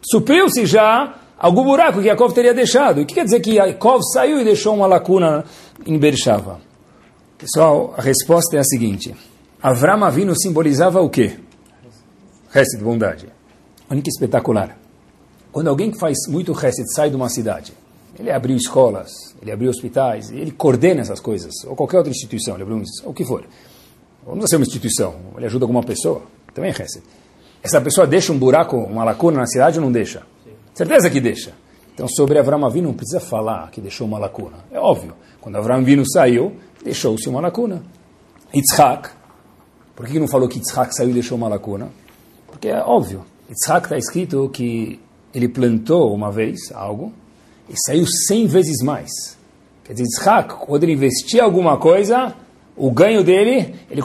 supriu-se 0.00 0.64
já 0.64 1.16
algum 1.36 1.64
buraco 1.64 2.00
que 2.00 2.06
Yaakov 2.06 2.32
teria 2.32 2.54
deixado. 2.54 3.00
O 3.00 3.04
que 3.04 3.14
quer 3.14 3.24
dizer 3.24 3.40
que 3.40 3.54
Yaakov 3.54 4.00
saiu 4.12 4.40
e 4.40 4.44
deixou 4.44 4.76
uma 4.76 4.86
lacuna 4.86 5.44
em 5.84 5.98
Bershava? 5.98 6.60
Pessoal, 7.36 7.94
a 7.98 8.00
resposta 8.00 8.56
é 8.56 8.60
a 8.60 8.64
seguinte. 8.64 9.12
Avram 9.60 10.04
Avinu 10.04 10.38
simbolizava 10.40 11.00
o 11.00 11.10
quê? 11.10 11.36
Resto 12.48 12.78
de 12.78 12.84
bondade. 12.84 13.26
Olha 13.90 14.00
que 14.00 14.08
espetacular. 14.08 14.78
Quando 15.50 15.66
alguém 15.66 15.90
que 15.90 15.98
faz 15.98 16.16
muito 16.28 16.52
reset 16.52 16.86
sai 16.94 17.10
de 17.10 17.16
uma 17.16 17.28
cidade, 17.28 17.72
ele 18.18 18.30
abriu 18.30 18.56
escolas, 18.56 19.10
ele 19.40 19.52
abriu 19.52 19.70
hospitais, 19.70 20.30
ele 20.30 20.50
coordena 20.50 21.00
essas 21.00 21.20
coisas, 21.20 21.52
ou 21.64 21.76
qualquer 21.76 21.98
outra 21.98 22.10
instituição, 22.10 22.54
ele 22.54 22.64
abriu 22.64 22.78
um, 22.78 22.82
o 23.08 23.14
que 23.14 23.24
for. 23.24 23.44
Ou 24.26 24.34
não 24.34 24.46
ser 24.46 24.56
uma 24.56 24.64
instituição, 24.64 25.14
ele 25.36 25.46
ajuda 25.46 25.64
alguma 25.64 25.82
pessoa, 25.82 26.22
também 26.52 26.70
é 26.70 26.74
reset. 26.74 27.04
Essa 27.62 27.80
pessoa 27.80 28.06
deixa 28.06 28.32
um 28.32 28.38
buraco, 28.38 28.76
uma 28.76 29.04
lacuna 29.04 29.38
na 29.38 29.46
cidade 29.46 29.78
ou 29.78 29.84
não 29.84 29.92
deixa? 29.92 30.22
Sim. 30.44 30.50
Certeza 30.74 31.10
que 31.10 31.20
deixa. 31.20 31.52
Então, 31.94 32.06
sobre 32.08 32.38
Avram 32.38 32.64
Avinu, 32.64 32.88
não 32.88 32.94
precisa 32.94 33.20
falar 33.20 33.70
que 33.70 33.80
deixou 33.80 34.06
uma 34.06 34.18
lacuna. 34.18 34.58
É 34.70 34.78
óbvio. 34.78 35.14
Quando 35.40 35.56
Avram 35.56 35.76
Avinu 35.76 36.04
saiu, 36.08 36.56
deixou-se 36.84 37.28
uma 37.28 37.40
lacuna. 37.40 37.82
Yitzhak, 38.54 39.10
por 39.96 40.06
que 40.06 40.18
não 40.18 40.28
falou 40.28 40.48
que 40.48 40.58
Yitzhak 40.58 40.94
saiu 40.94 41.10
e 41.10 41.12
deixou 41.12 41.36
uma 41.36 41.48
lacuna? 41.48 41.88
Porque 42.46 42.68
é 42.68 42.80
óbvio. 42.80 43.24
Yitzhak 43.48 43.86
está 43.86 43.98
escrito 43.98 44.48
que 44.50 45.00
ele 45.34 45.48
plantou 45.48 46.14
uma 46.14 46.30
vez 46.30 46.70
algo 46.72 47.12
e 47.68 47.74
saiu 47.76 48.06
cem 48.26 48.46
vezes 48.46 48.82
mais. 48.82 49.10
Quer 49.84 49.94
dizer, 49.94 50.04
Yitzhak, 50.04 50.54
quando 50.66 50.82
ele 50.84 50.92
investia 50.92 51.42
alguma 51.42 51.78
coisa, 51.78 52.34
o 52.76 52.90
ganho 52.90 53.24
dele, 53.24 53.74
ele 53.90 54.02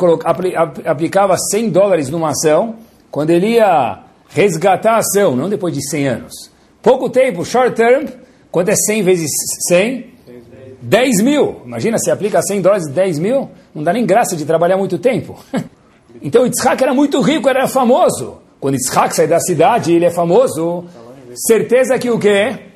aplicava 0.86 1.38
100 1.38 1.70
dólares 1.70 2.10
numa 2.10 2.30
ação, 2.30 2.76
quando 3.12 3.30
ele 3.30 3.56
ia 3.56 4.04
resgatar 4.30 4.94
a 4.94 4.98
ação, 4.98 5.36
não 5.36 5.50
depois 5.50 5.74
de 5.74 5.88
100 5.88 6.08
anos. 6.08 6.34
Pouco 6.82 7.10
tempo, 7.10 7.46
short 7.46 7.76
term, 7.76 8.08
quanto 8.52 8.70
é 8.70 8.76
100 8.76 9.04
vezes 9.04 9.30
100? 9.68 10.14
10 10.82 11.22
mil. 11.22 11.62
Imagina, 11.66 11.98
se 11.98 12.12
aplica 12.12 12.42
100 12.42 12.62
dólares 12.62 12.88
10 12.88 13.20
mil, 13.20 13.50
não 13.74 13.84
dá 13.84 13.94
nem 13.94 14.06
graça 14.06 14.36
de 14.36 14.46
trabalhar 14.46 14.78
muito 14.78 14.98
tempo. 14.98 15.38
então, 16.22 16.46
Yitzhak 16.46 16.82
era 16.84 16.94
muito 16.94 17.22
rico, 17.22 17.48
era 17.48 17.68
famoso. 17.68 18.40
Quando 18.60 18.76
Yitzhak 18.76 19.16
sai 19.16 19.28
da 19.28 19.40
cidade, 19.40 19.94
ele 19.94 20.06
é 20.06 20.10
famoso 20.10 20.86
certeza 21.36 21.98
que 21.98 22.10
o 22.10 22.20
quê? 22.20 22.73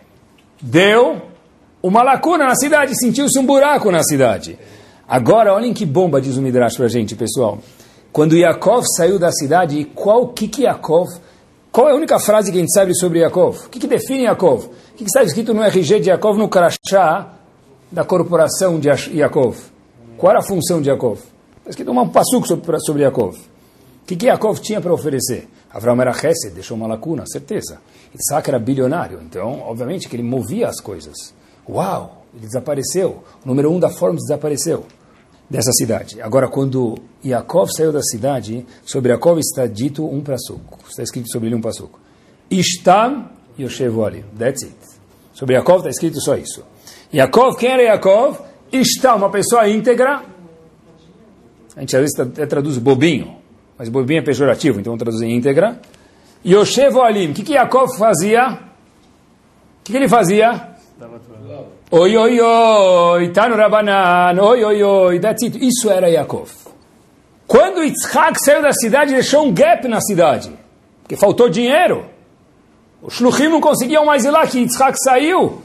Deu 0.61 1.21
uma 1.81 2.03
lacuna 2.03 2.45
na 2.45 2.55
cidade, 2.55 2.97
sentiu-se 2.99 3.37
um 3.39 3.45
buraco 3.45 3.91
na 3.91 4.03
cidade. 4.03 4.57
Agora, 5.07 5.53
olhem 5.53 5.73
que 5.73 5.85
bomba, 5.85 6.19
diz 6.19 6.37
o 6.37 6.41
Midrash 6.41 6.75
para 6.75 6.85
a 6.85 6.89
gente, 6.89 7.15
pessoal. 7.15 7.59
Quando 8.11 8.35
Yaakov 8.35 8.83
saiu 8.95 9.19
da 9.19 9.31
cidade, 9.31 9.85
qual 9.93 10.29
que 10.29 10.47
que 10.47 10.63
Yaakov, 10.63 11.07
Qual 11.77 11.87
é 11.87 11.91
a 11.91 11.95
única 11.95 12.17
frase 12.17 12.51
que 12.51 12.57
a 12.57 12.59
gente 12.59 12.73
sabe 12.73 12.95
sobre 12.95 13.19
Yaakov? 13.19 13.67
O 13.67 13.69
que, 13.69 13.79
que 13.79 13.85
define 13.85 14.23
Yaakov? 14.23 14.65
O 14.65 14.69
que, 14.95 15.03
que 15.03 15.11
está 15.11 15.21
escrito 15.21 15.53
no 15.53 15.61
RG 15.61 15.99
de 15.99 16.09
Yaakov, 16.09 16.35
no 16.35 16.49
crachá 16.49 17.35
da 17.91 18.03
corporação 18.03 18.79
de 18.79 18.89
Yaakov? 18.89 19.55
Qual 20.17 20.31
era 20.31 20.39
a 20.39 20.43
função 20.43 20.81
de 20.81 20.89
Yaakov? 20.89 21.19
Está 21.59 21.69
escrito 21.69 21.91
um 21.91 22.09
passuco 22.09 22.47
sobre, 22.47 22.79
sobre 22.79 23.03
Yaakov. 23.03 23.37
O 23.37 24.05
que, 24.07 24.15
que 24.15 24.25
Yaakov 24.25 24.59
tinha 24.59 24.81
para 24.81 24.91
oferecer? 24.91 25.47
Avraham 25.77 26.01
era 26.01 26.09
Hesed, 26.09 26.55
deixou 26.55 26.75
uma 26.75 26.87
lacuna, 26.87 27.23
certeza. 27.27 27.79
Isaac 28.11 28.49
era 28.49 28.57
bilionário, 28.57 29.21
então, 29.21 29.61
obviamente, 29.61 30.09
que 30.09 30.15
ele 30.15 30.23
movia 30.23 30.67
as 30.67 30.79
coisas. 30.81 31.35
Uau, 31.69 32.25
ele 32.33 32.47
desapareceu. 32.47 33.23
O 33.45 33.47
número 33.47 33.71
um 33.71 33.79
da 33.79 33.87
Forma 33.87 34.17
desapareceu 34.17 34.85
dessa 35.47 35.71
cidade. 35.73 36.19
Agora, 36.19 36.47
quando 36.47 36.95
Yaakov 37.23 37.69
saiu 37.71 37.91
da 37.91 38.01
cidade, 38.01 38.65
sobre 38.83 39.11
Yaakov 39.11 39.39
está 39.39 39.67
dito 39.67 40.03
um 40.03 40.21
passuco. 40.21 40.79
Está 40.89 41.03
escrito 41.03 41.31
sobre 41.31 41.49
ele 41.49 41.55
um 41.55 41.61
passuco. 41.61 41.99
Ishtam 42.49 43.29
Yoshevu 43.59 44.03
Ali. 44.03 44.25
That's 44.35 44.63
it. 44.63 44.75
Sobre 45.31 45.53
Yaakov 45.53 45.77
está 45.77 45.91
escrito 45.91 46.19
só 46.21 46.35
isso. 46.35 46.63
Yaakov, 47.13 47.55
quem 47.55 47.69
era 47.69 47.83
Yaakov? 47.83 48.39
Está 48.71 49.13
uma 49.13 49.29
pessoa 49.29 49.69
íntegra. 49.69 50.23
A 51.75 51.81
gente 51.81 51.95
às 51.95 52.01
vezes 52.01 52.49
traduz 52.49 52.79
bobinho, 52.79 53.36
mas 53.77 53.89
bobinho 53.89 54.19
é 54.19 54.23
pejorativo, 54.23 54.79
então 54.79 54.97
traduz 54.97 55.21
em 55.21 55.35
íntegra. 55.35 55.79
Yoshevu 56.45 57.01
Alim. 57.01 57.31
O 57.31 57.33
que, 57.33 57.43
que 57.43 57.53
Yaakov 57.53 57.97
fazia? 57.97 58.49
O 58.49 59.83
que, 59.83 59.91
que 59.91 59.97
ele 59.97 60.07
fazia? 60.07 60.75
Oi, 61.89 62.17
oi, 62.17 62.41
oi, 62.41 63.29
tá 63.29 63.47
no 63.47 63.55
Rabanan, 63.55 64.41
oi, 64.41 64.63
oi, 64.63 64.83
oi, 64.83 65.19
that's 65.19 65.43
it. 65.43 65.57
Isso 65.65 65.89
era 65.89 66.09
Yaakov. 66.09 66.49
Quando 67.47 67.81
Yitzhak 67.81 68.37
saiu 68.43 68.61
da 68.61 68.73
cidade, 68.73 69.13
deixou 69.13 69.45
um 69.45 69.53
gap 69.53 69.87
na 69.87 70.01
cidade, 70.01 70.51
porque 71.01 71.15
faltou 71.15 71.47
dinheiro. 71.47 72.05
Os 73.01 73.13
shluchim 73.13 73.47
não 73.47 73.61
conseguiam 73.61 74.05
mais 74.05 74.25
ir 74.25 74.31
lá, 74.31 74.45
que 74.45 74.59
Yitzhak 74.59 74.97
saiu, 75.01 75.61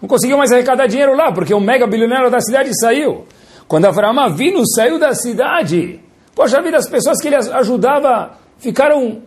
não 0.00 0.08
conseguiam 0.08 0.38
mais 0.38 0.52
arrecadar 0.52 0.86
dinheiro 0.86 1.16
lá, 1.16 1.32
porque 1.32 1.52
o 1.52 1.58
mega 1.58 1.88
bilionário 1.88 2.30
da 2.30 2.40
cidade 2.40 2.70
saiu. 2.78 3.26
Quando 3.66 3.86
Avraham 3.86 4.20
Avinu 4.20 4.62
saiu 4.64 4.96
da 4.98 5.12
cidade, 5.12 6.00
poxa 6.34 6.62
vida, 6.62 6.76
as 6.76 6.88
pessoas 6.88 7.20
que 7.20 7.28
ele 7.28 7.36
ajudava 7.36 8.38
ficaram 8.58 9.22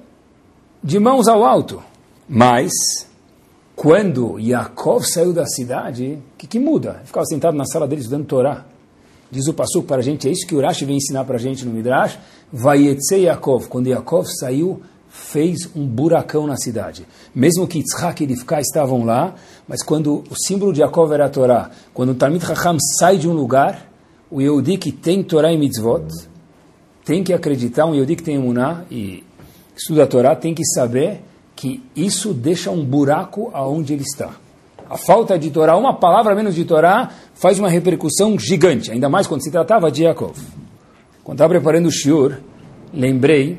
de 0.83 0.99
mãos 0.99 1.27
ao 1.27 1.43
alto. 1.43 1.81
Mas 2.27 2.71
quando 3.75 4.39
Yaakov 4.39 5.05
saiu 5.05 5.33
da 5.33 5.45
cidade, 5.45 6.19
o 6.33 6.37
que, 6.37 6.47
que 6.47 6.59
muda? 6.59 6.95
Ele 6.97 7.05
ficava 7.05 7.25
sentado 7.25 7.55
na 7.55 7.65
sala 7.65 7.87
dele 7.87 8.01
estudando 8.01 8.25
Torá. 8.25 8.65
Diz 9.29 9.47
o 9.47 9.53
Passuco 9.53 9.87
para 9.87 9.97
a 9.97 10.01
gente, 10.01 10.27
é 10.27 10.31
isso 10.31 10.47
que 10.47 10.55
Urashi 10.55 10.85
vem 10.85 10.97
ensinar 10.97 11.25
para 11.25 11.35
a 11.35 11.39
gente 11.39 11.65
no 11.65 11.71
Midrash. 11.71 12.17
Vaietze 12.51 13.17
Yaakov. 13.17 13.67
Quando 13.67 13.87
Yaakov 13.87 14.25
saiu, 14.39 14.81
fez 15.09 15.69
um 15.75 15.85
buracão 15.85 16.47
na 16.47 16.55
cidade. 16.55 17.05
Mesmo 17.35 17.67
que 17.67 17.79
Yitzhak 17.79 18.23
e 18.23 18.27
Rivka 18.27 18.61
estavam 18.61 19.03
lá, 19.03 19.35
mas 19.67 19.83
quando 19.83 20.23
o 20.29 20.35
símbolo 20.35 20.71
de 20.71 20.81
Yaakov 20.81 21.13
era 21.13 21.25
a 21.25 21.29
Torá, 21.29 21.69
quando 21.93 22.11
o 22.11 22.15
Talmid 22.15 22.45
Chacham 22.45 22.77
sai 22.97 23.17
de 23.17 23.27
um 23.27 23.33
lugar, 23.33 23.91
o 24.31 24.41
Yehudi 24.41 24.77
que 24.77 24.91
tem 24.91 25.23
Torá 25.23 25.51
e 25.51 25.57
Mitzvot, 25.57 26.05
tem 27.07 27.23
que 27.23 27.31
acreditar, 27.31 27.85
um 27.85 27.93
Yehudi 27.93 28.17
que 28.17 28.23
tem 28.23 28.35
Emuná 28.35 28.83
e 28.91 29.23
estuda 29.73 30.03
a 30.03 30.07
Torá, 30.07 30.35
tem 30.35 30.53
que 30.53 30.65
saber 30.65 31.21
que 31.55 31.81
isso 31.95 32.33
deixa 32.33 32.69
um 32.69 32.83
buraco 32.83 33.49
aonde 33.53 33.93
ele 33.93 34.03
está. 34.03 34.31
A 34.89 34.97
falta 34.97 35.39
de 35.39 35.49
Torá, 35.49 35.77
uma 35.77 35.93
palavra 35.93 36.35
menos 36.35 36.53
de 36.53 36.65
Torá, 36.65 37.09
faz 37.33 37.59
uma 37.59 37.69
repercussão 37.69 38.37
gigante, 38.37 38.91
ainda 38.91 39.07
mais 39.07 39.25
quando 39.25 39.41
se 39.41 39.49
tratava 39.49 39.89
de 39.89 40.03
Yaakov. 40.03 40.37
Quando 41.23 41.37
estava 41.37 41.51
preparando 41.51 41.85
o 41.85 41.91
Shiur, 41.91 42.39
lembrei 42.93 43.57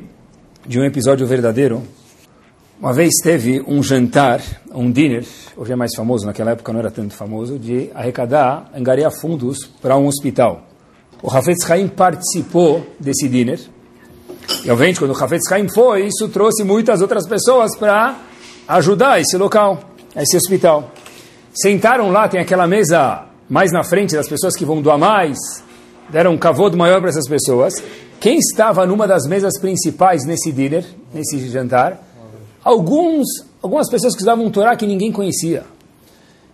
de 0.67 0.79
um 0.79 0.83
episódio 0.83 1.25
verdadeiro. 1.25 1.81
Uma 2.79 2.93
vez 2.93 3.15
teve 3.23 3.63
um 3.67 3.81
jantar, 3.81 4.41
um 4.71 4.91
dinner, 4.91 5.25
hoje 5.57 5.73
é 5.73 5.75
mais 5.75 5.95
famoso, 5.95 6.23
naquela 6.23 6.51
época 6.51 6.71
não 6.71 6.81
era 6.81 6.91
tanto 6.91 7.15
famoso, 7.15 7.57
de 7.57 7.89
arrecadar, 7.95 8.69
angariar 8.75 9.11
fundos 9.11 9.65
para 9.81 9.97
um 9.97 10.05
hospital. 10.05 10.68
O 11.21 11.29
Hafetz 11.29 11.69
Haim 11.69 11.87
participou 11.87 12.85
desse 12.99 13.27
dinner, 13.27 13.59
e 14.63 14.71
obviamente, 14.71 14.99
quando 14.99 15.11
o 15.11 15.23
Hafetz 15.23 15.51
Haim 15.51 15.69
foi, 15.69 16.07
isso 16.07 16.27
trouxe 16.29 16.63
muitas 16.63 17.01
outras 17.01 17.27
pessoas 17.27 17.75
para 17.77 18.17
ajudar 18.67 19.19
esse 19.19 19.37
local, 19.37 19.79
esse 20.15 20.35
hospital. 20.35 20.91
Sentaram 21.53 22.09
lá, 22.11 22.27
tem 22.27 22.39
aquela 22.39 22.67
mesa 22.67 23.25
mais 23.49 23.71
na 23.71 23.83
frente 23.83 24.15
das 24.15 24.27
pessoas 24.27 24.55
que 24.55 24.65
vão 24.65 24.81
doar 24.81 24.97
mais, 24.97 25.37
deram 26.09 26.33
um 26.33 26.37
cavodo 26.37 26.77
maior 26.77 26.99
para 26.99 27.09
essas 27.09 27.27
pessoas. 27.27 27.73
Quem 28.19 28.37
estava 28.37 28.85
numa 28.85 29.07
das 29.07 29.25
mesas 29.27 29.59
principais 29.59 30.25
nesse 30.25 30.51
dinner, 30.51 30.85
nesse 31.13 31.39
jantar? 31.49 32.03
Alguns, 32.63 33.27
algumas 33.61 33.89
pessoas 33.89 34.15
que 34.15 34.21
usavam 34.21 34.45
um 34.45 34.51
Torá 34.51 34.75
que 34.75 34.85
ninguém 34.85 35.11
conhecia. 35.11 35.63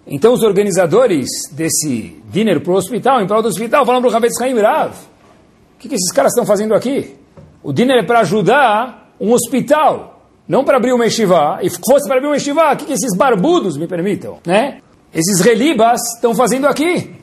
Então 0.07 0.33
os 0.33 0.43
organizadores 0.43 1.27
desse 1.51 2.21
dinner 2.29 2.61
para 2.61 2.71
o 2.71 2.75
hospital, 2.75 3.21
em 3.21 3.27
prol 3.27 3.41
do 3.41 3.47
hospital, 3.47 3.85
falaram 3.85 4.03
para 4.03 4.11
o 4.11 4.15
Havetz 4.15 4.39
Haim 4.39 4.59
Rav, 4.59 4.93
o 5.75 5.77
que, 5.79 5.89
que 5.89 5.95
esses 5.95 6.11
caras 6.11 6.31
estão 6.31 6.45
fazendo 6.45 6.73
aqui? 6.73 7.15
O 7.63 7.73
dinner 7.73 7.97
é 7.97 8.03
para 8.03 8.19
ajudar 8.19 9.13
um 9.19 9.33
hospital, 9.33 10.29
não 10.47 10.63
para 10.63 10.77
abrir 10.77 10.93
uma 10.93 11.05
yeshiva. 11.05 11.59
E 11.61 11.69
fosse 11.69 12.07
para 12.07 12.17
abrir 12.17 12.27
uma 12.27 12.35
yeshiva, 12.35 12.73
o 12.73 12.77
que, 12.77 12.85
que 12.85 12.93
esses 12.93 13.15
barbudos 13.17 13.77
me 13.77 13.87
permitam? 13.87 14.37
Né? 14.45 14.81
Esses 15.13 15.41
relibas 15.41 15.99
estão 16.15 16.35
fazendo 16.35 16.67
aqui. 16.67 17.15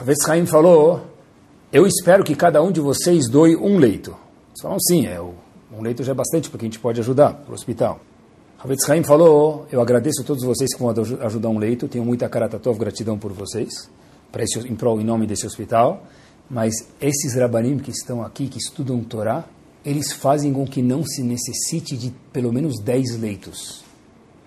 Havetz 0.00 0.28
Haim 0.28 0.46
falou, 0.46 1.02
eu 1.72 1.86
espero 1.86 2.24
que 2.24 2.34
cada 2.34 2.62
um 2.62 2.72
de 2.72 2.80
vocês 2.80 3.28
doe 3.28 3.54
um 3.56 3.78
leito. 3.78 4.10
Eles 4.10 4.62
falaram, 4.62 4.80
sim, 4.80 5.06
é, 5.06 5.20
um 5.20 5.82
leito 5.82 6.02
já 6.02 6.12
é 6.12 6.14
bastante 6.14 6.48
porque 6.48 6.64
a 6.64 6.68
gente 6.68 6.78
pode 6.78 7.00
ajudar 7.00 7.34
para 7.34 7.50
o 7.50 7.54
hospital. 7.54 8.00
Havetz 8.60 8.90
Haim 8.90 9.04
falou, 9.04 9.68
eu 9.70 9.80
agradeço 9.80 10.22
a 10.22 10.24
todos 10.24 10.42
vocês 10.42 10.74
que 10.74 10.82
vão 10.82 10.92
ajudar 11.20 11.48
um 11.48 11.58
leito, 11.58 11.86
tenho 11.86 12.04
muita 12.04 12.28
karatatov, 12.28 12.76
gratidão 12.76 13.16
por 13.16 13.32
vocês, 13.32 13.88
para 14.32 14.42
esse, 14.42 14.58
em, 14.58 14.74
prol, 14.74 15.00
em 15.00 15.04
nome 15.04 15.28
desse 15.28 15.46
hospital. 15.46 16.02
Mas 16.50 16.74
esses 17.00 17.36
rabanim 17.36 17.78
que 17.78 17.92
estão 17.92 18.20
aqui, 18.20 18.48
que 18.48 18.58
estudam 18.58 18.98
Torá, 19.04 19.44
eles 19.84 20.12
fazem 20.12 20.52
com 20.52 20.66
que 20.66 20.82
não 20.82 21.04
se 21.04 21.22
necessite 21.22 21.96
de 21.96 22.12
pelo 22.32 22.52
menos 22.52 22.80
10 22.82 23.20
leitos. 23.20 23.84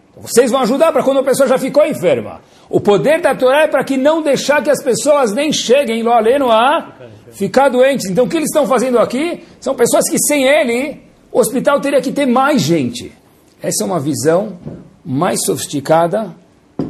Então, 0.10 0.24
vocês 0.24 0.52
vão 0.52 0.60
ajudar 0.60 0.92
para 0.92 1.04
quando 1.04 1.22
a 1.22 1.24
pessoa 1.24 1.48
já 1.48 1.58
ficou 1.58 1.86
enferma. 1.86 2.42
O 2.70 2.82
poder 2.82 3.22
da 3.22 3.34
Torá 3.34 3.64
é 3.64 3.68
para 3.68 3.86
que 3.86 3.96
não 3.96 4.22
deixar 4.22 4.62
que 4.62 4.70
as 4.70 4.84
pessoas 4.84 5.32
nem 5.32 5.54
cheguem, 5.54 6.04
lo 6.04 6.12
aleno, 6.12 6.52
a 6.52 6.98
ficar 7.32 7.70
doentes. 7.70 8.10
Então 8.10 8.26
o 8.26 8.28
que 8.28 8.36
eles 8.36 8.50
estão 8.50 8.68
fazendo 8.68 9.00
aqui 9.00 9.42
são 9.62 9.74
pessoas 9.74 10.04
que 10.10 10.18
sem 10.20 10.44
ele, 10.44 11.02
o 11.32 11.40
hospital 11.40 11.80
teria 11.80 12.02
que 12.02 12.12
ter 12.12 12.26
mais 12.26 12.62
gente. 12.62 13.21
Essa 13.64 13.84
é 13.84 13.86
uma 13.86 14.00
visão 14.00 14.58
mais 15.06 15.40
sofisticada 15.46 16.36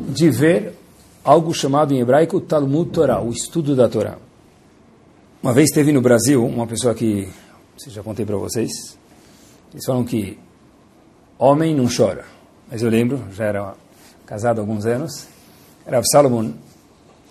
de 0.08 0.30
ver 0.30 0.74
algo 1.22 1.54
chamado 1.54 1.94
em 1.94 2.00
hebraico 2.00 2.40
Talmud 2.40 2.92
Torá, 2.92 3.22
o 3.22 3.30
estudo 3.30 3.76
da 3.76 3.90
Torá. 3.90 4.18
Uma 5.44 5.52
vez 5.52 5.70
teve 5.72 5.92
no 5.92 6.02
Brasil 6.02 6.46
uma 6.46 6.66
pessoa 6.66 6.96
que, 6.96 7.28
já 7.88 8.02
contei 8.02 8.26
para 8.26 8.38
vocês, 8.38 8.72
eles 9.74 9.86
falam 9.86 10.06
que 10.06 10.40
homem 11.38 11.76
não 11.76 11.90
chora. 11.94 12.24
Mas 12.72 12.82
eu 12.82 12.90
lembro, 12.90 13.22
já 13.34 13.44
era 13.44 13.74
casado 14.26 14.60
há 14.60 14.62
alguns 14.62 14.86
anos, 14.86 15.28
era 15.86 16.02
Salomon, 16.04 16.54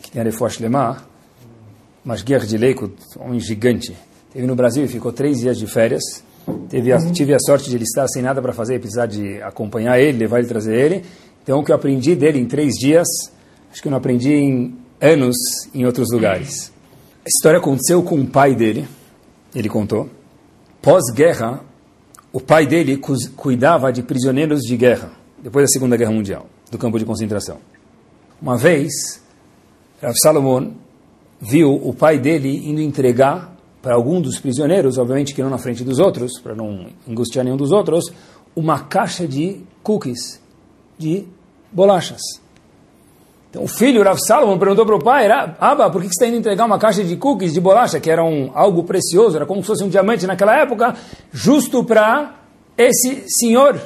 que 0.03 0.11
tem 0.11 0.21
a 0.21 0.25
Refuash 0.25 0.59
Lemar, 0.59 1.03
mas 2.05 2.21
guerra 2.21 2.45
de 2.45 2.59
Leico, 2.59 2.93
um 3.19 3.25
homem 3.25 3.41
gigante, 3.41 3.97
teve 4.35 4.47
no 4.47 4.55
Brasil 4.55 4.85
e 4.85 4.89
ficou 4.89 5.15
três 5.15 5.39
dias 5.39 5.57
de 5.57 5.67
férias. 5.67 6.03
Teve 6.69 6.93
a, 6.93 6.99
tive 7.13 7.35
a 7.35 7.39
sorte 7.39 7.69
de 7.69 7.77
ele 7.77 7.85
estar 7.85 8.07
sem 8.09 8.23
nada 8.23 8.41
para 8.41 8.53
fazer, 8.53 8.79
precisar 8.79 9.07
de 9.07 9.41
acompanhar 9.43 9.99
ele, 9.99 10.19
levar 10.19 10.39
ele, 10.39 10.49
trazer 10.49 10.75
ele. 10.75 11.05
Então, 11.43 11.61
o 11.61 11.65
que 11.65 11.73
eu 11.73 11.77
aprendi 11.77 12.15
dele 12.15 12.39
em 12.39 12.47
três 12.47 12.75
dias, 12.75 13.07
acho 13.73 13.81
que 13.81 13.89
eu 13.89 13.91
não 13.91 13.99
aprendi 13.99 14.33
em 14.33 14.77
anos 15.01 15.37
em 15.75 15.87
outros 15.87 16.09
lugares. 16.13 16.73
A 17.25 17.29
história 17.29 17.59
aconteceu 17.59 18.03
com 18.03 18.21
o 18.21 18.27
pai 18.27 18.55
dele, 18.55 18.87
ele 19.55 19.69
contou. 19.69 20.09
Pós-guerra, 20.83 21.61
o 22.33 22.41
pai 22.41 22.67
dele 22.67 23.01
cuidava 23.37 23.93
de 23.93 24.03
prisioneiros 24.03 24.63
de 24.63 24.77
guerra, 24.77 25.13
depois 25.43 25.65
da 25.65 25.69
Segunda 25.69 25.97
Guerra 25.97 26.13
Mundial, 26.13 26.47
do 26.71 26.79
campo 26.79 26.99
de 26.99 27.05
concentração. 27.05 27.59
Uma 28.41 28.57
vez, 28.57 29.21
Rav 30.01 30.15
Salomon 30.23 30.73
viu 31.41 31.73
o 31.73 31.93
pai 31.93 32.19
dele 32.19 32.69
indo 32.69 32.81
entregar 32.81 33.55
para 33.83 33.95
algum 33.95 34.21
dos 34.21 34.39
prisioneiros, 34.39 34.99
obviamente 34.99 35.35
que 35.35 35.43
não 35.43 35.51
na 35.51 35.59
frente 35.59 35.83
dos 35.83 35.99
outros, 35.99 36.39
para 36.41 36.55
não 36.55 36.87
angustiar 37.09 37.45
nenhum 37.45 37.57
dos 37.57 37.73
outros, 37.73 38.05
uma 38.55 38.81
caixa 38.81 39.27
de 39.27 39.61
cookies, 39.83 40.41
de 40.99 41.25
bolachas. 41.73 42.21
Então 43.49 43.65
o 43.65 43.69
filho, 43.69 44.03
Rav 44.03 44.19
Salomon, 44.19 44.59
perguntou 44.59 44.87
para 44.87 44.95
o 44.95 45.03
pai, 45.03 45.29
Abba, 45.59 45.91
por 45.91 46.03
que 46.03 46.09
você 46.09 46.15
está 46.15 46.27
indo 46.27 46.37
entregar 46.37 46.67
uma 46.67 46.79
caixa 46.79 47.03
de 47.03 47.17
cookies, 47.17 47.53
de 47.53 47.61
bolacha, 47.61 47.99
que 47.99 48.11
era 48.11 48.23
um, 48.23 48.51
algo 48.55 48.85
precioso, 48.85 49.37
era 49.37 49.47
como 49.47 49.61
se 49.61 49.67
fosse 49.67 49.83
um 49.83 49.89
diamante 49.89 50.27
naquela 50.27 50.57
época, 50.57 50.95
justo 51.33 51.83
para 51.83 52.37
esse 52.79 53.25
senhor? 53.29 53.81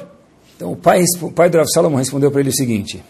Então 0.55 0.71
o 0.71 0.75
pai, 0.75 1.03
o 1.21 1.31
pai 1.31 1.49
do 1.49 1.57
Rav 1.57 1.67
Salomon 1.73 1.97
respondeu 1.97 2.29
para 2.29 2.41
ele 2.41 2.49
o 2.49 2.55
seguinte, 2.55 3.03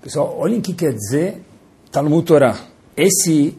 pessoal, 0.00 0.36
olhem 0.38 0.58
o 0.58 0.62
que 0.62 0.72
quer 0.72 0.92
dizer 0.92 1.42
Talmud 1.90 2.24
Torah. 2.24 2.56
Esse 2.96 3.56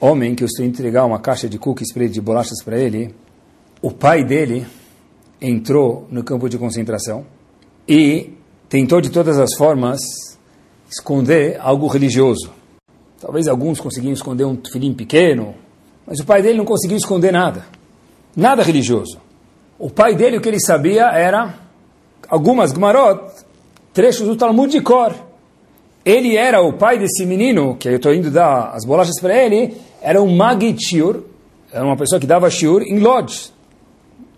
homem 0.00 0.34
que 0.34 0.42
eu 0.42 0.46
estou 0.46 0.64
entregar 0.64 1.04
uma 1.04 1.18
caixa 1.18 1.48
de 1.48 1.58
cookies 1.58 1.92
para 1.92 2.04
ele, 2.04 2.12
de 2.12 2.20
bolachas 2.20 2.62
para 2.64 2.78
ele, 2.78 3.14
o 3.82 3.90
pai 3.90 4.24
dele 4.24 4.66
entrou 5.40 6.06
no 6.10 6.24
campo 6.24 6.48
de 6.48 6.58
concentração, 6.58 7.24
e 7.88 8.32
tentou 8.68 9.00
de 9.00 9.10
todas 9.10 9.38
as 9.38 9.54
formas 9.54 10.00
esconder 10.90 11.58
algo 11.60 11.86
religioso. 11.86 12.50
Talvez 13.20 13.48
alguns 13.48 13.80
conseguiam 13.80 14.12
esconder 14.12 14.44
um 14.44 14.58
filhinho 14.70 14.94
pequeno, 14.94 15.54
mas 16.06 16.20
o 16.20 16.24
pai 16.24 16.42
dele 16.42 16.58
não 16.58 16.64
conseguiu 16.64 16.96
esconder 16.96 17.32
nada. 17.32 17.64
Nada 18.34 18.62
religioso. 18.62 19.20
O 19.78 19.90
pai 19.90 20.14
dele, 20.14 20.38
o 20.38 20.40
que 20.40 20.48
ele 20.48 20.60
sabia 20.60 21.06
era 21.06 21.54
algumas 22.28 22.72
Gmarot, 22.72 23.32
trechos 23.92 24.26
do 24.26 24.36
Talmud 24.36 24.70
de 24.70 24.80
Cor. 24.80 25.14
Ele 26.06 26.36
era 26.36 26.62
o 26.62 26.72
pai 26.72 27.00
desse 27.00 27.26
menino, 27.26 27.74
que 27.74 27.88
eu 27.88 27.96
estou 27.96 28.14
indo 28.14 28.30
dar 28.30 28.70
as 28.72 28.84
bolachas 28.84 29.20
para 29.20 29.36
ele, 29.36 29.76
era 30.00 30.22
um 30.22 30.36
Magid 30.36 30.78
Shiur, 30.80 31.24
era 31.72 31.84
uma 31.84 31.96
pessoa 31.96 32.20
que 32.20 32.28
dava 32.28 32.48
Shiur 32.48 32.82
em 32.82 33.00
Lodz. 33.00 33.52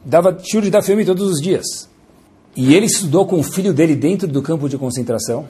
Dava 0.02 0.38
Shiur 0.42 0.62
de 0.62 0.70
Dafyomi 0.70 1.04
todos 1.04 1.28
os 1.30 1.42
dias. 1.42 1.66
E 2.56 2.74
ele 2.74 2.86
estudou 2.86 3.26
com 3.26 3.38
o 3.38 3.42
filho 3.42 3.74
dele 3.74 3.94
dentro 3.94 4.26
do 4.26 4.40
campo 4.40 4.66
de 4.66 4.78
concentração 4.78 5.46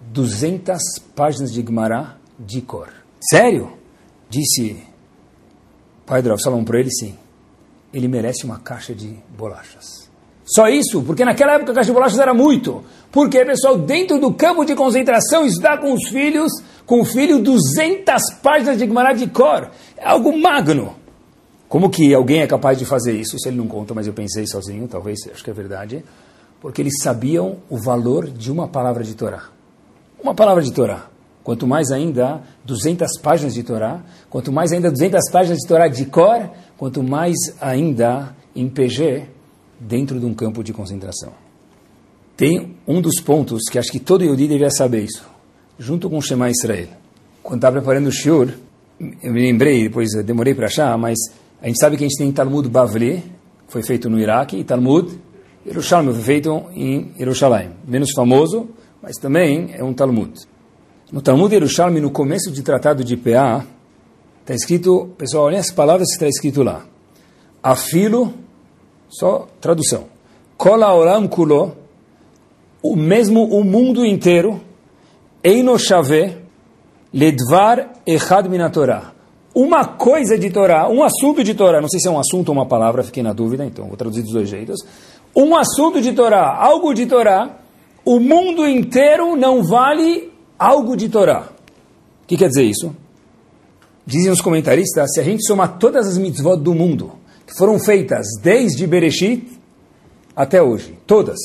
200 0.00 0.80
páginas 1.14 1.52
de 1.52 1.60
Gemara 1.60 2.16
de 2.38 2.62
cor. 2.62 2.88
Sério? 3.20 3.70
Disse 4.30 4.82
o 6.02 6.06
pai 6.06 6.22
do 6.22 6.30
Rav 6.30 6.40
Salom 6.40 6.64
para 6.64 6.80
ele, 6.80 6.90
sim. 6.90 7.14
Ele 7.92 8.08
merece 8.08 8.46
uma 8.46 8.58
caixa 8.58 8.94
de 8.94 9.14
bolachas. 9.36 10.03
Só 10.44 10.68
isso, 10.68 11.02
porque 11.02 11.24
naquela 11.24 11.54
época 11.54 11.72
a 11.72 11.74
caixa 11.76 11.86
de 11.86 11.94
bolachas 11.94 12.18
era 12.18 12.34
muito. 12.34 12.84
Porque, 13.10 13.42
pessoal, 13.44 13.78
dentro 13.78 14.18
do 14.18 14.32
campo 14.34 14.64
de 14.64 14.74
concentração, 14.74 15.46
está 15.46 15.78
com 15.78 15.94
os 15.94 16.08
filhos, 16.08 16.52
com 16.84 17.00
o 17.00 17.04
filho, 17.04 17.38
200 17.38 18.22
páginas 18.42 18.76
de 18.76 18.86
Gemara 18.86 19.14
de 19.14 19.26
cor. 19.26 19.70
É 19.96 20.06
algo 20.06 20.38
magno. 20.38 20.96
Como 21.66 21.88
que 21.88 22.12
alguém 22.12 22.42
é 22.42 22.46
capaz 22.46 22.78
de 22.78 22.84
fazer 22.84 23.18
isso? 23.18 23.38
Se 23.38 23.48
ele 23.48 23.56
não 23.56 23.66
conta, 23.66 23.94
mas 23.94 24.06
eu 24.06 24.12
pensei 24.12 24.46
sozinho, 24.46 24.86
talvez, 24.86 25.18
acho 25.32 25.42
que 25.42 25.50
é 25.50 25.54
verdade. 25.54 26.04
Porque 26.60 26.82
eles 26.82 27.02
sabiam 27.02 27.56
o 27.70 27.78
valor 27.78 28.28
de 28.28 28.52
uma 28.52 28.68
palavra 28.68 29.02
de 29.02 29.14
Torá. 29.14 29.44
Uma 30.22 30.34
palavra 30.34 30.62
de 30.62 30.72
Torá. 30.72 31.06
Quanto 31.42 31.66
mais 31.66 31.90
ainda 31.90 32.42
200 32.64 33.18
páginas 33.20 33.54
de 33.54 33.62
Torá, 33.62 34.00
quanto 34.30 34.52
mais 34.52 34.72
ainda 34.72 34.90
200 34.90 35.30
páginas 35.30 35.58
de 35.58 35.66
Torá 35.66 35.88
de 35.88 36.06
cor, 36.06 36.50
quanto 36.76 37.02
mais 37.02 37.34
ainda 37.60 38.34
em 38.54 38.68
PG 38.68 39.33
dentro 39.78 40.18
de 40.18 40.26
um 40.26 40.34
campo 40.34 40.62
de 40.62 40.72
concentração. 40.72 41.32
Tem 42.36 42.76
um 42.86 43.00
dos 43.00 43.20
pontos 43.20 43.62
que 43.70 43.78
acho 43.78 43.92
que 43.92 44.00
todo 44.00 44.24
Yodi 44.24 44.48
deveria 44.48 44.70
saber 44.70 45.04
isso, 45.04 45.24
junto 45.78 46.10
com 46.10 46.18
o 46.18 46.22
Shema 46.22 46.50
Israel. 46.50 46.88
Quando 47.42 47.58
estava 47.58 47.76
preparando 47.76 48.08
o 48.08 48.12
Shiur, 48.12 48.52
eu 49.22 49.32
me 49.32 49.40
lembrei, 49.40 49.84
depois 49.84 50.10
demorei 50.24 50.54
para 50.54 50.66
achar, 50.66 50.96
mas 50.98 51.18
a 51.60 51.66
gente 51.66 51.78
sabe 51.78 51.96
que 51.96 52.04
a 52.04 52.08
gente 52.08 52.18
tem 52.18 52.32
Talmud 52.32 52.68
Bavli, 52.68 53.22
foi 53.68 53.82
feito 53.82 54.10
no 54.10 54.18
Iraque, 54.18 54.56
e 54.56 54.64
Talmud 54.64 55.18
Yerushalmi, 55.66 56.12
foi 56.12 56.22
feito 56.22 56.66
em 56.74 57.12
Jerusalém. 57.16 57.70
Menos 57.88 58.10
famoso, 58.12 58.68
mas 59.00 59.16
também 59.16 59.70
é 59.72 59.82
um 59.82 59.94
Talmud. 59.94 60.32
No 61.10 61.22
Talmud 61.22 61.52
Yerushalmi, 61.54 62.00
no 62.00 62.10
começo 62.10 62.50
de 62.50 62.62
tratado 62.62 63.02
de 63.02 63.16
PA, 63.16 63.64
está 64.42 64.54
escrito, 64.54 65.14
pessoal, 65.16 65.44
olhem 65.44 65.58
as 65.58 65.70
palavras 65.70 66.08
que 66.08 66.14
está 66.14 66.28
escrito 66.28 66.62
lá. 66.62 66.84
Afilo, 67.62 68.34
só 69.08 69.46
tradução. 69.60 70.04
Kola 70.56 70.92
olam 70.94 71.28
kulo, 71.28 71.76
o 72.82 72.96
mesmo 72.96 73.44
o 73.44 73.64
mundo 73.64 74.04
inteiro, 74.04 74.60
eino 75.42 75.78
shave, 75.78 76.36
ledvar 77.12 77.92
echad 78.06 78.48
minatorah. 78.48 79.12
Uma 79.54 79.84
coisa 79.84 80.36
de 80.36 80.50
Torá, 80.50 80.88
um 80.88 81.04
assunto 81.04 81.44
de 81.44 81.54
Torá, 81.54 81.80
não 81.80 81.88
sei 81.88 82.00
se 82.00 82.08
é 82.08 82.10
um 82.10 82.18
assunto 82.18 82.48
ou 82.48 82.56
uma 82.56 82.66
palavra, 82.66 83.04
fiquei 83.04 83.22
na 83.22 83.32
dúvida, 83.32 83.64
então 83.64 83.86
vou 83.86 83.96
traduzir 83.96 84.22
dos 84.22 84.32
dois 84.32 84.48
jeitos. 84.48 84.80
Um 85.34 85.54
assunto 85.54 86.00
de 86.00 86.12
Torá, 86.12 86.56
algo 86.56 86.92
de 86.92 87.06
Torá, 87.06 87.58
o 88.04 88.18
mundo 88.18 88.66
inteiro 88.66 89.36
não 89.36 89.62
vale 89.62 90.32
algo 90.58 90.96
de 90.96 91.08
Torá. 91.08 91.48
O 92.22 92.26
que 92.26 92.36
quer 92.36 92.48
dizer 92.48 92.64
isso? 92.64 92.94
Dizem 94.04 94.32
os 94.32 94.40
comentaristas, 94.40 95.12
se 95.14 95.20
a 95.20 95.22
gente 95.22 95.46
somar 95.46 95.78
todas 95.78 96.08
as 96.08 96.18
mitzvot 96.18 96.56
do 96.56 96.74
mundo, 96.74 97.12
que 97.46 97.54
foram 97.56 97.78
feitas 97.78 98.26
desde 98.42 98.86
Bereshit 98.86 99.46
até 100.34 100.62
hoje, 100.62 100.98
todas, 101.06 101.38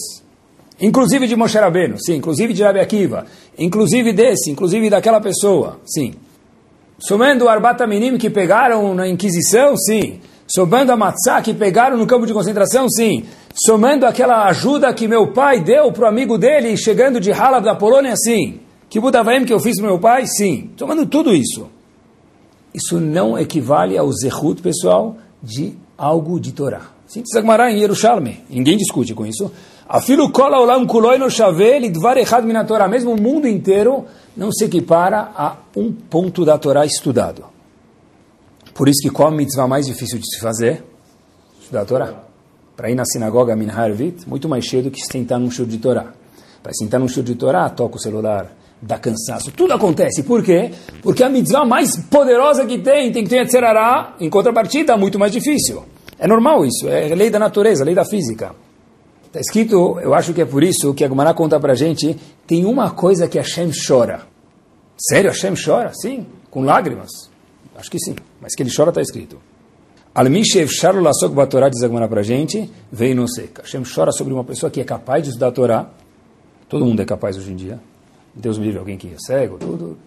inclusive 0.79 1.27
de 1.27 1.35
Moshe 1.35 1.57
Rabbeinu, 1.57 1.97
sim, 1.99 2.15
inclusive 2.15 2.53
de 2.53 2.63
Rabi 2.63 2.79
Akiva, 2.79 3.25
inclusive 3.57 4.13
desse, 4.13 4.49
inclusive 4.49 4.89
daquela 4.89 5.19
pessoa, 5.21 5.79
sim. 5.85 6.13
Somando 6.99 7.45
o 7.45 7.49
Arbata 7.49 7.87
Minim 7.87 8.17
que 8.17 8.29
pegaram 8.29 8.93
na 8.93 9.07
Inquisição, 9.07 9.77
sim. 9.77 10.19
Somando 10.45 10.91
a 10.91 10.97
Matzah 10.97 11.41
que 11.41 11.53
pegaram 11.53 11.95
no 11.95 12.07
campo 12.07 12.25
de 12.25 12.33
concentração, 12.33 12.89
sim 12.89 13.25
somando 13.65 14.05
aquela 14.05 14.47
ajuda 14.47 14.93
que 14.93 15.07
meu 15.07 15.31
pai 15.31 15.61
deu 15.61 15.91
para 15.91 16.05
o 16.05 16.07
amigo 16.07 16.37
dele 16.37 16.77
chegando 16.77 17.19
de 17.19 17.31
Halab 17.31 17.63
da 17.63 17.75
Polônia, 17.75 18.15
sim. 18.15 18.59
Que 18.89 18.99
Budavaim 18.99 19.45
que 19.45 19.53
eu 19.53 19.59
fiz 19.59 19.77
para 19.77 19.89
meu 19.89 19.99
pai, 19.99 20.25
sim. 20.25 20.71
Somando 20.77 21.05
tudo 21.05 21.33
isso. 21.33 21.69
Isso 22.73 22.99
não 22.99 23.37
equivale 23.37 23.97
ao 23.97 24.11
zehut, 24.11 24.61
pessoal, 24.61 25.17
de 25.41 25.73
algo 25.99 26.39
de 26.39 26.53
Torá. 26.53 26.81
Sim, 27.05 27.21
Tzagmará 27.23 27.71
em 27.71 27.79
Yerushalmi. 27.79 28.43
Ninguém 28.49 28.77
discute 28.77 29.13
com 29.13 29.25
isso. 29.25 29.51
Afilo 29.87 30.31
kola 30.31 30.59
olam 30.59 30.87
kuloi 30.87 31.17
no 31.17 31.29
shavel 31.29 31.83
idvar 31.83 32.17
echad 32.17 32.45
min 32.45 32.63
Torá. 32.65 32.87
Mesmo 32.87 33.11
o 33.11 33.21
mundo 33.21 33.47
inteiro 33.47 34.05
não 34.37 34.51
se 34.51 34.65
equipara 34.65 35.31
a 35.35 35.57
um 35.75 35.91
ponto 35.91 36.45
da 36.45 36.57
Torá 36.57 36.85
estudado. 36.85 37.45
Por 38.73 38.87
isso 38.87 39.01
que 39.01 39.09
qual 39.09 39.27
a 39.27 39.31
mitzvah 39.31 39.67
mais 39.67 39.85
difícil 39.85 40.17
de 40.19 40.25
se 40.25 40.39
fazer? 40.39 40.83
Estudar 41.59 41.81
a 41.81 41.85
Torá 41.85 42.29
para 42.79 42.89
ir 42.89 42.95
na 42.95 43.03
sinagoga 43.03 43.57
Minharvit, 43.57 44.25
muito 44.25 44.47
mais 44.47 44.63
cheio 44.63 44.83
do 44.83 44.89
que 44.89 45.01
sentar 45.01 45.37
num 45.37 45.51
show 45.51 45.65
de 45.65 45.77
Torá. 45.79 46.13
Para 46.63 46.71
sentar 46.73 46.97
num 46.97 47.09
show 47.09 47.21
de 47.21 47.35
Torá, 47.35 47.69
toca 47.69 47.97
o 47.97 47.99
celular, 47.99 48.55
dá 48.81 48.97
cansaço, 48.97 49.51
tudo 49.51 49.73
acontece. 49.73 50.23
Por 50.23 50.43
quê? 50.43 50.71
Porque 51.01 51.23
a 51.23 51.29
mitzvah 51.29 51.65
mais 51.65 51.97
poderosa 51.97 52.65
que 52.65 52.79
tem, 52.79 53.11
tem 53.11 53.23
que 53.23 53.29
ter 53.29 53.37
Yetzerará, 53.37 54.15
em 54.19 54.29
contrapartida, 54.29 54.95
muito 54.97 55.19
mais 55.19 55.31
difícil. 55.31 55.83
É 56.17 56.27
normal 56.27 56.65
isso, 56.65 56.87
é 56.87 57.13
lei 57.15 57.29
da 57.29 57.39
natureza, 57.39 57.83
lei 57.83 57.95
da 57.95 58.05
física. 58.05 58.53
Está 59.25 59.39
escrito, 59.39 59.99
eu 60.01 60.13
acho 60.13 60.33
que 60.33 60.41
é 60.41 60.45
por 60.45 60.63
isso 60.63 60.93
que 60.93 61.03
a 61.03 61.07
Gumara 61.07 61.33
conta 61.33 61.59
para 61.59 61.73
a 61.73 61.75
gente, 61.75 62.17
tem 62.47 62.65
uma 62.65 62.91
coisa 62.91 63.27
que 63.27 63.37
Hashem 63.37 63.71
chora. 63.87 64.21
Sério, 64.97 65.29
Hashem 65.29 65.53
chora? 65.53 65.91
Sim, 65.93 66.25
com 66.49 66.63
lágrimas. 66.63 67.29
Acho 67.75 67.91
que 67.91 67.99
sim, 67.99 68.15
mas 68.41 68.55
que 68.55 68.63
ele 68.63 68.71
chora 68.75 68.89
está 68.89 69.01
escrito. 69.01 69.39
Al-Mishev 70.13 70.67
Sharlo 70.67 71.01
Lasok 71.01 71.33
Batorá 71.33 71.69
diz 71.69 71.83
agora 71.83 72.07
para 72.07 72.21
a 72.21 72.23
gente, 72.23 72.69
veio 72.91 73.15
no 73.15 73.29
seca. 73.29 73.61
Hashem 73.61 73.83
chora 73.83 74.11
sobre 74.11 74.33
uma 74.33 74.43
pessoa 74.43 74.69
que 74.69 74.81
é 74.81 74.83
capaz 74.83 75.23
de 75.23 75.29
estudar 75.29 75.49
a 75.49 75.51
Torá. 75.51 75.89
Todo 76.67 76.85
mundo 76.85 77.01
é 77.01 77.05
capaz 77.05 77.37
hoje 77.37 77.51
em 77.51 77.55
dia. 77.55 77.79
Deus 78.33 78.57
me 78.57 78.65
livre 78.65 78.79
alguém 78.79 78.97
que 78.97 79.07
é 79.07 79.17
cego, 79.17 79.57
tudo. 79.57 79.97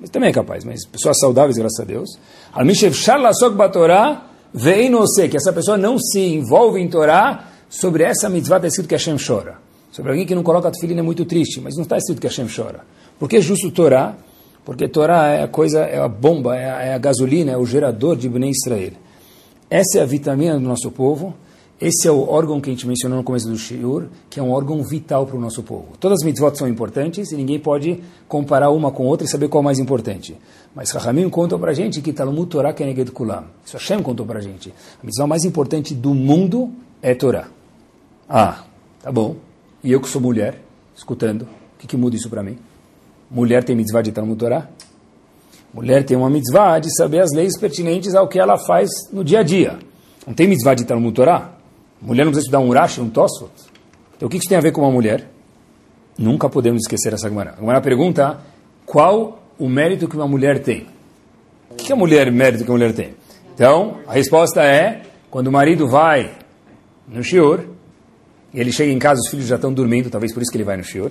Mas 0.00 0.10
também 0.10 0.30
é 0.30 0.32
capaz, 0.32 0.64
mas 0.64 0.86
pessoas 0.86 1.18
saudáveis, 1.18 1.56
graças 1.56 1.80
a 1.80 1.84
Deus. 1.84 2.18
Al-Mishev 2.52 2.94
Sharlo 2.94 3.24
Lasok 3.24 3.56
Batorá 3.56 4.26
veio 4.52 4.90
no 4.90 5.06
seca. 5.06 5.36
Essa 5.36 5.52
pessoa 5.52 5.76
não 5.76 5.98
se 5.98 6.20
envolve 6.20 6.80
em 6.80 6.88
Torá. 6.88 7.44
Sobre 7.68 8.04
essa 8.04 8.28
mitzvah 8.28 8.56
está 8.56 8.68
escrito 8.68 8.88
que 8.88 8.94
Hashem 8.94 9.16
chora. 9.18 9.58
Sobre 9.90 10.12
alguém 10.12 10.26
que 10.26 10.34
não 10.34 10.42
coloca 10.42 10.70
tefilin 10.70 10.98
é 10.98 11.02
muito 11.02 11.24
triste, 11.24 11.60
mas 11.60 11.74
não 11.74 11.82
está 11.82 11.98
escrito 11.98 12.20
que 12.20 12.26
Hashem 12.26 12.46
chora. 12.54 12.80
Por 13.18 13.28
que 13.28 13.40
justo 13.40 13.70
Torá? 13.70 14.16
Porque 14.64 14.86
Torá 14.88 15.28
é 15.28 15.42
a 15.42 15.48
coisa, 15.48 15.80
é 15.80 15.98
a 15.98 16.08
bomba, 16.08 16.56
é 16.56 16.70
a, 16.70 16.82
é 16.82 16.94
a 16.94 16.98
gasolina, 16.98 17.52
é 17.52 17.56
o 17.56 17.66
gerador 17.66 18.16
de 18.16 18.28
Bnei 18.28 18.50
Israel. 18.50 18.92
Essa 19.68 19.98
é 19.98 20.02
a 20.02 20.06
vitamina 20.06 20.54
do 20.54 20.60
nosso 20.60 20.90
povo. 20.90 21.34
Esse 21.80 22.08
é 22.08 22.10
o 22.10 22.28
órgão 22.28 22.60
que 22.60 22.68
a 22.68 22.72
gente 22.72 22.88
mencionou 22.88 23.18
no 23.18 23.24
começo 23.24 23.48
do 23.48 23.56
Shiur, 23.56 24.06
que 24.28 24.40
é 24.40 24.42
um 24.42 24.50
órgão 24.50 24.82
vital 24.82 25.24
para 25.24 25.36
o 25.36 25.40
nosso 25.40 25.62
povo. 25.62 25.96
Todas 26.00 26.18
as 26.20 26.26
mitzvot 26.26 26.58
são 26.58 26.66
importantes 26.66 27.30
e 27.30 27.36
ninguém 27.36 27.60
pode 27.60 28.02
comparar 28.26 28.70
uma 28.70 28.90
com 28.90 29.06
outra 29.06 29.24
e 29.24 29.30
saber 29.30 29.48
qual 29.48 29.62
é 29.62 29.66
mais 29.66 29.78
importante. 29.78 30.36
Mas 30.74 30.90
Rahamim 30.90 31.30
contou 31.30 31.56
para 31.56 31.70
a 31.70 31.74
gente 31.74 32.00
que 32.00 32.12
Talmud 32.12 32.50
Torah 32.50 32.72
Keneged 32.72 33.12
Kulam. 33.12 33.44
Isso 33.64 33.76
Hashem 33.76 34.02
contou 34.02 34.26
para 34.26 34.40
a 34.40 34.42
gente. 34.42 34.74
A 35.00 35.06
mitzvah 35.06 35.28
mais 35.28 35.44
importante 35.44 35.94
do 35.94 36.12
mundo 36.14 36.72
é 37.00 37.14
Torá. 37.14 37.46
Ah, 38.28 38.64
tá 39.00 39.12
bom. 39.12 39.36
E 39.84 39.92
eu 39.92 40.00
que 40.00 40.08
sou 40.08 40.20
mulher, 40.20 40.60
escutando, 40.96 41.42
o 41.42 41.78
que, 41.78 41.86
que 41.86 41.96
muda 41.96 42.16
isso 42.16 42.28
para 42.28 42.42
mim? 42.42 42.58
Mulher 43.30 43.62
tem 43.62 43.76
mitzvah 43.76 44.02
de 44.02 44.10
Talmud 44.10 44.36
Torah? 44.36 44.68
Mulher 45.72 46.04
tem 46.04 46.16
uma 46.16 46.28
mitzvah 46.28 46.80
de 46.80 46.92
saber 46.96 47.20
as 47.20 47.30
leis 47.32 47.56
pertinentes 47.56 48.16
ao 48.16 48.26
que 48.26 48.40
ela 48.40 48.58
faz 48.58 48.88
no 49.12 49.22
dia 49.22 49.40
a 49.40 49.42
dia. 49.44 49.78
Não 50.26 50.34
tem 50.34 50.48
mitzvah 50.48 50.74
de 50.74 50.84
Talmud 50.84 51.14
Torah? 51.14 51.57
Mulher 52.00 52.24
não 52.24 52.32
precisa 52.32 52.46
estudar 52.46 52.60
um 52.60 52.68
Urash, 52.68 52.98
um 52.98 53.10
Tosfot? 53.10 53.50
Então 54.16 54.26
o 54.26 54.30
que 54.30 54.36
isso 54.36 54.48
tem 54.48 54.58
a 54.58 54.60
ver 54.60 54.72
com 54.72 54.82
uma 54.82 54.90
mulher? 54.90 55.28
Nunca 56.16 56.48
podemos 56.48 56.82
esquecer 56.82 57.12
essa 57.12 57.28
Gemara. 57.28 57.54
A 57.56 57.60
Gemara 57.60 57.80
pergunta 57.80 58.40
qual 58.84 59.42
o 59.58 59.68
mérito 59.68 60.08
que 60.08 60.16
uma 60.16 60.26
mulher 60.26 60.60
tem. 60.62 60.86
O 61.70 61.74
que 61.74 61.92
é 61.92 61.94
mulher, 61.94 62.30
mérito 62.32 62.64
que 62.64 62.70
a 62.70 62.72
mulher 62.72 62.92
tem? 62.92 63.14
Então, 63.54 63.98
a 64.06 64.14
resposta 64.14 64.62
é, 64.62 65.02
quando 65.30 65.48
o 65.48 65.52
marido 65.52 65.88
vai 65.88 66.32
no 67.06 67.22
shiur, 67.22 67.64
e 68.52 68.60
ele 68.60 68.72
chega 68.72 68.90
em 68.90 68.98
casa, 68.98 69.20
os 69.20 69.28
filhos 69.28 69.46
já 69.46 69.56
estão 69.56 69.72
dormindo, 69.72 70.08
talvez 70.08 70.32
por 70.32 70.42
isso 70.42 70.50
que 70.50 70.56
ele 70.56 70.64
vai 70.64 70.76
no 70.76 70.84
shiur, 70.84 71.10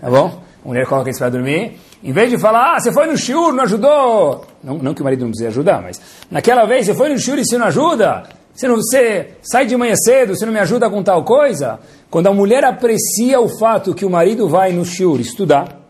tá 0.00 0.10
bom? 0.10 0.42
A 0.64 0.68
mulher 0.68 0.86
coloca 0.86 1.08
eles 1.08 1.18
para 1.18 1.30
dormir, 1.30 1.78
em 2.02 2.12
vez 2.12 2.30
de 2.30 2.38
falar, 2.38 2.76
ah, 2.76 2.80
você 2.80 2.92
foi 2.92 3.06
no 3.06 3.16
shiur, 3.16 3.52
não 3.52 3.64
ajudou. 3.64 4.44
Não, 4.62 4.78
não 4.78 4.94
que 4.94 5.00
o 5.00 5.04
marido 5.04 5.20
não 5.20 5.28
precise 5.28 5.48
ajudar, 5.48 5.80
mas 5.82 6.00
naquela 6.30 6.64
vez 6.66 6.86
você 6.86 6.94
foi 6.94 7.10
no 7.10 7.18
shiur 7.18 7.38
e 7.38 7.44
você 7.44 7.58
não 7.58 7.66
ajuda. 7.66 8.24
Você, 8.54 8.68
não, 8.68 8.76
você 8.76 9.30
sai 9.42 9.66
de 9.66 9.76
manhã 9.76 9.94
cedo, 9.96 10.36
você 10.36 10.44
não 10.44 10.52
me 10.52 10.58
ajuda 10.58 10.90
com 10.90 11.02
tal 11.02 11.24
coisa? 11.24 11.80
Quando 12.10 12.26
a 12.26 12.34
mulher 12.34 12.64
aprecia 12.64 13.40
o 13.40 13.48
fato 13.48 13.94
que 13.94 14.04
o 14.04 14.10
marido 14.10 14.48
vai 14.48 14.72
no 14.72 14.84
shiur 14.84 15.20
estudar, 15.20 15.80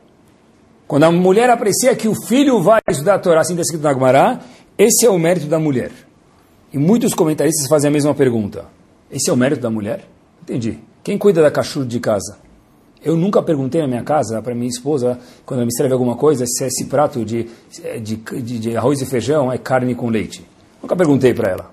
quando 0.86 1.04
a 1.04 1.10
mulher 1.10 1.50
aprecia 1.50 1.96
que 1.96 2.06
o 2.06 2.14
filho 2.14 2.62
vai 2.62 2.80
estudar 2.88 3.14
a 3.14 3.18
Torá, 3.18 3.40
assim 3.40 3.54
está 3.54 3.62
escrito 3.62 3.82
na 3.82 3.92
Gemara, 3.92 4.40
esse 4.78 5.06
é 5.06 5.10
o 5.10 5.18
mérito 5.18 5.46
da 5.46 5.58
mulher. 5.58 5.90
E 6.72 6.78
muitos 6.78 7.14
comentaristas 7.14 7.66
fazem 7.66 7.88
a 7.88 7.92
mesma 7.92 8.14
pergunta. 8.14 8.66
Esse 9.10 9.28
é 9.28 9.32
o 9.32 9.36
mérito 9.36 9.60
da 9.60 9.70
mulher? 9.70 10.04
Entendi. 10.42 10.78
Quem 11.02 11.18
cuida 11.18 11.42
da 11.42 11.50
cachorro 11.50 11.84
de 11.84 11.98
casa? 11.98 12.38
Eu 13.04 13.16
nunca 13.16 13.42
perguntei 13.42 13.80
na 13.80 13.88
minha 13.88 14.04
casa 14.04 14.40
para 14.40 14.54
minha 14.54 14.68
esposa, 14.68 15.18
quando 15.44 15.58
ela 15.58 15.66
me 15.66 15.70
escreve 15.72 15.92
alguma 15.92 16.14
coisa, 16.14 16.44
se 16.46 16.64
esse 16.64 16.84
prato 16.84 17.24
de, 17.24 17.48
de, 18.00 18.16
de, 18.16 18.58
de 18.58 18.76
arroz 18.76 19.00
e 19.00 19.06
feijão 19.06 19.52
é 19.52 19.58
carne 19.58 19.94
com 19.94 20.08
leite. 20.08 20.46
Nunca 20.80 20.94
perguntei 20.94 21.34
para 21.34 21.50
ela. 21.50 21.71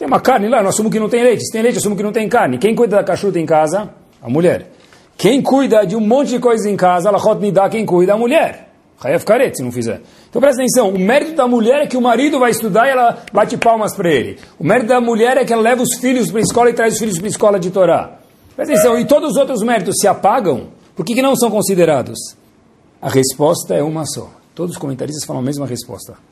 Tem 0.00 0.06
uma 0.06 0.18
carne 0.18 0.48
lá, 0.48 0.62
nós 0.62 0.72
assumimos 0.72 0.94
que 0.94 0.98
não 0.98 1.10
tem 1.10 1.22
leite. 1.22 1.44
Se 1.44 1.52
tem 1.52 1.60
leite, 1.60 1.76
assumo 1.76 1.94
que 1.94 2.02
não 2.02 2.10
tem 2.10 2.26
carne. 2.26 2.56
Quem 2.56 2.74
cuida 2.74 2.96
da 2.96 3.04
cachorro 3.04 3.36
em 3.36 3.44
casa? 3.44 3.90
A 4.22 4.30
mulher. 4.30 4.70
Quem 5.14 5.42
cuida 5.42 5.84
de 5.84 5.94
um 5.94 6.00
monte 6.00 6.30
de 6.30 6.38
coisas 6.38 6.64
em 6.64 6.74
casa, 6.74 7.10
ela 7.10 7.34
me 7.34 7.52
dá 7.52 7.68
quem 7.68 7.84
cuida? 7.84 8.14
A 8.14 8.16
mulher. 8.16 8.70
Hayef 8.98 9.26
Karet, 9.26 9.54
se 9.54 9.62
não 9.62 9.70
fizer. 9.70 10.00
Então 10.30 10.40
presta 10.40 10.62
atenção, 10.62 10.88
o 10.88 10.98
mérito 10.98 11.34
da 11.34 11.46
mulher 11.46 11.82
é 11.82 11.86
que 11.86 11.98
o 11.98 12.00
marido 12.00 12.38
vai 12.38 12.50
estudar 12.50 12.86
e 12.86 12.92
ela 12.92 13.18
bate 13.30 13.58
palmas 13.58 13.94
para 13.94 14.10
ele. 14.10 14.38
O 14.58 14.64
mérito 14.64 14.88
da 14.88 15.02
mulher 15.02 15.36
é 15.36 15.44
que 15.44 15.52
ela 15.52 15.60
leva 15.60 15.82
os 15.82 15.98
filhos 15.98 16.30
para 16.30 16.40
a 16.40 16.44
escola 16.44 16.70
e 16.70 16.72
traz 16.72 16.94
os 16.94 16.98
filhos 16.98 17.18
para 17.18 17.26
a 17.26 17.28
escola 17.28 17.60
de 17.60 17.70
Torá. 17.70 18.20
Presta 18.56 18.72
atenção, 18.72 18.98
e 18.98 19.04
todos 19.04 19.32
os 19.32 19.36
outros 19.36 19.62
méritos 19.62 19.96
se 20.00 20.08
apagam? 20.08 20.68
Por 20.96 21.04
que, 21.04 21.12
que 21.12 21.20
não 21.20 21.36
são 21.36 21.50
considerados? 21.50 22.18
A 23.02 23.10
resposta 23.10 23.74
é 23.74 23.82
uma 23.82 24.06
só. 24.06 24.30
Todos 24.54 24.76
os 24.76 24.78
comentaristas 24.78 25.26
falam 25.26 25.42
a 25.42 25.44
mesma 25.44 25.66
resposta 25.66 26.29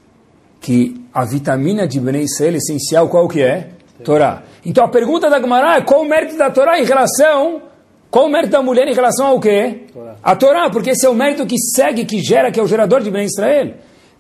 que 0.61 0.95
a 1.13 1.25
vitamina 1.25 1.87
de 1.87 2.01
Bnei 2.01 2.25
Israel 2.25 2.57
essencial 2.57 3.09
qual 3.09 3.29
que 3.29 3.43
é? 3.43 3.71
Torá. 4.05 4.43
Então 4.65 4.85
a 4.85 4.89
pergunta 4.89 5.29
da 5.29 5.41
Gemara 5.41 5.77
é 5.77 5.81
qual 5.81 6.03
o 6.03 6.09
mérito 6.09 6.37
da 6.37 6.51
Torá 6.51 6.79
em 6.79 6.85
relação 6.85 7.63
qual 8.11 8.25
o 8.25 8.31
mérito 8.31 8.53
da 8.53 8.63
mulher 8.63 8.89
em 8.89 8.95
relação 8.95 9.27
ao 9.27 9.41
quê? 9.41 9.83
Torá. 9.93 10.17
A 10.23 10.35
Torá, 10.35 10.71
porque 10.71 10.91
esse 10.91 11.05
é 11.05 11.11
o 11.11 11.15
mérito 11.15 11.45
que 11.45 11.59
segue, 11.59 12.07
que 12.07 12.21
gera, 12.21 12.51
que 12.51 12.59
é 12.59 12.63
o 12.63 12.67
gerador 12.67 13.03
de 13.03 13.11
Bnei 13.11 13.27
Israel. 13.27 13.75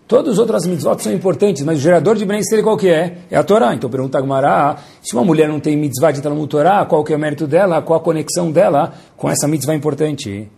Todos 0.07 0.35
os 0.35 0.39
outros 0.39 0.67
mitzvot 0.67 1.03
são 1.03 1.13
importantes, 1.13 1.63
mas 1.63 1.79
o 1.79 1.81
gerador 1.81 2.15
de 2.17 2.25
Bnei 2.25 2.41
Israel 2.41 2.63
qual 2.63 2.77
que 2.77 2.89
é? 2.89 3.19
É 3.31 3.37
a 3.37 3.43
Torá. 3.43 3.75
Então 3.75 3.89
pergunta 3.89 4.19
a 4.19 4.21
Gemara, 4.21 4.77
se 5.03 5.15
uma 5.15 5.25
mulher 5.25 5.49
não 5.49 5.59
tem 5.59 5.75
mitzvah 5.77 6.11
de 6.11 6.21
Talmud 6.21 6.49
Torá, 6.49 6.85
qual 6.85 7.03
que 7.03 7.15
é 7.15 7.17
o 7.17 7.19
mérito 7.19 7.47
dela? 7.47 7.81
Qual 7.81 7.99
a 7.99 8.03
conexão 8.03 8.51
dela 8.53 8.93
com 9.17 9.31
essa 9.31 9.49
mitzvah 9.49 9.75
importante? 9.75 10.51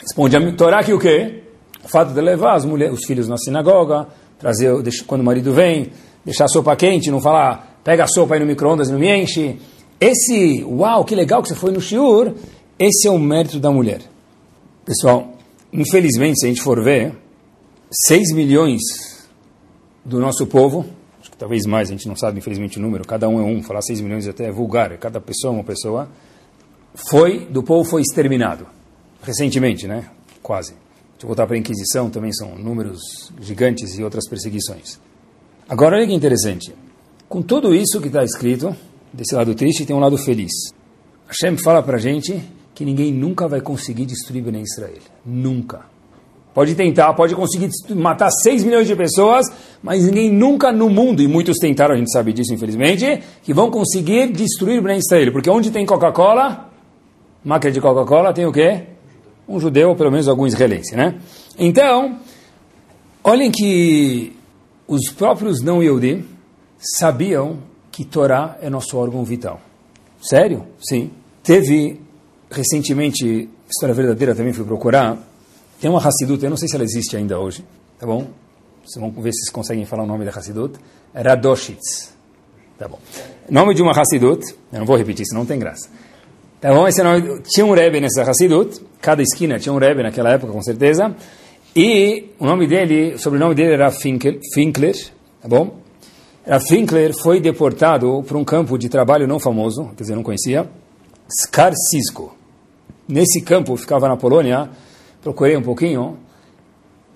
Responde 0.00 0.36
a 0.36 0.52
Torá 0.52 0.84
que 0.84 0.92
o 0.92 0.98
quê? 0.98 1.42
O 1.84 1.88
fato 1.88 2.12
de 2.12 2.20
levar 2.20 2.54
as 2.54 2.64
mulheres, 2.64 2.98
os 2.98 3.04
filhos 3.04 3.26
na 3.26 3.36
sinagoga, 3.36 4.06
trazer, 4.40 4.72
quando 5.06 5.20
o 5.20 5.24
marido 5.24 5.52
vem, 5.52 5.92
deixar 6.24 6.46
a 6.46 6.48
sopa 6.48 6.74
quente, 6.74 7.10
não 7.10 7.20
falar, 7.20 7.78
pega 7.84 8.04
a 8.04 8.08
sopa 8.08 8.34
aí 8.34 8.40
no 8.40 8.46
micro-ondas 8.46 8.88
e 8.88 8.92
não 8.92 8.98
me 8.98 9.08
enche. 9.08 9.56
Esse, 10.00 10.64
uau, 10.64 11.04
que 11.04 11.14
legal 11.14 11.42
que 11.42 11.48
você 11.48 11.54
foi 11.54 11.70
no 11.70 11.80
shiur, 11.80 12.34
esse 12.78 13.06
é 13.06 13.10
o 13.10 13.18
mérito 13.18 13.60
da 13.60 13.70
mulher. 13.70 14.00
Pessoal, 14.84 15.34
infelizmente, 15.72 16.40
se 16.40 16.46
a 16.46 16.48
gente 16.48 16.62
for 16.62 16.82
ver, 16.82 17.14
6 18.08 18.32
milhões 18.32 18.80
do 20.04 20.18
nosso 20.18 20.46
povo, 20.46 20.86
acho 21.20 21.30
que 21.30 21.36
talvez 21.36 21.66
mais, 21.66 21.88
a 21.88 21.92
gente 21.92 22.08
não 22.08 22.16
sabe 22.16 22.38
infelizmente 22.38 22.78
o 22.78 22.82
número, 22.82 23.06
cada 23.06 23.28
um 23.28 23.38
é 23.38 23.42
um, 23.42 23.62
falar 23.62 23.82
6 23.82 24.00
milhões 24.00 24.26
até 24.26 24.46
é 24.46 24.50
vulgar, 24.50 24.96
cada 24.96 25.20
pessoa 25.20 25.52
é 25.52 25.56
uma 25.56 25.64
pessoa, 25.64 26.08
foi, 26.94 27.46
do 27.46 27.62
povo 27.62 27.88
foi 27.88 28.00
exterminado. 28.00 28.66
Recentemente, 29.22 29.86
né? 29.86 30.06
Quase. 30.42 30.74
Se 31.20 31.26
voltar 31.26 31.46
para 31.46 31.54
a 31.54 31.58
Inquisição, 31.58 32.08
também 32.08 32.32
são 32.32 32.56
números 32.56 33.30
gigantes 33.42 33.98
e 33.98 34.02
outras 34.02 34.26
perseguições. 34.26 34.98
Agora, 35.68 35.96
olha 35.96 36.06
que 36.06 36.14
interessante. 36.14 36.74
Com 37.28 37.42
tudo 37.42 37.74
isso 37.74 38.00
que 38.00 38.06
está 38.06 38.24
escrito, 38.24 38.74
desse 39.12 39.34
lado 39.34 39.54
triste, 39.54 39.84
tem 39.84 39.94
um 39.94 40.00
lado 40.00 40.16
feliz. 40.16 40.50
Hashem 41.28 41.58
fala 41.58 41.82
para 41.82 41.98
a 41.98 42.00
gente 42.00 42.42
que 42.74 42.86
ninguém 42.86 43.12
nunca 43.12 43.46
vai 43.46 43.60
conseguir 43.60 44.06
destruir 44.06 44.42
Bnei 44.42 44.62
Israel. 44.62 45.02
Nunca. 45.22 45.82
Pode 46.54 46.74
tentar, 46.74 47.12
pode 47.12 47.34
conseguir 47.34 47.68
matar 47.94 48.30
6 48.30 48.64
milhões 48.64 48.86
de 48.86 48.96
pessoas, 48.96 49.44
mas 49.82 50.06
ninguém 50.06 50.32
nunca 50.32 50.72
no 50.72 50.88
mundo, 50.88 51.20
e 51.20 51.28
muitos 51.28 51.58
tentaram, 51.58 51.94
a 51.94 51.98
gente 51.98 52.10
sabe 52.10 52.32
disso 52.32 52.54
infelizmente, 52.54 53.22
que 53.42 53.52
vão 53.52 53.70
conseguir 53.70 54.32
destruir 54.32 54.80
Bnei 54.80 54.96
Israel. 54.96 55.32
Porque 55.32 55.50
onde 55.50 55.70
tem 55.70 55.84
Coca-Cola, 55.84 56.70
máquina 57.44 57.74
de 57.74 57.80
Coca-Cola, 57.82 58.32
tem 58.32 58.46
o 58.46 58.52
quê? 58.52 58.86
Um 59.50 59.58
judeu, 59.58 59.90
ou 59.90 59.96
pelo 59.96 60.10
menos 60.10 60.28
algum 60.28 60.46
israelense, 60.46 60.94
né? 60.94 61.18
Então, 61.58 62.18
olhem 63.24 63.50
que 63.50 64.36
os 64.86 65.10
próprios 65.10 65.60
não 65.60 65.82
Yehudim 65.82 66.24
sabiam 66.78 67.58
que 67.90 68.04
Torá 68.04 68.56
é 68.62 68.70
nosso 68.70 68.96
órgão 68.96 69.24
vital. 69.24 69.60
Sério? 70.22 70.66
Sim. 70.80 71.10
Teve, 71.42 72.00
recentemente, 72.50 73.48
história 73.68 73.94
verdadeira 73.94 74.34
também 74.34 74.52
fui 74.52 74.64
procurar, 74.64 75.18
tem 75.80 75.90
uma 75.90 75.98
Hassidut, 75.98 76.42
eu 76.44 76.50
não 76.50 76.56
sei 76.56 76.68
se 76.68 76.74
ela 76.74 76.84
existe 76.84 77.16
ainda 77.16 77.38
hoje, 77.38 77.64
tá 77.98 78.06
bom? 78.06 78.28
Vocês 78.84 79.00
vão 79.00 79.10
ver 79.10 79.32
se 79.32 79.40
vocês 79.40 79.50
conseguem 79.50 79.84
falar 79.86 80.04
o 80.04 80.06
nome 80.06 80.24
da 80.24 80.30
Hassidut. 80.30 80.78
Radoshitz. 81.14 82.12
Tá 82.78 82.86
bom. 82.86 82.98
Nome 83.48 83.74
de 83.74 83.82
uma 83.82 83.92
Hassidut, 83.92 84.44
eu 84.72 84.78
não 84.78 84.86
vou 84.86 84.96
repetir, 84.96 85.26
senão 85.26 85.40
não 85.40 85.46
tem 85.46 85.58
graça. 85.58 85.88
Bom? 86.62 86.86
Esse 86.86 87.02
nome, 87.02 87.40
tinha 87.42 87.64
um 87.64 87.72
Rebbe 87.72 88.02
nessa 88.02 88.22
Hassidut, 88.22 88.82
cada 89.00 89.22
esquina 89.22 89.58
tinha 89.58 89.72
um 89.72 89.78
Rebbe 89.78 90.02
naquela 90.02 90.30
época, 90.30 90.52
com 90.52 90.60
certeza, 90.60 91.16
e 91.74 92.26
o 92.38 92.44
nome 92.44 92.66
dele, 92.66 93.14
o 93.14 93.18
sobrenome 93.18 93.54
dele 93.54 93.72
era 93.72 93.90
Finkler, 93.90 94.94
tá 95.40 95.48
bom? 95.48 95.78
Era 96.44 96.60
Finkler 96.60 97.14
foi 97.14 97.40
deportado 97.40 98.22
para 98.24 98.36
um 98.36 98.44
campo 98.44 98.76
de 98.76 98.90
trabalho 98.90 99.26
não 99.26 99.40
famoso, 99.40 99.86
quer 99.96 100.02
dizer, 100.02 100.14
não 100.14 100.22
conhecia, 100.22 100.68
Skarcisko. 101.30 102.36
Nesse 103.08 103.40
campo, 103.40 103.74
ficava 103.78 104.06
na 104.06 104.16
Polônia, 104.18 104.68
procurei 105.22 105.56
um 105.56 105.62
pouquinho, 105.62 106.18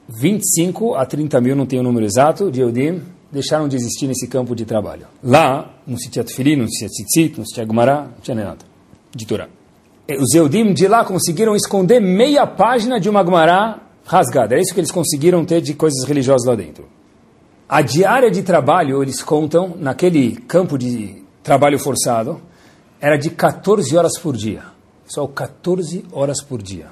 25 0.09 0.95
a 0.95 1.05
30 1.05 1.41
mil, 1.43 1.55
não 1.55 1.67
tenho 1.67 1.83
o 1.83 1.85
número 1.85 2.07
exato, 2.07 2.51
de 2.51 2.63
Eudim, 2.63 3.03
deixaram 3.31 3.69
de 3.69 3.77
existir 3.77 4.07
nesse 4.07 4.27
campo 4.27 4.55
de 4.57 4.65
trabalho. 4.65 5.07
Lá, 5.23 5.71
não 5.87 5.99
se 5.99 6.09
tinha 6.09 6.25
Tufili, 6.25 6.57
não 6.57 6.67
se 6.67 6.79
tinha 6.79 6.89
Tzitzit, 6.89 7.39
não 7.39 7.45
se 7.45 7.53
tinha 7.53 7.67
Gumará, 7.67 8.05
não 8.05 8.21
tinha 8.23 8.35
nada 8.37 8.74
de 9.15 9.27
Torá. 9.27 9.49
Os 10.21 10.35
Eudim 10.35 10.75
de 10.75 10.87
lá 10.87 11.05
conseguiram 11.05 11.57
esconder 11.57 12.01
meia 12.01 12.47
página 12.47 13.01
de 13.01 13.09
uma 13.09 13.25
Gemara 13.25 13.81
rasgada. 14.05 14.55
É 14.55 14.61
isso 14.61 14.75
que 14.75 14.81
eles 14.81 14.91
conseguiram 14.91 15.45
ter 15.45 15.61
de 15.61 15.75
coisas 15.75 16.05
religiosas 16.07 16.47
lá 16.47 16.55
dentro. 16.55 16.85
A 17.69 17.81
diária 17.81 18.31
de 18.31 18.43
trabalho, 18.43 19.03
eles 19.03 19.23
contam, 19.23 19.75
naquele 19.79 20.37
campo 20.37 20.77
de 20.77 21.23
trabalho 21.43 21.79
forçado, 21.79 22.41
era 23.01 23.17
de 23.17 23.31
14 23.31 23.97
horas 23.97 24.19
por 24.19 24.37
dia. 24.37 24.63
Só 25.07 25.27
14 25.27 26.05
horas 26.13 26.43
por 26.43 26.63
dia. 26.63 26.89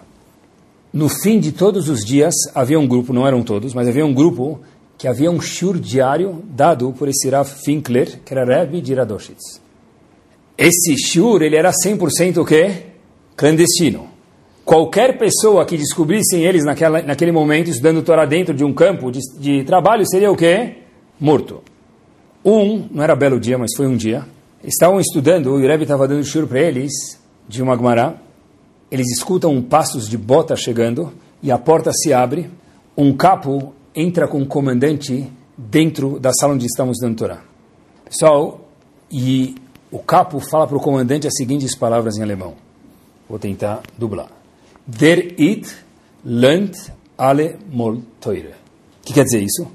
No 0.92 1.08
fim 1.08 1.38
de 1.38 1.52
todos 1.52 1.88
os 1.88 2.04
dias, 2.04 2.34
havia 2.54 2.78
um 2.78 2.86
grupo, 2.86 3.12
não 3.12 3.26
eram 3.26 3.42
todos, 3.42 3.74
mas 3.74 3.88
havia 3.88 4.04
um 4.04 4.12
grupo 4.12 4.60
que 4.98 5.08
havia 5.08 5.30
um 5.30 5.40
shur 5.40 5.78
diário 5.78 6.42
dado 6.44 6.92
por 6.92 7.08
esse 7.08 7.28
Rav 7.28 7.48
Finkler, 7.48 8.20
que 8.24 8.32
era 8.32 8.44
Rebbe 8.44 8.80
de 8.80 8.94
Radoshitz. 8.94 9.60
Esse 10.62 10.96
shur, 10.96 11.42
ele 11.42 11.56
era 11.56 11.72
100% 11.72 12.36
o 12.36 12.44
quê? 12.44 12.84
Clandestino. 13.34 14.06
Qualquer 14.64 15.18
pessoa 15.18 15.66
que 15.66 15.76
descobrissem 15.76 16.44
eles 16.44 16.64
naquela, 16.64 17.02
naquele 17.02 17.32
momento 17.32 17.68
estudando 17.68 18.00
Torá 18.00 18.24
dentro 18.24 18.54
de 18.54 18.62
um 18.62 18.72
campo 18.72 19.10
de, 19.10 19.18
de 19.40 19.64
trabalho 19.64 20.06
seria 20.06 20.30
o 20.30 20.36
quê? 20.36 20.76
Morto. 21.18 21.64
Um, 22.44 22.86
não 22.92 23.02
era 23.02 23.16
belo 23.16 23.40
dia, 23.40 23.58
mas 23.58 23.72
foi 23.76 23.88
um 23.88 23.96
dia, 23.96 24.24
estavam 24.62 25.00
estudando, 25.00 25.48
o 25.48 25.58
Rebbe 25.58 25.82
estava 25.82 26.06
dando 26.06 26.24
shur 26.24 26.46
para 26.46 26.60
eles, 26.60 26.92
de 27.48 27.60
uma 27.60 27.76
Gemara, 27.76 28.22
eles 28.88 29.10
escutam 29.10 29.50
um 29.50 29.62
passos 29.62 30.08
de 30.08 30.16
bota 30.16 30.54
chegando, 30.54 31.12
e 31.42 31.50
a 31.50 31.58
porta 31.58 31.90
se 31.92 32.12
abre, 32.12 32.48
um 32.96 33.12
capo 33.16 33.74
entra 33.96 34.28
com 34.28 34.40
o 34.40 34.46
comandante 34.46 35.28
dentro 35.58 36.20
da 36.20 36.32
sala 36.32 36.54
onde 36.54 36.66
estamos 36.66 36.98
dando 37.00 37.16
Torá. 37.16 37.42
Pessoal, 38.04 38.60
e 39.10 39.56
o 39.92 39.98
capo 39.98 40.40
fala 40.40 40.66
para 40.66 40.76
o 40.76 40.80
comandante 40.80 41.26
as 41.26 41.34
seguintes 41.36 41.76
palavras 41.76 42.16
em 42.16 42.22
alemão. 42.22 42.54
Vou 43.28 43.38
tentar 43.38 43.82
dublar. 43.98 44.30
Der 44.86 45.34
it 45.38 45.70
lernt 46.24 46.74
alle 47.16 47.58
mol 47.70 48.00
teure. 48.18 48.54
O 49.02 49.04
que 49.04 49.12
quer 49.12 49.24
dizer 49.24 49.42
isso? 49.42 49.68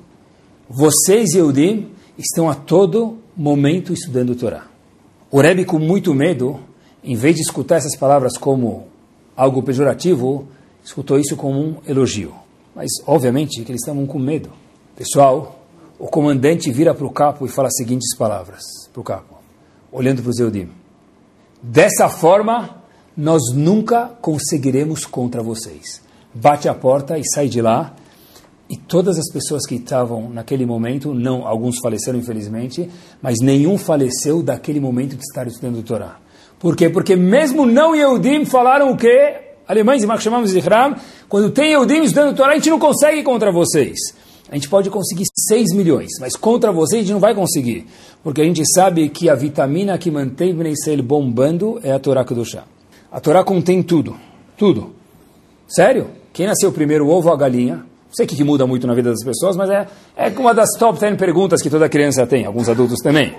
Vocês, 0.67 1.35
Yehudim, 1.35 1.91
estão 2.17 2.49
a 2.49 2.55
todo 2.55 3.19
momento 3.35 3.93
estudando 3.93 4.31
o 4.31 4.35
Torá. 4.35 4.65
O 5.29 5.39
Rebbe, 5.39 5.65
com 5.65 5.77
muito 5.77 6.15
medo, 6.15 6.59
em 7.03 7.15
vez 7.15 7.35
de 7.35 7.41
escutar 7.41 7.75
essas 7.75 7.95
palavras 7.95 8.37
como 8.37 8.87
algo 9.35 9.61
pejorativo, 9.61 10.47
escutou 10.83 11.19
isso 11.19 11.35
como 11.35 11.59
um 11.59 11.75
elogio. 11.87 12.33
Mas, 12.75 12.89
obviamente, 13.05 13.63
que 13.63 13.71
eles 13.71 13.81
estavam 13.81 14.07
com 14.07 14.17
medo. 14.17 14.49
Pessoal, 14.95 15.63
o 15.99 16.07
comandante 16.07 16.71
vira 16.71 16.93
para 16.95 17.05
o 17.05 17.11
capo 17.11 17.45
e 17.45 17.49
fala 17.49 17.67
as 17.67 17.75
seguintes 17.75 18.15
palavras 18.17 18.63
para 18.91 19.01
o 19.01 19.03
capo 19.03 19.36
olhando 19.97 20.21
para 20.21 20.29
os 20.29 20.39
Eudim. 20.39 20.69
Dessa 21.61 22.07
forma, 22.07 22.83
nós 23.15 23.41
nunca 23.53 24.11
conseguiremos 24.21 25.05
contra 25.05 25.41
vocês. 25.41 26.01
Bate 26.33 26.69
a 26.69 26.73
porta 26.75 27.17
e 27.17 27.23
sai 27.33 27.47
de 27.47 27.61
lá. 27.61 27.95
E 28.69 28.77
todas 28.77 29.17
as 29.17 29.31
pessoas 29.31 29.65
que 29.65 29.75
estavam 29.75 30.29
naquele 30.29 30.65
momento, 30.65 31.13
não, 31.13 31.47
alguns 31.47 31.79
faleceram 31.81 32.19
infelizmente, 32.19 32.87
mas 33.21 33.39
nenhum 33.41 33.77
faleceu 33.77 34.43
daquele 34.43 34.79
momento 34.79 35.15
de 35.15 35.23
estar 35.23 35.47
estudando 35.47 35.79
o 35.79 35.83
Torá. 35.83 36.17
Por 36.59 36.75
quê? 36.75 36.89
Porque 36.89 37.15
mesmo 37.15 37.65
não 37.65 37.95
Yehudim 37.95 38.45
falaram 38.45 38.91
o 38.91 38.97
quê? 38.97 39.35
Alemães, 39.67 40.03
e 40.03 40.21
chamamos 40.21 40.51
de 40.51 40.59
Ram, 40.59 40.95
quando 41.27 41.49
tem 41.49 41.71
Yehudim 41.71 42.03
estudando 42.03 42.33
o 42.33 42.35
Torá, 42.35 42.51
a 42.51 42.55
gente 42.55 42.69
não 42.69 42.79
consegue 42.79 43.23
contra 43.23 43.51
vocês. 43.51 43.97
A 44.49 44.55
gente 44.55 44.69
pode 44.69 44.89
conseguir 44.89 45.25
6 45.49 45.73
milhões, 45.73 46.09
mas 46.19 46.35
contra 46.35 46.71
vocês 46.71 47.01
a 47.01 47.03
gente 47.03 47.13
não 47.13 47.19
vai 47.19 47.35
conseguir. 47.35 47.85
Porque 48.23 48.41
a 48.41 48.45
gente 48.45 48.63
sabe 48.73 49.09
que 49.09 49.29
a 49.29 49.35
vitamina 49.35 49.97
que 49.97 50.09
mantém 50.09 50.53
o 50.53 50.67
Israel 50.67 51.03
bombando 51.03 51.79
é 51.83 51.91
a 51.91 51.99
Torá 51.99 52.23
Kedoshá. 52.23 52.63
A 53.11 53.19
Torá 53.19 53.43
contém 53.43 53.83
tudo, 53.83 54.15
tudo. 54.57 54.91
Sério? 55.67 56.07
Quem 56.31 56.47
nasceu 56.47 56.71
primeiro, 56.71 57.05
o 57.05 57.09
ovo 57.09 57.27
ou 57.27 57.33
a 57.33 57.37
galinha? 57.37 57.83
sei 58.11 58.25
que, 58.25 58.35
que 58.35 58.43
muda 58.43 58.65
muito 58.65 58.87
na 58.87 58.93
vida 58.93 59.11
das 59.11 59.23
pessoas, 59.23 59.55
mas 59.55 59.69
é, 59.69 59.87
é 60.15 60.29
uma 60.39 60.53
das 60.53 60.69
top 60.77 60.99
10 60.99 61.17
perguntas 61.17 61.61
que 61.61 61.69
toda 61.69 61.87
criança 61.87 62.25
tem, 62.25 62.45
alguns 62.45 62.67
adultos 62.67 62.99
também. 62.99 63.35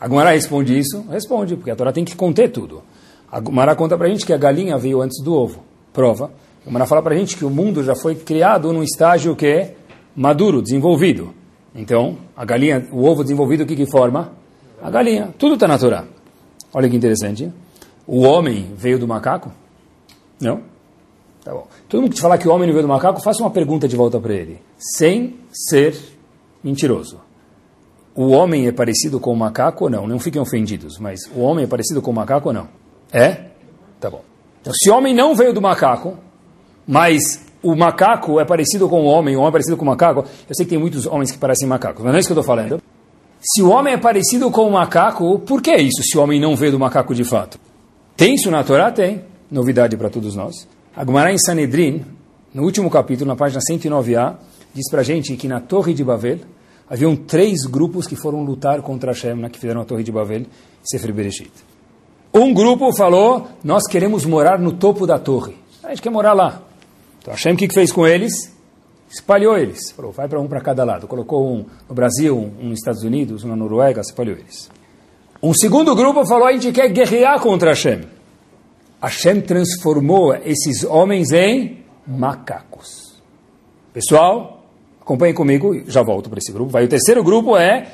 A 0.00 0.06
Gumara 0.06 0.30
responde 0.30 0.78
isso? 0.78 1.04
Responde, 1.10 1.56
porque 1.56 1.70
a 1.70 1.76
Torá 1.76 1.92
tem 1.92 2.04
que 2.04 2.14
conter 2.14 2.50
tudo. 2.50 2.82
A 3.30 3.40
Gumara 3.40 3.74
conta 3.74 3.96
para 3.96 4.06
a 4.06 4.10
gente 4.10 4.26
que 4.26 4.32
a 4.32 4.36
galinha 4.36 4.76
veio 4.76 5.00
antes 5.00 5.22
do 5.22 5.34
ovo. 5.34 5.62
Prova. 5.92 6.30
A 6.62 6.66
Gumara 6.66 6.86
fala 6.86 7.02
para 7.02 7.14
a 7.14 7.18
gente 7.18 7.36
que 7.36 7.44
o 7.44 7.50
mundo 7.50 7.82
já 7.82 7.94
foi 7.94 8.14
criado 8.14 8.72
num 8.72 8.82
estágio 8.82 9.34
que 9.34 9.46
é 9.46 9.74
maduro, 10.18 10.60
desenvolvido. 10.60 11.32
Então, 11.72 12.18
a 12.36 12.44
galinha, 12.44 12.88
o 12.90 13.04
ovo 13.04 13.22
desenvolvido, 13.22 13.62
o 13.62 13.66
que, 13.66 13.76
que 13.76 13.86
forma? 13.86 14.32
A 14.82 14.90
galinha. 14.90 15.32
Tudo 15.38 15.54
está 15.54 15.68
na 15.68 15.78
Torá. 15.78 16.04
Olha 16.74 16.88
que 16.88 16.96
interessante. 16.96 17.52
O 18.04 18.22
homem 18.22 18.72
veio 18.76 18.98
do 18.98 19.06
macaco? 19.06 19.52
Não. 20.40 20.62
Tá 21.44 21.52
bom. 21.52 21.68
Todo 21.88 22.00
mundo 22.00 22.10
que 22.10 22.16
te 22.16 22.22
falar 22.22 22.36
que 22.36 22.48
o 22.48 22.52
homem 22.52 22.66
não 22.66 22.74
veio 22.74 22.86
do 22.86 22.88
macaco, 22.88 23.22
faça 23.22 23.42
uma 23.42 23.50
pergunta 23.50 23.86
de 23.86 23.94
volta 23.94 24.18
para 24.18 24.34
ele, 24.34 24.60
sem 24.76 25.36
ser 25.52 25.96
mentiroso. 26.64 27.20
O 28.14 28.30
homem 28.30 28.66
é 28.66 28.72
parecido 28.72 29.20
com 29.20 29.32
o 29.32 29.36
macaco 29.36 29.84
ou 29.84 29.90
não? 29.90 30.06
Não 30.06 30.18
fiquem 30.18 30.42
ofendidos, 30.42 30.98
mas 30.98 31.20
o 31.34 31.40
homem 31.40 31.64
é 31.64 31.68
parecido 31.68 32.02
com 32.02 32.10
o 32.10 32.14
macaco 32.14 32.48
ou 32.48 32.54
não? 32.54 32.68
É? 33.12 33.50
Tá 34.00 34.10
bom. 34.10 34.24
Então, 34.60 34.72
se 34.74 34.90
o 34.90 34.96
homem 34.96 35.14
não 35.14 35.36
veio 35.36 35.52
do 35.52 35.62
macaco, 35.62 36.18
mas 36.86 37.47
o 37.62 37.74
macaco 37.74 38.38
é 38.40 38.44
parecido 38.44 38.88
com 38.88 39.02
o 39.02 39.04
homem, 39.04 39.36
o 39.36 39.40
homem 39.40 39.48
é 39.48 39.52
parecido 39.52 39.76
com 39.76 39.84
o 39.84 39.88
macaco, 39.88 40.24
eu 40.48 40.54
sei 40.54 40.64
que 40.64 40.70
tem 40.70 40.78
muitos 40.78 41.06
homens 41.06 41.30
que 41.30 41.38
parecem 41.38 41.66
macacos, 41.66 42.02
mas 42.02 42.12
não 42.12 42.16
é 42.16 42.20
isso 42.20 42.28
que 42.28 42.32
eu 42.32 42.40
estou 42.40 42.56
falando. 42.56 42.80
Se 43.40 43.62
o 43.62 43.70
homem 43.70 43.94
é 43.94 43.96
parecido 43.96 44.50
com 44.50 44.66
o 44.66 44.72
macaco, 44.72 45.38
por 45.40 45.62
que 45.62 45.74
isso 45.76 46.02
se 46.02 46.18
o 46.18 46.22
homem 46.22 46.40
não 46.40 46.56
veio 46.56 46.72
do 46.72 46.78
macaco 46.78 47.14
de 47.14 47.24
fato? 47.24 47.58
Tem 48.16 48.34
isso 48.34 48.50
na 48.50 48.64
Torá? 48.64 48.90
Tem. 48.90 49.22
Novidade 49.50 49.96
para 49.96 50.10
todos 50.10 50.34
nós. 50.34 50.66
A 50.94 51.04
Gemara 51.04 51.32
em 51.32 51.38
Sanedrin, 51.38 52.04
no 52.52 52.64
último 52.64 52.90
capítulo, 52.90 53.28
na 53.28 53.36
página 53.36 53.60
109a, 53.60 54.34
diz 54.74 54.90
para 54.90 55.02
gente 55.02 55.36
que 55.36 55.46
na 55.46 55.60
Torre 55.60 55.94
de 55.94 56.02
Babel 56.02 56.38
haviam 56.90 57.14
três 57.14 57.64
grupos 57.64 58.06
que 58.06 58.16
foram 58.16 58.42
lutar 58.42 58.82
contra 58.82 59.12
Hashem, 59.12 59.36
na 59.36 59.48
que 59.48 59.58
fizeram 59.58 59.82
a 59.82 59.84
Torre 59.84 60.02
de 60.02 60.10
Babel, 60.10 60.46
Sefer 60.82 61.12
Bereshit. 61.12 61.52
Um 62.34 62.52
grupo 62.52 62.92
falou, 62.92 63.46
nós 63.62 63.84
queremos 63.88 64.24
morar 64.24 64.58
no 64.58 64.72
topo 64.72 65.06
da 65.06 65.18
torre. 65.18 65.56
A 65.82 65.90
gente 65.90 66.02
quer 66.02 66.10
morar 66.10 66.32
lá. 66.32 66.62
Então 67.28 67.36
Hashem 67.36 67.52
o 67.52 67.56
que 67.58 67.68
fez 67.68 67.92
com 67.92 68.06
eles? 68.06 68.32
Espalhou 69.10 69.54
eles. 69.58 69.90
Falou, 69.90 70.12
vai 70.12 70.26
para 70.26 70.40
um 70.40 70.48
para 70.48 70.62
cada 70.62 70.82
lado. 70.82 71.06
Colocou 71.06 71.46
um 71.46 71.66
no 71.86 71.94
Brasil, 71.94 72.34
um 72.34 72.70
nos 72.70 72.78
Estados 72.78 73.02
Unidos, 73.02 73.44
um 73.44 73.48
na 73.48 73.56
Noruega, 73.56 74.00
espalhou 74.00 74.34
eles. 74.34 74.70
Um 75.42 75.52
segundo 75.52 75.94
grupo 75.94 76.24
falou, 76.24 76.46
a 76.46 76.52
gente 76.52 76.72
quer 76.72 76.88
guerrear 76.88 77.38
contra 77.40 77.68
Hashem. 77.68 78.00
Hashem 79.02 79.42
transformou 79.42 80.34
esses 80.36 80.84
homens 80.84 81.30
em 81.30 81.84
macacos. 82.06 83.20
Pessoal, 83.92 84.64
acompanhem 84.98 85.34
comigo, 85.34 85.82
já 85.86 86.02
volto 86.02 86.30
para 86.30 86.38
esse 86.38 86.50
grupo. 86.50 86.70
Vai. 86.70 86.86
O 86.86 86.88
terceiro 86.88 87.22
grupo 87.22 87.58
é, 87.58 87.88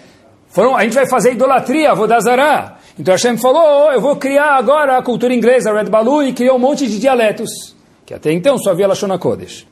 foram, 0.47 0.77
a 0.77 0.85
gente 0.85 0.95
vai 0.95 1.09
fazer 1.09 1.33
idolatria, 1.33 1.93
Vodazará. 1.93 2.79
Então 2.97 3.13
Hashem 3.13 3.37
falou, 3.37 3.89
oh, 3.89 3.91
eu 3.91 4.01
vou 4.01 4.15
criar 4.15 4.55
agora 4.55 4.97
a 4.97 5.03
cultura 5.03 5.35
inglesa, 5.35 5.73
Red 5.73 5.91
Balloon, 5.91 6.23
e 6.23 6.33
criou 6.33 6.55
um 6.55 6.61
monte 6.61 6.87
de 6.87 7.01
dialetos, 7.01 7.75
que 8.05 8.15
até 8.15 8.33
então 8.33 8.59
só 8.59 8.71
havia 8.71 8.87
Lashon 8.87 9.17
Kodesh. 9.19 9.67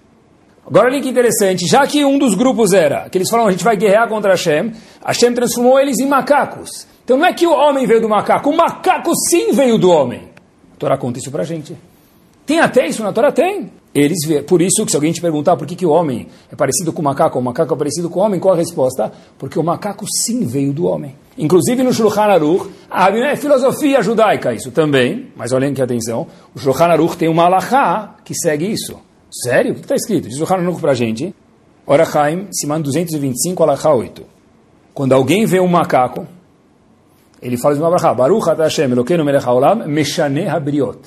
Agora 0.67 0.89
olha 0.89 1.01
que 1.01 1.09
interessante, 1.09 1.67
já 1.67 1.87
que 1.87 2.05
um 2.05 2.19
dos 2.19 2.35
grupos 2.35 2.73
era, 2.73 3.09
que 3.11 3.19
eles 3.19 3.29
falaram, 3.29 3.49
a 3.49 3.53
gente 3.53 3.65
vai 3.65 3.77
guerrear 3.77 4.09
contra 4.09 4.31
Hashem, 4.31 4.73
Hashem 5.05 5.35
transformou 5.35 5.79
eles 5.79 5.99
em 5.99 6.07
macacos. 6.07 6.87
Então 7.05 7.17
não 7.17 7.27
é 7.27 7.33
que 7.33 7.47
o 7.47 7.53
homem 7.53 7.85
veio 7.85 8.01
do 8.01 8.09
macaco, 8.09 8.51
o 8.51 8.57
macaco 8.57 9.11
sim 9.29 9.53
veio 9.53 9.77
do 9.77 9.91
homem. 9.91 10.31
Torá 10.79 10.97
conta 10.97 11.19
isso 11.19 11.31
para 11.31 11.43
a 11.43 11.45
gente. 11.45 11.77
Tem 12.47 12.61
até 12.61 12.87
isso 12.87 13.03
na 13.03 13.13
Torá? 13.13 13.33
Tem. 13.33 13.71
Eles 13.95 14.27
vê. 14.27 14.43
Por 14.43 14.63
isso, 14.63 14.85
que 14.85 14.91
se 14.91 14.97
alguém 14.97 15.13
te 15.13 15.21
perguntar 15.21 15.57
por 15.57 15.67
que, 15.67 15.77
que 15.77 15.85
o 15.85 15.91
homem 15.91 16.29
é 16.51 16.57
parecido 16.57 16.93
com 16.93 17.03
o 17.03 17.05
macaco, 17.05 17.39
o 17.39 17.43
macaco 17.43 17.75
é 17.75 17.77
parecido 17.77 18.09
com 18.09 18.21
o 18.21 18.23
homem, 18.23 18.41
qual 18.41 18.55
a 18.55 18.57
resposta? 18.57 19.13
Porque 19.39 19.59
o 19.59 19.63
macaco 19.63 20.07
sim 20.25 20.47
veio 20.47 20.73
do 20.73 20.87
homem. 20.87 21.15
Inclusive 21.37 21.83
no 21.83 21.93
Shulchan 21.93 22.23
Aruch, 22.23 22.71
é 22.91 23.37
filosofia 23.37 24.03
judaica 24.03 24.55
isso 24.55 24.71
também, 24.71 25.29
mas 25.37 25.53
olhem 25.53 25.75
que 25.75 25.83
atenção, 25.83 26.27
o 26.55 26.59
Shulchan 26.59 26.87
Aruch 26.87 27.17
tem 27.17 27.29
uma 27.29 27.45
alahá 27.45 28.17
que 28.25 28.35
segue 28.35 28.67
isso. 28.67 28.99
Sério? 29.31 29.73
O 29.73 29.75
que 29.75 29.83
está 29.83 29.95
escrito? 29.95 30.29
Diz 30.29 30.37
o 30.37 30.39
Shulchan 30.39 30.63
Aruch 30.63 30.81
para 30.81 30.93
a 30.93 30.95
gente, 30.95 31.35
Orachaim, 31.87 32.49
Siman 32.51 32.81
225, 32.81 33.63
alahá 33.63 33.95
8. 33.95 34.23
Quando 34.95 35.13
alguém 35.13 35.45
vê 35.45 35.61
um 35.61 35.69
macaco, 35.69 36.27
ele 37.43 37.57
fala 37.57 37.75
de 37.75 37.81
uma 37.81 37.91
brachá, 37.91 38.15
Baruch 38.15 38.47
Hashem, 38.47 38.93
Elokeinu 38.93 39.25
melech 39.25 39.45
haolam, 39.45 39.89
meshane 39.89 40.47
habriot. 40.47 40.99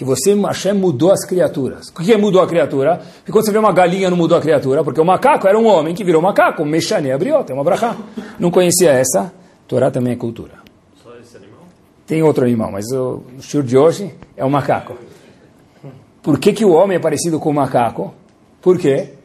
Que 0.00 0.04
você, 0.04 0.34
Hashem, 0.34 0.72
mudou 0.72 1.12
as 1.12 1.26
criaturas. 1.26 1.88
O 1.88 1.92
que 1.92 2.10
é 2.10 2.16
mudou 2.16 2.40
a 2.40 2.46
criatura? 2.46 3.02
Porque 3.16 3.30
quando 3.30 3.44
você 3.44 3.52
vê 3.52 3.58
uma 3.58 3.70
galinha, 3.70 4.08
não 4.08 4.16
mudou 4.16 4.38
a 4.38 4.40
criatura, 4.40 4.82
porque 4.82 4.98
o 4.98 5.04
macaco 5.04 5.46
era 5.46 5.58
um 5.58 5.66
homem 5.66 5.94
que 5.94 6.02
virou 6.02 6.22
macaco, 6.22 6.64
meshane 6.64 7.12
habriot, 7.12 7.52
é 7.52 7.54
uma 7.54 7.62
brachá. 7.62 7.94
Não 8.38 8.50
conhecia 8.50 8.92
essa, 8.92 9.30
Torá 9.68 9.90
também 9.90 10.14
é 10.14 10.16
cultura. 10.16 10.52
Só 11.02 11.10
esse 11.18 11.36
animal? 11.36 11.60
Tem 12.06 12.22
outro 12.22 12.46
animal, 12.46 12.72
mas 12.72 12.86
o 12.92 13.24
estilo 13.38 13.62
de 13.62 13.76
hoje 13.76 14.14
é 14.38 14.42
o 14.42 14.48
macaco. 14.48 14.96
Por 16.22 16.38
que, 16.38 16.54
que 16.54 16.64
o 16.64 16.72
homem 16.72 16.96
é 16.96 16.98
parecido 16.98 17.38
com 17.38 17.50
o 17.50 17.54
macaco? 17.54 18.14
Por 18.62 18.78
quê? 18.78 19.16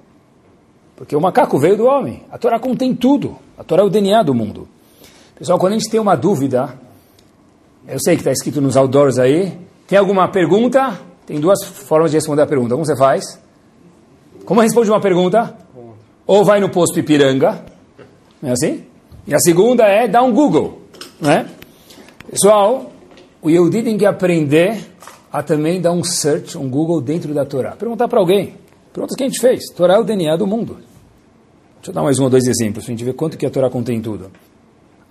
Porque 0.98 1.16
o 1.16 1.22
macaco 1.22 1.58
veio 1.58 1.78
do 1.78 1.86
homem. 1.86 2.24
A 2.30 2.38
Torá 2.38 2.60
contém 2.60 2.94
tudo. 2.94 3.38
A 3.58 3.64
Torá 3.64 3.82
é 3.82 3.86
o 3.86 3.90
DNA 3.90 4.24
do 4.24 4.34
mundo. 4.34 4.68
Pessoal, 5.40 5.58
quando 5.58 5.72
a 5.72 5.78
gente 5.78 5.90
tem 5.90 6.02
uma 6.02 6.18
dúvida, 6.18 6.78
eu 7.88 7.98
sei 7.98 8.16
que 8.16 8.20
está 8.20 8.34
escrito 8.34 8.60
nos 8.60 8.76
outdoors 8.76 9.18
aí, 9.18 9.64
tem 9.88 9.98
alguma 9.98 10.28
pergunta? 10.28 11.00
Tem 11.26 11.40
duas 11.40 11.64
formas 11.64 12.12
de 12.12 12.18
responder 12.18 12.42
a 12.42 12.48
pergunta. 12.48 12.74
Como 12.74 12.86
você 12.86 12.96
faz? 12.96 13.40
Como 14.46 14.62
responde 14.62 14.90
uma 14.90 15.02
pergunta? 15.02 15.56
Ou 16.26 16.44
vai 16.44 16.60
no 16.60 16.70
posto 16.70 17.00
Ipiranga, 17.00 17.64
não 18.42 18.50
é 18.50 18.54
assim? 18.54 18.84
E 19.28 19.34
a 19.34 19.40
segunda 19.40 19.84
é 19.86 20.08
dar 20.08 20.24
um 20.24 20.32
Google, 20.32 20.82
né? 21.20 21.48
Pessoal, 22.30 22.92
o 23.42 23.50
Yehudi 23.50 23.84
tem 23.84 23.98
que 23.98 24.06
aprender 24.06 24.80
a 25.32 25.44
também 25.44 25.82
dar 25.82 25.92
um 25.92 26.04
search, 26.04 26.58
um 26.58 26.70
Google 26.70 27.02
dentro 27.02 27.34
da 27.34 27.46
Torá. 27.46 27.72
Perguntar 27.72 28.08
para 28.08 28.20
alguém. 28.20 28.56
Perguntas 28.92 29.16
que 29.16 29.24
a 29.24 29.28
gente 29.28 29.40
fez. 29.40 29.66
Torá 29.76 29.96
é 29.96 30.00
o 30.00 30.04
DNA 30.04 30.36
do 30.38 30.48
mundo. 30.48 30.78
Deixa 31.76 31.92
eu 31.92 31.94
dar 31.94 32.02
mais 32.02 32.18
um 32.18 32.24
ou 32.24 32.30
dois 32.30 32.46
exemplos, 32.46 32.86
para 32.86 32.94
a 32.94 32.96
gente 32.96 33.06
ver 33.06 33.14
quanto 33.14 33.38
que 33.38 33.46
a 33.46 33.50
Torá 33.50 33.70
contém 33.70 34.02
tudo. 34.02 34.32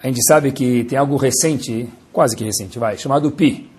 A 0.03 0.07
gente 0.09 0.21
sabe 0.27 0.51
que 0.51 0.85
tem 0.85 0.99
algo 0.99 1.17
recente, 1.17 1.89
quase 2.13 2.37
que 2.37 2.43
recente, 2.43 2.79
vai, 2.79 2.99
chamado 2.99 3.31
pi, 3.31 3.71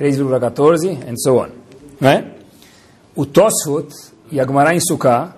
3,14 0.00 1.08
and 1.08 1.16
so 1.16 1.38
on. 1.38 1.48
Né? 2.00 2.32
O 3.14 3.26
Tosfot 3.26 3.88
e 4.32 4.40
a 4.40 4.44
Gemara 4.46 4.74
em 4.74 4.80
Sukkah 4.80 5.36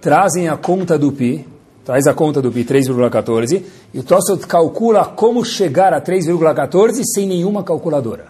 trazem 0.00 0.48
a 0.48 0.56
conta 0.56 0.98
do 0.98 1.10
pi, 1.10 1.46
traz 1.84 2.06
a 2.06 2.14
conta 2.14 2.40
do 2.40 2.52
pi 2.52 2.64
3,14, 2.64 3.62
e 3.92 3.98
o 3.98 4.02
Tosfot 4.02 4.46
calcula 4.46 5.04
como 5.04 5.44
chegar 5.44 5.92
a 5.92 6.00
3,14 6.00 7.02
sem 7.04 7.26
nenhuma 7.26 7.64
calculadora. 7.64 8.26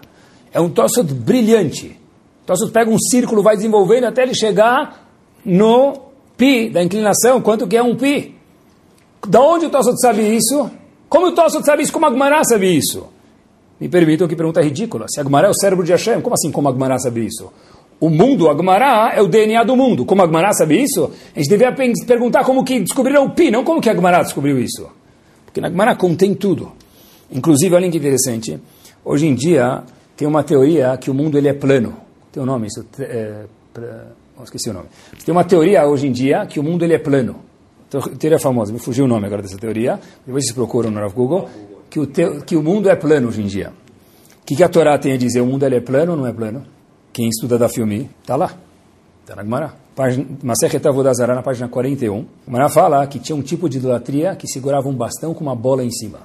É 0.51 0.59
um 0.59 0.69
Tosfot 0.69 1.13
brilhante. 1.13 1.99
O 2.43 2.47
Tosfot 2.47 2.71
pega 2.71 2.89
um 2.89 2.97
círculo, 2.97 3.43
vai 3.43 3.55
desenvolvendo 3.55 4.05
até 4.05 4.23
ele 4.23 4.33
chegar 4.33 5.07
no 5.43 5.93
pi 6.35 6.69
da 6.69 6.81
inclinação, 6.81 7.41
quanto 7.41 7.67
que 7.67 7.77
é 7.77 7.83
um 7.83 7.95
pi. 7.95 8.35
Da 9.27 9.41
onde 9.41 9.67
o 9.67 9.69
Tosfot 9.69 9.99
sabe 10.01 10.35
isso? 10.35 10.71
Como 11.09 11.27
o 11.27 11.31
Tosso 11.31 11.63
sabe 11.63 11.83
isso? 11.83 11.93
Como 11.93 12.05
a 12.05 12.09
Agmará 12.09 12.43
sabe 12.43 12.75
isso? 12.75 13.07
Me 13.79 13.89
permitam 13.89 14.27
que 14.27 14.35
pergunta 14.35 14.61
ridícula. 14.61 15.05
Se 15.09 15.19
a 15.19 15.23
Agmará 15.23 15.47
é 15.47 15.51
o 15.51 15.53
cérebro 15.53 15.85
de 15.85 15.91
Hashem, 15.91 16.21
como 16.21 16.33
assim 16.33 16.51
como 16.51 16.69
Agmará 16.69 16.97
sabe 16.97 17.25
isso? 17.25 17.51
O 17.99 18.09
mundo, 18.09 18.49
Agmará, 18.49 19.13
é 19.15 19.21
o 19.21 19.27
DNA 19.27 19.63
do 19.63 19.75
mundo. 19.75 20.05
Como 20.05 20.21
Agmará 20.21 20.53
sabe 20.53 20.81
isso? 20.81 21.11
A 21.35 21.39
gente 21.39 21.49
deveria 21.49 21.73
perguntar 22.05 22.43
como 22.43 22.63
que 22.63 22.79
descobriram 22.79 23.25
o 23.25 23.29
Pi, 23.31 23.51
não 23.51 23.63
como 23.63 23.81
que 23.81 23.89
Agmará 23.89 24.21
descobriu 24.21 24.59
isso. 24.59 24.87
Porque 25.45 25.61
na 25.61 25.67
Agmará 25.67 25.95
contém 25.95 26.33
tudo. 26.33 26.71
Inclusive, 27.31 27.73
olha 27.73 27.89
que 27.89 27.97
interessante, 27.97 28.59
hoje 29.03 29.27
em 29.27 29.33
dia 29.33 29.83
tem 30.15 30.27
uma 30.27 30.43
teoria 30.43 30.95
que 30.97 31.09
o 31.09 31.13
mundo 31.13 31.37
ele 31.37 31.47
é 31.47 31.53
plano. 31.53 31.95
Tem 32.31 32.43
um 32.43 32.45
nome 32.45 32.67
isso? 32.67 32.85
É, 32.99 33.45
pra, 33.73 34.07
esqueci 34.43 34.69
o 34.69 34.73
nome. 34.73 34.87
Tem 35.25 35.31
uma 35.31 35.43
teoria 35.43 35.85
hoje 35.87 36.07
em 36.07 36.11
dia 36.11 36.45
que 36.45 36.59
o 36.59 36.63
mundo 36.63 36.83
ele 36.83 36.93
é 36.93 36.99
plano. 36.99 37.37
Teoria 38.19 38.39
famosa, 38.39 38.73
me 38.73 38.79
fugiu 38.79 39.05
o 39.05 39.07
nome 39.07 39.25
agora 39.25 39.41
dessa 39.41 39.57
teoria. 39.57 39.99
Depois 40.25 40.45
vocês 40.45 40.53
procuram 40.53 40.91
no 40.91 41.09
Google. 41.11 41.49
Que 41.95 41.99
o, 42.01 42.05
te, 42.05 42.41
que 42.45 42.57
o 42.57 42.61
mundo 42.61 42.89
é 42.89 42.95
plano 42.97 43.29
hoje 43.29 43.41
em 43.41 43.45
dia. 43.45 43.71
O 44.41 44.45
que, 44.45 44.53
que 44.53 44.61
a 44.61 44.67
Torá 44.67 44.97
tem 44.97 45.13
a 45.13 45.17
dizer? 45.17 45.39
O 45.39 45.45
mundo 45.45 45.65
ele 45.65 45.77
é 45.77 45.79
plano 45.79 46.11
ou 46.11 46.17
não 46.17 46.27
é 46.27 46.33
plano? 46.33 46.65
Quem 47.13 47.29
estuda 47.29 47.57
da 47.57 47.69
filme, 47.69 48.09
está 48.19 48.35
lá. 48.35 48.51
Está 49.21 49.33
na 49.33 49.43
Gemara. 49.43 49.73
Masechet 50.43 50.85
Avodazara, 50.85 51.33
na 51.33 51.41
página 51.41 51.69
41, 51.69 52.19
a 52.19 52.25
Gemara 52.47 52.67
fala 52.67 53.07
que 53.07 53.17
tinha 53.17 53.33
um 53.33 53.41
tipo 53.41 53.69
de 53.69 53.77
idolatria 53.77 54.35
que 54.35 54.45
segurava 54.45 54.89
um 54.89 54.93
bastão 54.93 55.33
com 55.33 55.41
uma 55.41 55.55
bola 55.55 55.85
em 55.85 55.89
cima. 55.89 56.19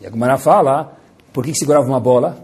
E 0.00 0.06
a 0.06 0.10
Gemara 0.10 0.38
fala, 0.38 0.96
por 1.32 1.44
que, 1.44 1.50
que 1.50 1.58
segurava 1.58 1.84
uma 1.84 1.98
bola? 1.98 2.38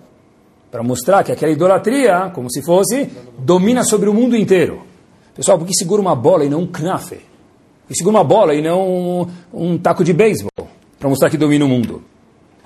Para 0.68 0.83
mostrar 0.83 1.22
que 1.22 1.31
aquela 1.31 1.53
idolatria, 1.53 2.33
como 2.35 2.51
se 2.51 2.61
fosse, 2.61 3.09
domina 3.39 3.85
sobre 3.85 4.09
o 4.09 4.12
mundo 4.12 4.35
inteiro. 4.35 4.83
Pessoal, 5.33 5.57
por 5.57 5.68
que 5.68 5.75
segura 5.77 6.03
uma 6.03 6.16
bola 6.16 6.45
e 6.45 6.49
não 6.49 6.62
um 6.62 6.66
knafe? 6.66 7.18
Por 7.83 7.93
que 7.93 7.95
segura 7.95 8.16
uma 8.16 8.25
bola 8.25 8.53
e 8.53 8.61
não 8.61 8.81
um, 8.83 9.27
um 9.53 9.79
taco 9.79 10.03
de 10.03 10.12
beisebol? 10.12 10.51
Para 10.99 11.09
mostrar 11.09 11.31
que 11.31 11.37
domina 11.37 11.64
o 11.64 11.68
mundo. 11.68 12.03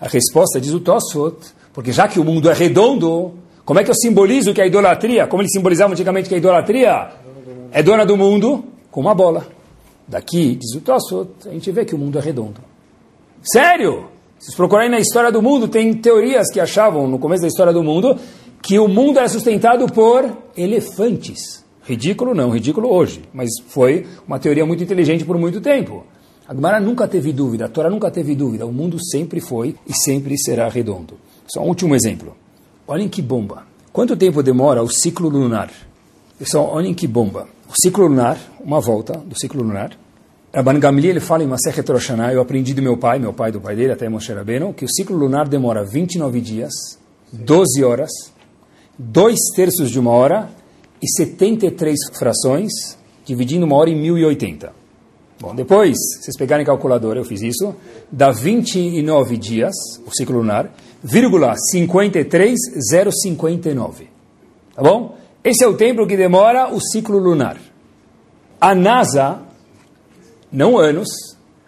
A 0.01 0.07
resposta 0.07 0.61
diz 0.61 0.73
o 0.73 0.81
Tosfot, 0.81 1.37
porque 1.73 1.93
já 1.93 2.07
que 2.07 2.21
o 2.21 2.25
mundo 2.25 2.49
é 2.49 2.55
redondo, 2.55 3.33
como 3.65 3.81
é 3.81 3.85
que 3.85 3.91
eu 3.91 3.95
simbolizo 3.95 4.55
que 4.55 4.61
a 4.61 4.67
idolatria, 4.67 5.27
como 5.27 5.43
eles 5.43 5.53
simbolizavam 5.53 5.93
antigamente 5.93 6.29
que 6.29 6.35
a 6.35 6.39
idolatria 6.39 7.11
é 7.73 7.83
dona 7.83 8.07
do 8.07 8.17
mundo? 8.17 8.65
Com 8.91 9.01
uma 9.01 9.15
bola. 9.15 9.47
Daqui, 10.07 10.55
diz 10.55 10.75
o 10.75 10.81
Tosfot, 10.81 11.31
a 11.47 11.51
gente 11.51 11.71
vê 11.71 11.85
que 11.85 11.95
o 11.95 11.99
mundo 11.99 12.19
é 12.19 12.23
redondo. 12.23 12.61
Sério? 13.43 14.07
Se 14.39 14.55
procurarem 14.57 14.91
na 14.91 15.01
história 15.01 15.33
do 15.33 15.43
mundo, 15.43 15.69
tem 15.69 15.93
teorias 15.95 16.51
que 16.51 16.61
achavam, 16.61 17.09
no 17.09 17.19
começo 17.19 17.43
da 17.43 17.49
história 17.49 17.73
do 17.73 17.83
mundo, 17.83 18.17
que 18.63 18.79
o 18.79 18.89
mundo 18.89 19.19
era 19.19 19.29
sustentado 19.29 19.87
por 19.93 20.31
elefantes. 20.57 21.65
Ridículo 21.83 22.35
não, 22.35 22.51
ridículo 22.51 22.93
hoje, 22.93 23.23
mas 23.33 23.49
foi 23.67 24.07
uma 24.27 24.39
teoria 24.39 24.65
muito 24.65 24.83
inteligente 24.83 25.25
por 25.25 25.37
muito 25.39 25.61
tempo. 25.61 26.05
A 26.49 26.55
Gemara 26.55 26.81
nunca 26.81 27.07
teve 27.07 27.31
dúvida, 27.31 27.67
a 27.67 27.69
Torá 27.69 27.91
nunca 27.91 28.11
teve 28.11 28.35
dúvida, 28.35 28.65
o 28.65 28.73
mundo 28.73 28.97
sempre 28.99 29.39
foi 29.39 29.77
e 29.87 29.93
sempre 29.93 30.35
será 30.39 30.67
redondo. 30.67 31.19
Só 31.47 31.61
um 31.61 31.69
último 31.69 31.95
exemplo. 31.95 32.35
Olhem 32.87 33.07
que 33.07 33.21
bomba. 33.21 33.67
Quanto 33.93 34.17
tempo 34.17 34.43
demora 34.43 34.83
o 34.83 34.89
ciclo 34.89 35.29
lunar? 35.29 35.71
Pessoal, 36.39 36.71
olhem 36.71 36.95
que 36.95 37.07
bomba. 37.07 37.47
O 37.69 37.75
ciclo 37.79 38.07
lunar, 38.07 38.39
uma 38.65 38.81
volta 38.81 39.13
do 39.19 39.39
ciclo 39.39 39.63
lunar. 39.63 39.91
Rabban 40.55 40.81
Gamliel 40.81 41.11
ele 41.11 41.21
fala 41.21 41.45
em 41.45 41.47
Masechet 41.47 41.87
Rosh 41.93 42.09
eu 42.33 42.41
aprendi 42.41 42.73
do 42.73 42.81
meu 42.81 42.97
pai, 42.97 43.19
meu 43.19 43.35
pai 43.35 43.53
do 43.53 43.61
pai 43.61 43.77
dele, 43.77 43.93
até 43.93 44.09
Moshe 44.09 44.33
Rabbeinu, 44.33 44.73
que 44.73 44.87
o 44.87 44.89
ciclo 44.89 45.19
lunar 45.19 45.47
demora 45.47 45.85
29 45.85 46.41
dias, 46.41 46.73
12 47.31 47.85
horas, 47.85 48.11
dois 48.99 49.39
terços 49.55 49.91
de 49.91 50.01
uma 50.01 50.13
hora 50.13 50.49
e 51.03 51.07
73 51.11 51.99
frações, 52.15 52.73
dividindo 53.27 53.67
uma 53.67 53.77
hora 53.77 53.91
em 53.91 54.01
1080. 54.01 54.78
Bom, 55.41 55.55
depois, 55.55 55.97
vocês 56.21 56.37
pegarem 56.37 56.67
calculadora, 56.67 57.21
eu 57.21 57.25
fiz 57.25 57.43
isso, 57.43 57.73
dá 58.11 58.33
29 58.33 59.37
dias, 59.37 59.73
o 60.05 60.11
ciclo 60.11 60.39
lunar, 60.39 60.69
vírgula 61.01 61.55
53059. 61.73 64.09
Tá 64.75 64.83
bom? 64.83 65.17
Esse 65.45 65.63
é 65.63 65.69
o 65.69 65.77
tempo 65.77 66.09
que 66.09 66.17
demora 66.17 66.75
o 66.75 66.81
ciclo 66.81 67.19
lunar. 67.19 67.57
A 68.61 68.75
NASA, 68.75 69.41
não 70.51 70.77
anos, 70.77 71.09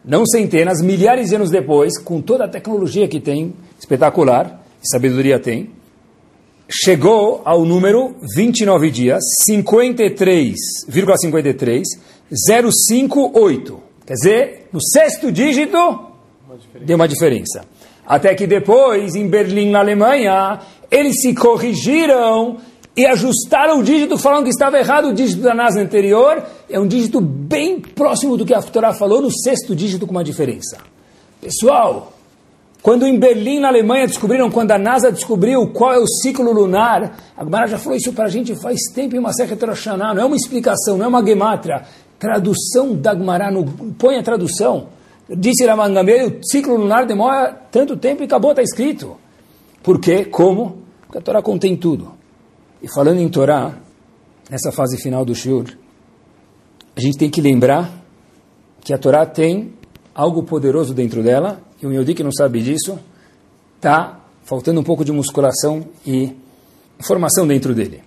não 0.04 0.26
centenas, 0.26 0.82
milhares 0.82 1.28
de 1.28 1.36
anos 1.36 1.50
depois, 1.50 1.96
com 1.96 2.20
toda 2.20 2.46
a 2.46 2.48
tecnologia 2.48 3.06
que 3.06 3.20
tem, 3.20 3.54
espetacular, 3.78 4.64
sabedoria 4.82 5.38
tem, 5.38 5.70
chegou 6.68 7.40
ao 7.44 7.64
número 7.64 8.16
29 8.36 8.90
dias, 8.90 9.22
53,53, 9.48 11.84
058. 12.30 13.80
Quer 14.06 14.14
dizer, 14.14 14.68
no 14.72 14.80
sexto 14.82 15.30
dígito, 15.30 15.76
deu 16.80 16.96
uma 16.96 17.08
diferença. 17.08 17.64
Até 18.06 18.34
que 18.34 18.46
depois, 18.46 19.14
em 19.14 19.28
Berlim, 19.28 19.70
na 19.70 19.80
Alemanha, 19.80 20.60
eles 20.90 21.20
se 21.20 21.34
corrigiram 21.34 22.58
e 22.96 23.06
ajustaram 23.06 23.78
o 23.78 23.82
dígito, 23.84 24.18
falando 24.18 24.44
que 24.44 24.50
estava 24.50 24.78
errado 24.78 25.08
o 25.08 25.14
dígito 25.14 25.42
da 25.42 25.54
NASA 25.54 25.80
anterior. 25.80 26.42
É 26.68 26.78
um 26.78 26.86
dígito 26.86 27.20
bem 27.20 27.80
próximo 27.80 28.36
do 28.36 28.44
que 28.44 28.52
a 28.52 28.60
Torá 28.60 28.92
falou, 28.92 29.20
no 29.20 29.30
sexto 29.30 29.74
dígito 29.76 30.06
com 30.06 30.12
uma 30.12 30.24
diferença. 30.24 30.78
Pessoal, 31.40 32.12
quando 32.82 33.06
em 33.06 33.18
Berlim, 33.18 33.60
na 33.60 33.68
Alemanha, 33.68 34.06
descobriram, 34.06 34.50
quando 34.50 34.72
a 34.72 34.78
NASA 34.78 35.12
descobriu 35.12 35.66
qual 35.68 35.92
é 35.92 35.98
o 35.98 36.06
ciclo 36.06 36.50
lunar, 36.50 37.16
a 37.36 37.44
Gemara 37.44 37.66
já 37.66 37.78
falou 37.78 37.96
isso 37.96 38.12
para 38.12 38.24
a 38.24 38.28
gente 38.28 38.54
faz 38.56 38.80
tempo 38.94 39.14
em 39.14 39.18
uma 39.18 39.30
Roshana, 39.66 40.14
não 40.14 40.22
é 40.22 40.24
uma 40.24 40.36
explicação, 40.36 40.96
não 40.96 41.04
é 41.04 41.08
uma 41.08 41.24
gematria. 41.24 41.82
Tradução 42.20 42.94
da 42.94 43.14
Gemara, 43.14 43.50
no, 43.50 43.64
põe 43.94 44.18
a 44.18 44.22
tradução. 44.22 44.88
Disse 45.26 45.64
Ramangamel, 45.64 46.28
o 46.28 46.40
ciclo 46.44 46.76
lunar 46.76 47.06
demora 47.06 47.50
tanto 47.72 47.96
tempo 47.96 48.22
e 48.22 48.26
acabou, 48.26 48.50
está 48.50 48.62
escrito. 48.62 49.16
Por 49.82 49.98
quê? 49.98 50.26
Como? 50.26 50.82
Porque 51.00 51.16
a 51.16 51.22
Torá 51.22 51.40
contém 51.40 51.74
tudo. 51.74 52.12
E 52.82 52.92
falando 52.92 53.20
em 53.20 53.28
Torá, 53.30 53.74
nessa 54.50 54.70
fase 54.70 55.00
final 55.00 55.24
do 55.24 55.34
Shur, 55.34 55.64
a 56.94 57.00
gente 57.00 57.16
tem 57.16 57.30
que 57.30 57.40
lembrar 57.40 57.90
que 58.82 58.92
a 58.92 58.98
Torá 58.98 59.24
tem 59.24 59.72
algo 60.14 60.42
poderoso 60.42 60.92
dentro 60.92 61.22
dela, 61.22 61.62
e 61.82 61.86
o 61.86 61.92
Yodi 61.92 62.12
que 62.12 62.22
não 62.22 62.32
sabe 62.32 62.60
disso, 62.60 62.98
está 63.76 64.20
faltando 64.44 64.78
um 64.78 64.84
pouco 64.84 65.06
de 65.06 65.12
musculação 65.12 65.86
e 66.06 66.36
formação 67.00 67.46
dentro 67.46 67.74
dele. 67.74 68.02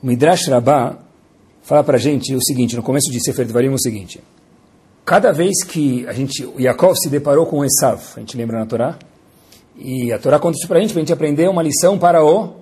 O 0.00 0.06
Midrash 0.06 0.46
Rabbah 0.46 1.09
fala 1.70 1.84
para 1.84 1.98
a 1.98 2.00
gente 2.00 2.34
o 2.34 2.42
seguinte, 2.42 2.74
no 2.74 2.82
começo 2.82 3.12
de 3.12 3.22
Sefer 3.22 3.46
Dvarim, 3.46 3.68
o 3.68 3.78
seguinte, 3.78 4.20
cada 5.04 5.30
vez 5.30 5.62
que 5.62 6.04
a 6.08 6.12
gente, 6.12 6.44
Yaakov 6.58 6.96
se 6.96 7.08
deparou 7.08 7.46
com 7.46 7.64
Esav, 7.64 8.02
a 8.16 8.18
gente 8.18 8.36
lembra 8.36 8.58
na 8.58 8.66
Torá, 8.66 8.98
e 9.78 10.12
a 10.12 10.18
Torá 10.18 10.40
conta 10.40 10.58
isso 10.58 10.66
para 10.66 10.78
a 10.78 10.80
gente, 10.80 10.92
para 10.92 10.98
a 10.98 11.02
gente 11.04 11.12
aprender 11.12 11.48
uma 11.48 11.62
lição 11.62 11.96
para 11.96 12.24
o 12.24 12.54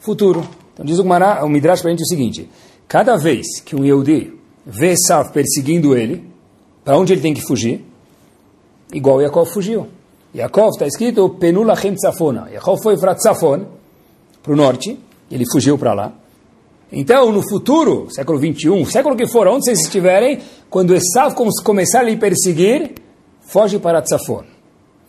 futuro. 0.00 0.44
Então 0.74 0.84
diz 0.84 0.98
o, 0.98 1.04
Mará, 1.04 1.44
o 1.44 1.48
Midrash 1.48 1.80
para 1.80 1.90
a 1.90 1.92
gente 1.92 2.02
o 2.02 2.06
seguinte, 2.08 2.50
cada 2.88 3.16
vez 3.16 3.60
que 3.60 3.76
um 3.76 3.84
Yehudi 3.84 4.36
vê 4.66 4.94
Esav 4.94 5.30
perseguindo 5.30 5.96
ele, 5.96 6.28
para 6.84 6.98
onde 6.98 7.12
ele 7.12 7.22
tem 7.22 7.34
que 7.34 7.42
fugir? 7.42 7.84
igual 8.92 9.22
Yaakov 9.22 9.46
fugiu. 9.48 9.86
Yaakov 10.34 10.70
está 10.70 10.88
escrito 10.88 11.28
Penulachem 11.38 11.94
Tzafona. 11.94 12.48
Yaakov 12.50 12.82
foi 12.82 12.98
para 12.98 13.14
Tzafon, 13.14 13.64
para 14.42 14.52
o 14.52 14.56
norte, 14.56 14.98
ele 15.30 15.44
fugiu 15.52 15.78
para 15.78 15.92
lá. 15.92 16.12
Então, 16.92 17.32
no 17.32 17.42
futuro, 17.42 18.06
século 18.10 18.38
21, 18.38 18.84
século 18.86 19.16
que 19.16 19.26
for, 19.26 19.48
onde 19.48 19.64
vocês 19.64 19.80
estiverem, 19.80 20.40
quando 20.70 20.94
Esav 20.94 21.34
começar 21.64 22.00
a 22.00 22.02
lhe 22.04 22.16
perseguir, 22.16 22.92
foge 23.40 23.78
para 23.78 24.00
Tzafon. 24.02 24.44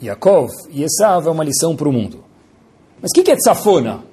Yaakov 0.02 0.52
e 0.72 0.84
Esav 0.84 1.28
é 1.28 1.32
uma 1.32 1.44
lição 1.44 1.76
para 1.76 1.88
o 1.88 1.94
mundo. 1.94 2.24
Mas 3.02 3.12
o 3.12 3.14
que, 3.14 3.24
que 3.24 3.32
é 3.32 3.36
Tzafona? 3.36 4.04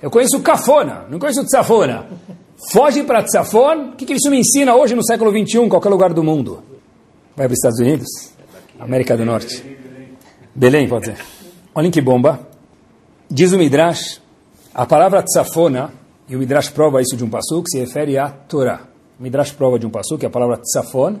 Eu 0.00 0.10
conheço 0.10 0.40
Cafona, 0.40 1.06
não 1.08 1.18
conheço 1.18 1.44
Tzafona. 1.44 2.06
Foge 2.72 3.02
para 3.02 3.22
Tzafon, 3.22 3.90
o 3.90 3.96
que, 3.96 4.04
que 4.04 4.14
isso 4.14 4.30
me 4.30 4.38
ensina 4.38 4.74
hoje 4.74 4.94
no 4.94 5.04
século 5.04 5.32
21, 5.32 5.64
em 5.64 5.68
qualquer 5.68 5.88
lugar 5.88 6.12
do 6.12 6.22
mundo? 6.22 6.62
Vai 7.36 7.46
para 7.46 7.52
os 7.52 7.58
Estados 7.58 7.78
Unidos? 7.80 8.08
América 8.78 9.16
do 9.16 9.24
Norte. 9.24 9.64
Belém, 10.54 10.88
pode 10.88 11.06
ser. 11.06 11.16
Olhem 11.74 11.90
que 11.90 12.00
bomba. 12.00 12.40
Diz 13.30 13.52
o 13.52 13.58
Midrash, 13.58 14.20
a 14.74 14.84
palavra 14.84 15.22
tzafona, 15.22 15.90
e 16.32 16.34
o 16.34 16.38
Midrash 16.38 16.70
prova 16.70 17.02
isso 17.02 17.14
de 17.14 17.22
um 17.22 17.28
passo 17.28 17.62
que 17.62 17.68
se 17.68 17.78
refere 17.78 18.16
à 18.16 18.30
Torá. 18.30 18.88
O 19.20 19.22
Midrash 19.22 19.52
prova 19.52 19.78
de 19.78 19.84
um 19.84 19.90
passo 19.90 20.16
que 20.16 20.24
a 20.24 20.30
palavra 20.30 20.56
tzafon 20.56 21.18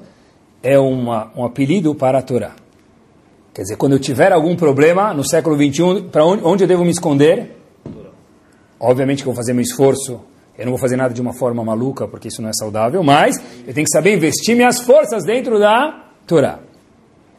é 0.62 0.78
uma, 0.78 1.30
um 1.36 1.44
apelido 1.44 1.94
para 1.94 2.20
a 2.20 2.22
Torá. 2.22 2.52
Quer 3.52 3.60
dizer, 3.60 3.76
quando 3.76 3.92
eu 3.92 3.98
tiver 3.98 4.32
algum 4.32 4.56
problema 4.56 5.12
no 5.12 5.22
século 5.22 5.54
21, 5.54 6.08
para 6.08 6.24
onde, 6.24 6.42
onde 6.42 6.64
eu 6.64 6.68
devo 6.68 6.82
me 6.82 6.92
esconder? 6.92 7.58
Obviamente 8.80 9.22
que 9.22 9.28
eu 9.28 9.34
vou 9.34 9.36
fazer 9.36 9.52
meu 9.52 9.60
esforço. 9.60 10.18
Eu 10.56 10.64
não 10.64 10.72
vou 10.72 10.78
fazer 10.78 10.96
nada 10.96 11.12
de 11.12 11.20
uma 11.20 11.34
forma 11.34 11.62
maluca, 11.62 12.08
porque 12.08 12.28
isso 12.28 12.40
não 12.40 12.48
é 12.48 12.52
saudável, 12.54 13.02
mas 13.02 13.36
eu 13.66 13.74
tenho 13.74 13.84
que 13.84 13.92
saber 13.92 14.16
investir 14.16 14.56
minhas 14.56 14.80
forças 14.80 15.24
dentro 15.24 15.58
da 15.58 16.06
Torá. 16.26 16.58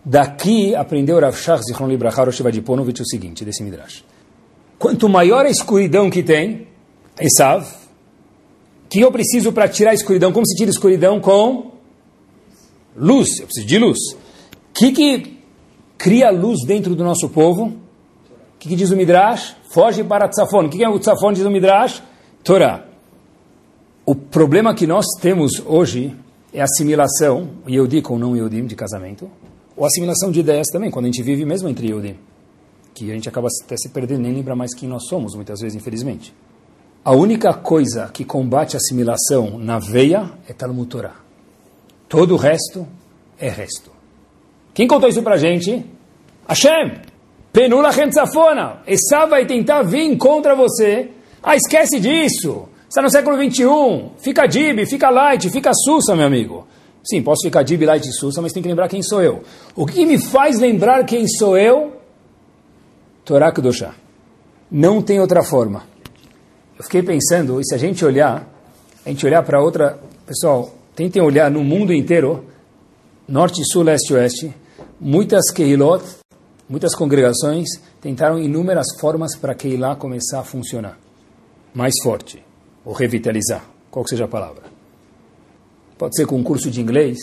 Daqui 0.06 0.76
aprendeu 0.76 1.20
Rav 1.20 1.36
Shach 1.36 1.64
Zichron 1.64 1.88
Librachar 1.88 2.28
Oshivadiponovich 2.28 3.02
o 3.02 3.06
seguinte, 3.08 3.44
desse 3.44 3.64
Midrash. 3.64 4.06
Quanto 4.78 5.10
maior 5.10 5.44
a 5.44 5.50
escuridão 5.50 6.12
que 6.12 6.22
tem, 6.22 6.68
Esav, 7.20 7.68
que 8.90 9.00
eu 9.00 9.12
preciso 9.12 9.52
para 9.52 9.68
tirar 9.68 9.92
a 9.92 9.94
escuridão? 9.94 10.32
Como 10.32 10.46
se 10.46 10.56
tira 10.56 10.70
a 10.70 10.74
escuridão? 10.74 11.20
Com 11.20 11.72
luz. 12.96 13.40
Eu 13.40 13.46
preciso 13.46 13.68
de 13.68 13.80
luz. 13.80 13.98
O 14.14 14.74
que, 14.74 14.92
que 14.92 15.40
cria 15.98 16.30
luz 16.30 16.60
dentro 16.66 16.96
do 16.96 17.04
nosso 17.04 17.30
povo? 17.30 17.66
O 17.66 18.60
que, 18.60 18.70
que 18.70 18.76
diz 18.76 18.92
o 18.92 18.96
Midrash? 18.96 19.56
Foge 19.74 20.04
para 20.04 20.28
Tzafon. 20.28 20.66
O 20.66 20.70
que, 20.70 20.78
que 20.78 20.84
é 20.84 20.90
o 20.90 21.00
Tzafon, 21.00 21.34
diz 21.34 21.44
o 21.44 21.50
Midrash? 21.50 22.04
Torá. 22.44 22.86
O 24.06 24.14
problema 24.14 24.76
que 24.76 24.86
nós 24.86 25.06
temos 25.22 25.62
hoje 25.66 26.16
é 26.54 26.62
a 26.62 26.66
assimilação, 26.66 27.50
Yehudi 27.68 28.02
com 28.02 28.18
não 28.20 28.36
Yehudim, 28.36 28.66
de 28.66 28.76
casamento, 28.76 29.30
ou 29.76 29.86
assimilação 29.86 30.30
de 30.30 30.42
ideias 30.42 30.68
também, 30.72 30.92
quando 30.92 31.06
a 31.06 31.08
gente 31.08 31.24
vive 31.24 31.46
mesmo 31.46 31.68
entre 31.68 31.88
Yehudim, 31.88 32.16
que 32.94 33.10
a 33.10 33.14
gente 33.14 33.28
acaba 33.28 33.48
até 33.64 33.76
se 33.76 33.90
perdendo, 33.90 34.22
nem 34.22 34.34
lembra 34.34 34.56
mais 34.56 34.76
quem 34.76 34.88
nós 34.88 35.08
somos, 35.08 35.36
muitas 35.36 35.62
vezes, 35.62 35.76
infelizmente. 35.76 36.34
A 37.06 37.12
única 37.12 37.54
coisa 37.54 38.10
que 38.14 38.24
combate 38.24 38.76
a 38.76 38.78
assimilação 38.78 39.58
na 39.58 39.78
veia 39.78 40.32
é 40.48 40.54
Talmud 40.54 40.88
Torah. 40.88 41.16
Todo 42.08 42.36
o 42.36 42.38
resto 42.38 42.88
é 43.38 43.50
resto. 43.50 43.92
Quem 44.74 44.88
contou 44.88 45.10
isso 45.10 45.22
pra 45.22 45.36
gente? 45.36 45.86
Hashem! 46.48 47.02
Penula 47.52 47.92
Tzafona! 47.92 48.84
Essa 48.88 49.26
vai 49.26 49.46
tentar 49.46 49.84
vir 49.84 50.18
contra 50.18 50.56
você. 50.56 51.12
Ah, 51.42 51.58
esquece 51.58 52.00
disso! 52.00 52.70
está 52.88 53.02
no 53.02 53.10
século 53.10 53.36
21, 53.38 54.12
fica 54.20 54.46
dib, 54.46 54.86
fica 54.86 55.10
light, 55.10 55.50
fica 55.50 55.72
sussa, 55.74 56.16
meu 56.16 56.28
amigo. 56.28 56.68
Sim, 57.04 57.24
posso 57.24 57.42
ficar 57.44 57.64
dib, 57.64 57.82
light 57.82 58.08
e 58.08 58.14
sussa, 58.14 58.40
mas 58.40 58.54
tem 58.54 58.62
que 58.62 58.70
lembrar 58.70 58.88
quem 58.88 59.02
sou 59.02 59.22
eu. 59.22 59.42
O 59.76 59.86
que 59.86 60.06
me 60.06 60.20
faz 60.20 60.60
lembrar 60.60 61.04
quem 61.04 61.28
sou 61.28 61.58
eu? 61.58 61.94
Torá 63.26 63.52
Kedoshá. 63.52 63.96
Não 64.72 65.02
tem 65.02 65.20
outra 65.20 65.44
forma. 65.44 65.92
Eu 66.78 66.84
fiquei 66.84 67.04
pensando, 67.04 67.60
e 67.60 67.66
se 67.66 67.76
a 67.76 67.78
gente 67.78 68.04
olhar, 68.04 68.48
a 69.06 69.10
gente 69.10 69.26
olhar 69.26 69.44
para 69.44 69.62
outra... 69.62 70.00
Pessoal, 70.26 70.74
tentem 70.96 71.22
olhar 71.22 71.52
no 71.52 71.64
mundo 71.64 71.94
inteiro, 71.94 72.46
norte, 73.28 73.62
sul, 73.66 73.84
leste, 73.84 74.14
oeste, 74.14 74.54
muitas 75.00 75.52
Keilot, 75.52 76.04
muitas 76.70 76.96
congregações 76.96 77.68
tentaram 78.02 78.40
inúmeras 78.40 78.88
formas 79.00 79.36
para 79.36 79.54
Keilah 79.54 79.98
começar 79.98 80.40
a 80.40 80.44
funcionar. 80.44 80.98
Mais 81.74 81.94
forte, 82.02 82.44
ou 82.86 82.94
revitalizar, 82.94 83.66
qual 83.92 84.06
que 84.06 84.12
seja 84.12 84.26
a 84.26 84.28
palavra. 84.30 84.64
Pode 85.98 86.16
ser 86.16 86.26
com 86.26 86.38
um 86.38 86.44
curso 86.44 86.72
de 86.72 86.82
inglês, 86.82 87.18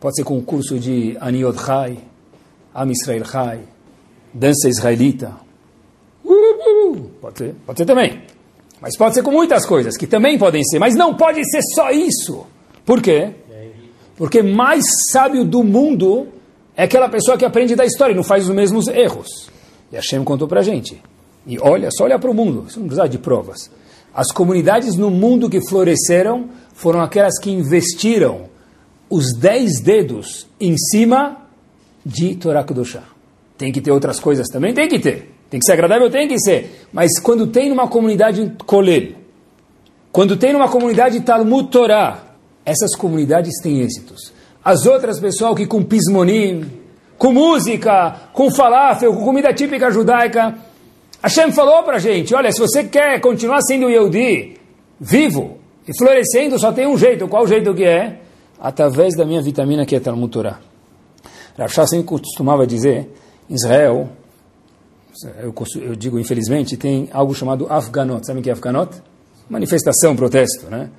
pode 0.00 0.16
ser 0.16 0.24
com 0.24 0.38
um 0.38 0.42
curso 0.42 0.78
de 0.78 1.16
Aniod 1.20 1.58
Chai, 1.58 1.98
Am 2.74 2.90
Israel 2.90 3.24
Chai, 3.26 3.60
dança 4.32 4.68
israelita. 4.68 5.36
Pode 7.20 7.38
ser, 7.38 7.54
pode 7.66 7.78
ser 7.78 7.84
também. 7.84 8.22
Mas 8.82 8.96
pode 8.96 9.14
ser 9.14 9.22
com 9.22 9.30
muitas 9.30 9.64
coisas, 9.64 9.96
que 9.96 10.08
também 10.08 10.36
podem 10.36 10.64
ser, 10.64 10.80
mas 10.80 10.96
não 10.96 11.14
pode 11.14 11.40
ser 11.48 11.60
só 11.72 11.92
isso. 11.92 12.44
Por 12.84 13.00
quê? 13.00 13.30
Porque 14.16 14.42
mais 14.42 14.82
sábio 15.12 15.44
do 15.44 15.62
mundo 15.62 16.26
é 16.76 16.82
aquela 16.82 17.08
pessoa 17.08 17.38
que 17.38 17.44
aprende 17.44 17.76
da 17.76 17.84
história 17.84 18.12
e 18.12 18.16
não 18.16 18.24
faz 18.24 18.48
os 18.48 18.54
mesmos 18.54 18.88
erros. 18.88 19.48
E 19.92 19.94
Hashem 19.94 20.24
contou 20.24 20.48
para 20.48 20.60
a 20.60 20.62
gente. 20.64 21.00
E 21.46 21.58
olha, 21.60 21.90
só 21.92 22.04
olha 22.04 22.18
para 22.18 22.30
o 22.30 22.34
mundo, 22.34 22.62
você 22.62 22.80
não 22.80 22.86
precisa 22.86 23.08
de 23.08 23.18
provas. 23.18 23.70
As 24.12 24.32
comunidades 24.32 24.96
no 24.96 25.10
mundo 25.10 25.48
que 25.48 25.60
floresceram 25.68 26.48
foram 26.74 27.00
aquelas 27.00 27.38
que 27.38 27.50
investiram 27.50 28.50
os 29.08 29.32
dez 29.38 29.80
dedos 29.80 30.48
em 30.60 30.76
cima 30.76 31.36
de 32.04 32.34
Torá 32.34 32.64
Kedoshá. 32.64 33.04
Tem 33.56 33.70
que 33.70 33.80
ter 33.80 33.92
outras 33.92 34.18
coisas 34.18 34.48
também? 34.48 34.74
Tem 34.74 34.88
que 34.88 34.98
ter. 34.98 35.32
Tem 35.52 35.60
que 35.60 35.66
ser 35.66 35.72
agradável? 35.72 36.08
Tem 36.08 36.26
que 36.26 36.40
ser. 36.40 36.86
Mas 36.90 37.20
quando 37.20 37.46
tem 37.46 37.68
numa 37.68 37.86
comunidade 37.86 38.56
Kolel, 38.64 39.08
quando 40.10 40.34
tem 40.34 40.50
numa 40.50 40.66
comunidade 40.66 41.20
Talmud 41.20 41.68
Torá, 41.68 42.22
essas 42.64 42.96
comunidades 42.96 43.52
têm 43.62 43.82
êxitos. 43.82 44.32
As 44.64 44.86
outras, 44.86 45.20
pessoal, 45.20 45.54
que 45.54 45.66
com 45.66 45.82
pismonim, 45.82 46.70
com 47.18 47.34
música, 47.34 48.30
com 48.32 48.50
falafel, 48.50 49.12
com 49.12 49.26
comida 49.26 49.52
típica 49.52 49.90
judaica, 49.90 50.56
Hashem 51.22 51.52
falou 51.52 51.82
para 51.82 51.98
gente, 51.98 52.34
olha, 52.34 52.50
se 52.50 52.58
você 52.58 52.84
quer 52.84 53.20
continuar 53.20 53.60
sendo 53.60 53.90
Yehudi, 53.90 54.56
vivo 54.98 55.58
e 55.86 55.94
florescendo, 55.98 56.58
só 56.58 56.72
tem 56.72 56.86
um 56.86 56.96
jeito. 56.96 57.28
Qual 57.28 57.46
jeito 57.46 57.74
que 57.74 57.84
é? 57.84 58.20
Através 58.58 59.14
da 59.14 59.26
minha 59.26 59.42
vitamina 59.42 59.84
que 59.84 59.94
é 59.94 60.00
Talmud 60.00 60.32
Torah. 60.32 60.60
Rav 61.58 61.70
sempre 61.86 62.06
costumava 62.06 62.66
dizer, 62.66 63.12
Israel, 63.50 64.08
eu, 65.40 65.54
eu, 65.80 65.96
digo 65.96 66.18
infelizmente, 66.18 66.76
tem 66.76 67.08
algo 67.12 67.34
chamado 67.34 67.66
Afganot. 67.68 68.26
Sabem 68.26 68.40
o 68.40 68.42
que 68.42 68.50
é 68.50 68.52
Afganot? 68.52 68.90
Manifestação, 69.48 70.16
protesto, 70.16 70.66
né? 70.70 70.90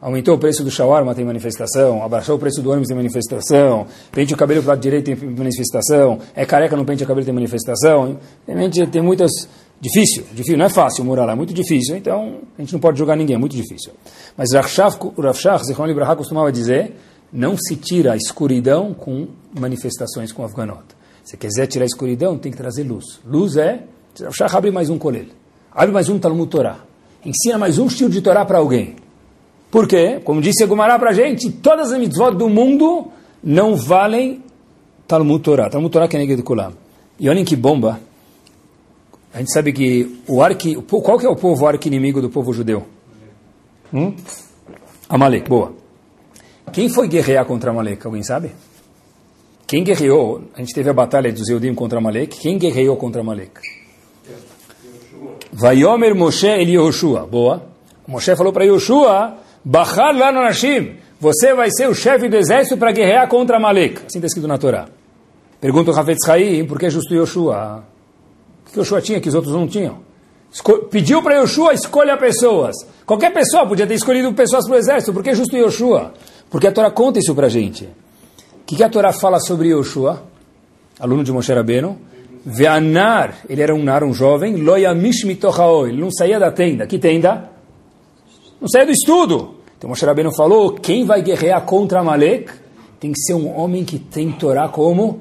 Aumentou 0.00 0.34
o 0.34 0.38
preço 0.38 0.64
do 0.64 0.70
shawarma, 0.70 1.14
tem 1.14 1.24
manifestação. 1.24 2.02
Abaixou 2.02 2.34
o 2.34 2.38
preço 2.38 2.60
do 2.60 2.70
ônibus, 2.70 2.88
tem 2.88 2.96
manifestação. 2.96 3.86
Pente 4.10 4.34
o 4.34 4.36
cabelo 4.36 4.60
para 4.60 4.66
o 4.66 4.70
lado 4.70 4.80
direito, 4.80 5.04
tem 5.04 5.30
manifestação. 5.30 6.18
É 6.34 6.44
careca, 6.44 6.76
não 6.76 6.84
pente 6.84 7.04
o 7.04 7.06
cabelo, 7.06 7.24
tem 7.24 7.32
manifestação. 7.32 8.18
Tem, 8.44 8.86
tem 8.90 9.02
muitas... 9.02 9.30
Difícil, 9.80 10.24
difícil, 10.32 10.56
não 10.56 10.66
é 10.66 10.68
fácil 10.68 11.04
morar 11.04 11.24
lá, 11.24 11.32
é 11.32 11.34
muito 11.34 11.52
difícil. 11.52 11.96
Então, 11.96 12.38
a 12.56 12.62
gente 12.62 12.72
não 12.72 12.78
pode 12.78 12.96
julgar 12.98 13.16
ninguém, 13.16 13.34
é 13.34 13.38
muito 13.38 13.56
difícil. 13.56 13.92
Mas 14.36 14.52
Rav 14.52 14.68
Shach, 14.68 15.64
Zichron 15.66 15.86
Libraha, 15.86 16.14
costumava 16.14 16.52
dizer, 16.52 16.94
não 17.32 17.56
se 17.56 17.74
tira 17.74 18.12
a 18.12 18.16
escuridão 18.16 18.94
com 18.94 19.26
manifestações 19.58 20.30
com 20.30 20.44
Afganot. 20.44 20.84
Se 21.24 21.36
quiser 21.36 21.66
tirar 21.66 21.84
a 21.84 21.86
escuridão, 21.86 22.36
tem 22.38 22.50
que 22.50 22.58
trazer 22.58 22.82
luz. 22.82 23.20
Luz 23.24 23.56
é, 23.56 23.84
Shach 24.32 24.54
abre 24.54 24.70
mais 24.70 24.90
um 24.90 24.98
colel, 24.98 25.26
abre 25.72 25.92
mais 25.92 26.08
um 26.08 26.18
Talmud 26.18 26.50
ensina 27.24 27.56
mais 27.56 27.78
um 27.78 27.86
estilo 27.86 28.10
de 28.10 28.20
Torá 28.20 28.44
para 28.44 28.58
alguém. 28.58 28.96
Por 29.70 29.88
quê? 29.88 30.20
Como 30.22 30.40
disse 30.40 30.66
Gumará 30.66 30.98
para 30.98 31.10
a 31.10 31.14
gente, 31.14 31.50
todas 31.50 31.92
as 31.92 31.98
mitzvot 31.98 32.34
do 32.36 32.48
mundo 32.48 33.08
não 33.42 33.74
valem 33.74 34.42
Talmud 35.08 35.42
Torah. 35.42 35.70
Talmud 35.70 35.90
Torah 35.90 36.08
que 36.08 36.16
é 36.16 36.18
negado 36.18 36.42
Kulam. 36.42 36.72
E 37.18 37.28
olhem 37.28 37.44
que 37.44 37.56
bomba. 37.56 38.00
A 39.32 39.38
gente 39.38 39.52
sabe 39.52 39.72
que 39.72 40.20
o 40.28 40.42
arqui, 40.42 40.74
qual 40.74 41.18
que 41.18 41.24
é 41.24 41.28
o 41.28 41.36
povo 41.36 41.66
arqui-inimigo 41.66 42.20
do 42.20 42.28
povo 42.28 42.52
judeu? 42.52 42.84
Hum? 43.94 44.14
Amalek, 45.08 45.48
boa. 45.48 45.72
Quem 46.70 46.88
foi 46.90 47.08
guerrear 47.08 47.46
contra 47.46 47.70
Amalek? 47.70 48.04
Alguém 48.04 48.22
sabe? 48.22 48.52
Quem 49.72 49.82
guerreou? 49.82 50.42
A 50.54 50.58
gente 50.58 50.74
teve 50.74 50.90
a 50.90 50.92
batalha 50.92 51.32
dos 51.32 51.48
Eudim 51.48 51.74
contra 51.74 51.98
Amalek. 51.98 52.38
Quem 52.38 52.58
guerreou 52.58 52.94
contra 52.94 53.22
Amalek? 53.22 53.52
Vayomer 55.50 56.14
Moshe 56.14 56.46
Eli 56.46 56.74
Yoshua. 56.74 57.26
Boa. 57.26 57.62
Moshe 58.06 58.36
falou 58.36 58.52
para 58.52 58.66
Yoshua 58.66 59.34
Bachar 59.64 60.14
lá 60.14 60.30
no 60.30 60.42
Nashim, 60.42 60.96
você 61.18 61.54
vai 61.54 61.70
ser 61.70 61.88
o 61.88 61.94
chefe 61.94 62.28
do 62.28 62.36
exército 62.36 62.76
para 62.76 62.92
guerrear 62.92 63.26
contra 63.28 63.58
Malek. 63.58 64.02
Assim 64.06 64.18
está 64.18 64.26
escrito 64.26 64.46
na 64.46 64.58
Torá. 64.58 64.88
Pergunta 65.58 65.90
o 65.90 65.98
Hafetz 65.98 66.28
Haim, 66.28 66.66
por 66.66 66.78
que 66.78 66.90
justo 66.90 67.14
Yoshua? 67.14 67.82
O 68.66 68.70
que 68.70 68.78
Yoshua 68.78 69.00
tinha 69.00 69.22
que 69.22 69.30
os 69.30 69.34
outros 69.34 69.54
não 69.54 69.66
tinham? 69.66 70.00
Esco 70.52 70.80
pediu 70.80 71.22
para 71.22 71.40
Yoshua, 71.40 71.72
escolha 71.72 72.18
pessoas. 72.18 72.76
Qualquer 73.06 73.32
pessoa 73.32 73.66
podia 73.66 73.86
ter 73.86 73.94
escolhido 73.94 74.34
pessoas 74.34 74.66
para 74.66 74.76
o 74.76 74.78
exército. 74.78 75.14
Por 75.14 75.22
que 75.22 75.34
justo 75.34 75.56
Yoshua? 75.56 76.12
Porque 76.50 76.66
a 76.66 76.72
Torá 76.72 76.90
conta 76.90 77.20
isso 77.20 77.34
para 77.34 77.46
a 77.46 77.50
gente. 77.50 77.88
Que, 78.72 78.76
que 78.76 78.84
a 78.84 78.88
Torá 78.88 79.12
fala 79.12 79.38
sobre 79.38 79.68
Yoshua? 79.68 80.22
Aluno 80.98 81.22
de 81.22 81.30
Moshe 81.30 81.52
Rabbeinu. 81.52 81.98
Veanar, 82.42 83.40
ele 83.46 83.60
era 83.60 83.74
um 83.74 83.82
nar, 83.82 84.02
um 84.02 84.14
jovem. 84.14 84.56
Loyamish 84.56 85.26
mitochaoi, 85.26 85.90
ele 85.90 86.00
não 86.00 86.10
saía 86.10 86.40
da 86.40 86.50
tenda. 86.50 86.86
Que 86.86 86.98
tenda? 86.98 87.50
Não 88.58 88.66
saia 88.66 88.86
do 88.86 88.92
estudo. 88.92 89.56
Então 89.76 89.90
Moshe 89.90 90.06
Rabbeinu 90.06 90.34
falou, 90.34 90.72
quem 90.72 91.04
vai 91.04 91.20
guerrear 91.20 91.60
contra 91.66 92.00
Amalek 92.00 92.50
tem 92.98 93.12
que 93.12 93.20
ser 93.20 93.34
um 93.34 93.54
homem 93.54 93.84
que 93.84 93.98
tem 93.98 94.32
Torá 94.32 94.70
como 94.70 95.20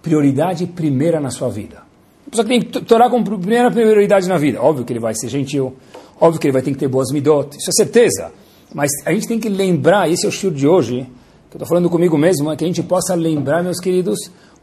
prioridade 0.00 0.64
primeira 0.68 1.18
na 1.18 1.30
sua 1.30 1.48
vida. 1.48 1.82
Pessoa 2.30 2.46
que 2.46 2.60
tem 2.60 2.82
Torá 2.84 3.10
como 3.10 3.24
primeira 3.24 3.68
prioridade 3.68 4.28
na 4.28 4.38
vida. 4.38 4.62
Óbvio 4.62 4.84
que 4.84 4.92
ele 4.92 5.00
vai 5.00 5.14
ser 5.16 5.28
gentil, 5.28 5.74
óbvio 6.20 6.40
que 6.40 6.46
ele 6.46 6.52
vai 6.52 6.62
ter 6.62 6.70
que 6.70 6.78
ter 6.78 6.86
boas 6.86 7.10
midot, 7.10 7.48
isso 7.58 7.68
é 7.68 7.72
certeza. 7.72 8.30
Mas 8.72 8.92
a 9.04 9.12
gente 9.12 9.26
tem 9.26 9.40
que 9.40 9.48
lembrar, 9.48 10.08
esse 10.08 10.24
é 10.24 10.28
o 10.28 10.30
estilo 10.30 10.54
de 10.54 10.68
hoje, 10.68 11.04
que 11.52 11.56
eu 11.56 11.58
estou 11.58 11.68
falando 11.68 11.90
comigo 11.90 12.16
mesmo, 12.16 12.50
é 12.50 12.56
que 12.56 12.64
a 12.64 12.66
gente 12.66 12.82
possa 12.82 13.14
lembrar, 13.14 13.62
meus 13.62 13.78
queridos, 13.78 14.18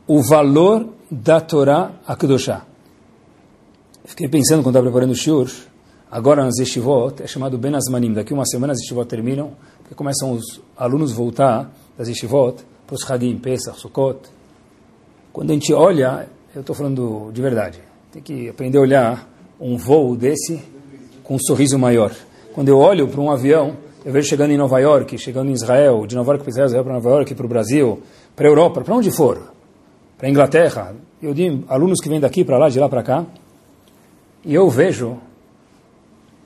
o 0.07 0.23
valor 0.23 0.89
da 1.09 1.39
Torá 1.39 1.91
Kedoshá. 2.19 2.65
Fiquei 4.05 4.27
pensando 4.27 4.63
quando 4.63 4.75
estava 4.75 4.85
preparando 4.85 5.11
o 5.11 5.15
shiur, 5.15 5.47
Agora 6.11 6.43
nas 6.43 6.57
Yeshivot 6.57 7.21
é 7.21 7.27
chamado 7.27 7.55
Ben 7.59 7.75
Azmanim. 7.75 8.13
Daqui 8.13 8.33
uma 8.33 8.43
semana 8.43 8.73
as 8.73 8.79
Yeshivot 8.79 9.07
terminam, 9.07 9.51
porque 9.77 9.93
começam 9.93 10.31
os 10.31 10.59
alunos 10.75 11.11
voltar 11.11 11.71
das 11.95 12.07
Yeshivot 12.07 12.63
para 12.87 12.95
os 12.95 13.11
Hagim, 13.11 13.37
Pesach, 13.37 13.79
Sukkot. 13.79 14.17
Quando 15.31 15.51
a 15.51 15.53
gente 15.53 15.71
olha, 15.71 16.27
eu 16.55 16.61
estou 16.61 16.75
falando 16.75 17.29
de 17.31 17.39
verdade, 17.39 17.79
tem 18.11 18.23
que 18.23 18.49
aprender 18.49 18.79
a 18.79 18.81
olhar 18.81 19.29
um 19.61 19.77
voo 19.77 20.15
desse 20.15 20.59
com 21.23 21.35
um 21.35 21.39
sorriso 21.39 21.77
maior. 21.77 22.11
Quando 22.55 22.69
eu 22.69 22.79
olho 22.79 23.07
para 23.07 23.21
um 23.21 23.29
avião, 23.29 23.77
eu 24.09 24.13
vejo 24.13 24.27
chegando 24.27 24.49
em 24.49 24.57
Nova 24.57 24.79
York, 24.79 25.19
chegando 25.19 25.51
em 25.51 25.53
Israel, 25.53 26.07
de 26.07 26.15
Nova 26.15 26.31
York 26.31 26.43
para 26.43 26.65
Israel, 26.65 26.83
para 26.83 26.93
Nova 26.93 27.09
York, 27.11 27.35
para 27.35 27.45
o 27.45 27.47
Brasil, 27.47 28.01
para 28.35 28.47
a 28.47 28.49
Europa, 28.49 28.81
para 28.81 28.95
onde 28.95 29.11
for, 29.11 29.53
para 30.17 30.27
a 30.27 30.31
Inglaterra. 30.31 30.95
Eu 31.21 31.31
digo 31.31 31.63
alunos 31.67 31.99
que 32.01 32.09
vêm 32.09 32.19
daqui 32.19 32.43
para 32.43 32.57
lá, 32.57 32.69
de 32.69 32.79
lá 32.79 32.89
para 32.89 33.03
cá, 33.03 33.23
e 34.43 34.51
eu 34.51 34.67
vejo 34.67 35.19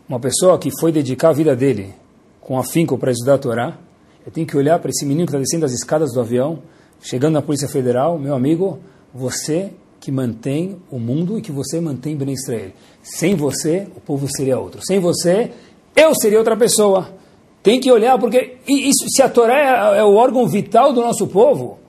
uma 0.09 0.19
pessoa 0.19 0.59
que 0.59 0.71
foi 0.77 0.91
dedicar 0.91 1.29
a 1.29 1.31
vida 1.31 1.55
dele 1.55 1.93
com 2.41 2.59
afinco 2.59 2.97
para 2.97 3.11
estudar 3.11 3.35
a 3.35 3.37
Torá, 3.37 3.77
eu 4.25 4.31
tenho 4.33 4.45
que 4.45 4.57
olhar 4.57 4.77
para 4.79 4.89
esse 4.89 5.05
menino 5.05 5.25
que 5.25 5.31
está 5.31 5.39
descendo 5.39 5.65
as 5.65 5.71
escadas 5.71 6.11
do 6.11 6.19
avião, 6.19 6.59
chegando 7.01 7.35
na 7.35 7.41
Polícia 7.41 7.69
Federal, 7.69 8.19
meu 8.19 8.35
amigo, 8.35 8.79
você 9.13 9.71
que 10.01 10.11
mantém 10.11 10.81
o 10.91 10.99
mundo 10.99 11.39
e 11.39 11.41
que 11.41 11.53
você 11.53 11.79
mantém 11.79 12.17
Ben 12.17 12.33
Israel. 12.33 12.71
Sem 13.01 13.37
você, 13.37 13.87
o 13.95 14.01
povo 14.01 14.27
seria 14.27 14.59
outro. 14.59 14.81
Sem 14.85 14.99
você, 14.99 15.49
eu 15.95 16.13
seria 16.13 16.39
outra 16.39 16.57
pessoa. 16.57 17.22
Tem 17.63 17.79
que 17.79 17.91
olhar, 17.91 18.19
porque 18.19 18.57
isso, 18.67 19.05
se 19.07 19.21
a 19.21 19.29
Torá 19.29 19.95
é, 19.95 19.99
é 19.99 20.03
o 20.03 20.15
órgão 20.15 20.45
vital 20.45 20.93
do 20.93 21.01
nosso 21.01 21.25
povo, 21.27 21.79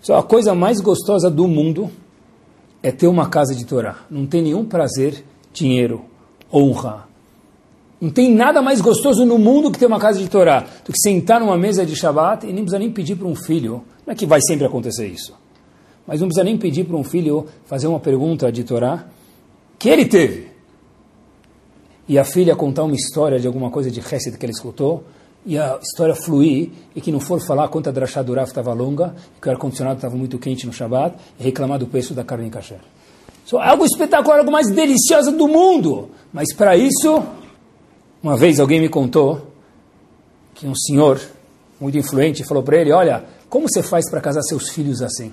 só 0.00 0.16
a 0.16 0.22
coisa 0.22 0.54
mais 0.54 0.80
gostosa 0.80 1.28
do 1.28 1.46
mundo 1.46 1.90
é 2.82 2.92
ter 2.92 3.08
uma 3.08 3.28
casa 3.28 3.54
de 3.54 3.66
Torá. 3.66 4.06
Não 4.08 4.24
tem 4.26 4.40
nenhum 4.40 4.64
prazer, 4.64 5.24
dinheiro, 5.52 6.04
honra, 6.52 7.08
não 8.00 8.10
tem 8.10 8.32
nada 8.32 8.62
mais 8.62 8.80
gostoso 8.80 9.24
no 9.24 9.38
mundo 9.38 9.72
que 9.72 9.78
ter 9.78 9.86
uma 9.86 9.98
casa 9.98 10.20
de 10.20 10.28
Torá 10.28 10.64
do 10.84 10.92
que 10.92 11.00
sentar 11.00 11.40
numa 11.40 11.58
mesa 11.58 11.84
de 11.84 11.96
Shabbat 11.96 12.46
e 12.46 12.52
nem 12.52 12.62
precisa 12.62 12.78
nem 12.78 12.90
pedir 12.92 13.16
para 13.16 13.26
um 13.26 13.34
filho. 13.34 13.82
Não 14.06 14.12
é 14.12 14.14
que 14.14 14.24
vai 14.24 14.40
sempre 14.40 14.64
acontecer 14.64 15.08
isso. 15.08 15.34
Mas 16.06 16.20
não 16.20 16.28
precisa 16.28 16.44
nem 16.44 16.56
pedir 16.56 16.84
para 16.84 16.96
um 16.96 17.02
filho 17.02 17.46
fazer 17.66 17.88
uma 17.88 17.98
pergunta 17.98 18.52
de 18.52 18.62
Torá 18.62 19.04
que 19.78 19.88
ele 19.88 20.04
teve. 20.04 20.48
E 22.08 22.18
a 22.18 22.24
filha 22.24 22.56
contar 22.56 22.84
uma 22.84 22.94
história 22.94 23.38
de 23.38 23.46
alguma 23.46 23.70
coisa 23.70 23.90
de 23.90 24.00
Hesed 24.00 24.38
que 24.38 24.46
ela 24.46 24.52
escutou, 24.52 25.04
e 25.44 25.58
a 25.58 25.78
história 25.82 26.14
fluir, 26.14 26.70
e 26.94 27.00
que 27.00 27.12
não 27.12 27.20
for 27.20 27.40
falar 27.40 27.68
quanto 27.68 27.88
a 27.88 27.92
drachá 27.92 28.22
do 28.22 28.38
estava 28.40 28.72
longa, 28.72 29.14
que 29.40 29.48
o 29.48 29.50
ar-condicionado 29.50 29.96
estava 29.96 30.16
muito 30.16 30.38
quente 30.38 30.66
no 30.66 30.72
Shabbat, 30.72 31.16
e 31.38 31.42
reclamar 31.42 31.78
do 31.78 31.86
preço 31.86 32.14
da 32.14 32.24
carne 32.24 32.50
kasher. 32.50 32.80
So, 33.44 33.58
algo 33.58 33.84
espetacular, 33.84 34.38
algo 34.38 34.50
mais 34.50 34.70
delicioso 34.70 35.32
do 35.32 35.48
mundo. 35.48 36.10
Mas 36.32 36.54
para 36.54 36.76
isso, 36.76 37.22
uma 38.22 38.36
vez 38.36 38.60
alguém 38.60 38.80
me 38.80 38.88
contou 38.88 39.46
que 40.54 40.66
um 40.66 40.74
senhor 40.74 41.20
muito 41.80 41.96
influente 41.96 42.44
falou 42.44 42.62
para 42.62 42.76
ele, 42.76 42.92
olha, 42.92 43.24
como 43.48 43.68
você 43.68 43.82
faz 43.82 44.10
para 44.10 44.20
casar 44.20 44.42
seus 44.42 44.68
filhos 44.68 45.00
assim? 45.00 45.32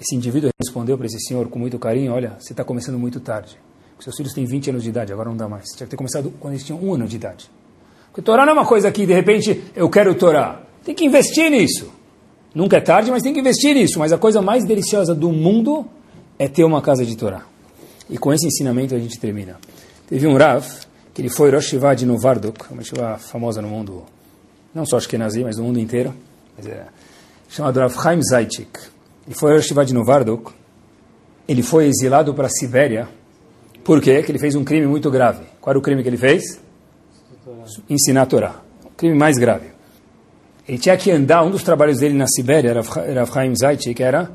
Esse 0.00 0.16
indivíduo 0.16 0.50
respondeu 0.60 0.96
para 0.96 1.06
esse 1.06 1.20
senhor 1.20 1.48
com 1.48 1.58
muito 1.58 1.78
carinho, 1.78 2.12
olha, 2.12 2.36
você 2.38 2.52
está 2.52 2.64
começando 2.64 2.98
muito 2.98 3.20
tarde. 3.20 3.58
Seus 4.00 4.16
filhos 4.16 4.32
têm 4.32 4.44
20 4.44 4.70
anos 4.70 4.82
de 4.82 4.90
idade, 4.90 5.12
agora 5.12 5.28
não 5.28 5.36
dá 5.36 5.48
mais. 5.48 5.66
Tinha 5.70 5.86
que 5.86 5.90
ter 5.90 5.96
começado 5.96 6.32
quando 6.38 6.54
eles 6.54 6.64
tinham 6.64 6.80
um 6.82 6.94
ano 6.94 7.06
de 7.06 7.16
idade. 7.16 7.50
Porque 8.06 8.22
Torá 8.22 8.44
não 8.44 8.52
é 8.52 8.54
uma 8.54 8.66
coisa 8.66 8.90
que, 8.90 9.04
de 9.04 9.12
repente, 9.12 9.64
eu 9.74 9.88
quero 9.90 10.14
Torá. 10.14 10.62
Tem 10.84 10.94
que 10.94 11.04
investir 11.04 11.50
nisso. 11.50 11.90
Nunca 12.54 12.76
é 12.76 12.80
tarde, 12.80 13.10
mas 13.10 13.22
tem 13.22 13.32
que 13.32 13.40
investir 13.40 13.74
nisso. 13.74 13.98
Mas 13.98 14.12
a 14.12 14.18
coisa 14.18 14.40
mais 14.40 14.64
deliciosa 14.64 15.14
do 15.14 15.30
mundo 15.30 15.86
é 16.38 16.48
ter 16.48 16.64
uma 16.64 16.80
casa 16.80 17.04
de 17.04 17.16
Torá. 17.16 17.42
E 18.08 18.16
com 18.16 18.32
esse 18.32 18.46
ensinamento 18.46 18.94
a 18.94 18.98
gente 18.98 19.18
termina. 19.18 19.56
Teve 20.08 20.26
um 20.26 20.36
Rav, 20.36 20.64
que 21.12 21.20
ele 21.20 21.28
foi 21.28 21.50
Rosh 21.50 21.66
Hashivah 21.66 21.94
de 21.94 22.06
Novardok, 22.06 22.72
uma 22.72 22.82
Shiva 22.82 23.18
famosa 23.18 23.60
no 23.60 23.68
mundo, 23.68 24.04
não 24.74 24.86
só 24.86 24.96
Ashkenazi, 24.96 25.42
mas 25.42 25.58
no 25.58 25.64
mundo 25.64 25.78
inteiro, 25.78 26.14
mas 26.56 26.66
é, 26.66 26.86
chamado 27.48 27.78
Rav 27.80 27.94
Chaim 28.02 28.22
Zaitchik. 28.22 28.70
Ele 29.26 29.34
foi 29.34 29.52
Rosh 29.52 29.64
Hashivah 29.64 29.84
de 29.84 29.92
Novardok, 29.92 30.52
ele 31.46 31.62
foi 31.62 31.86
exilado 31.86 32.32
para 32.32 32.46
a 32.46 32.50
Sibéria, 32.50 33.08
por 33.88 34.02
quê? 34.02 34.16
Porque 34.16 34.32
ele 34.32 34.38
fez 34.38 34.54
um 34.54 34.62
crime 34.62 34.86
muito 34.86 35.10
grave. 35.10 35.46
Qual 35.62 35.72
era 35.72 35.78
o 35.78 35.80
crime 35.80 36.02
que 36.02 36.10
ele 36.10 36.18
fez? 36.18 36.60
Ensinar 37.88 38.20
a 38.20 38.26
Torá. 38.26 38.56
O 38.84 38.90
crime 38.90 39.16
mais 39.16 39.38
grave. 39.38 39.68
Ele 40.68 40.76
tinha 40.76 40.94
que 40.94 41.10
andar, 41.10 41.42
um 41.42 41.50
dos 41.50 41.62
trabalhos 41.62 41.98
dele 41.98 42.12
na 42.12 42.26
Sibéria, 42.26 42.68
era 43.06 43.24
Chaim 43.24 43.54
Zaitchik, 43.56 44.02
era 44.02 44.30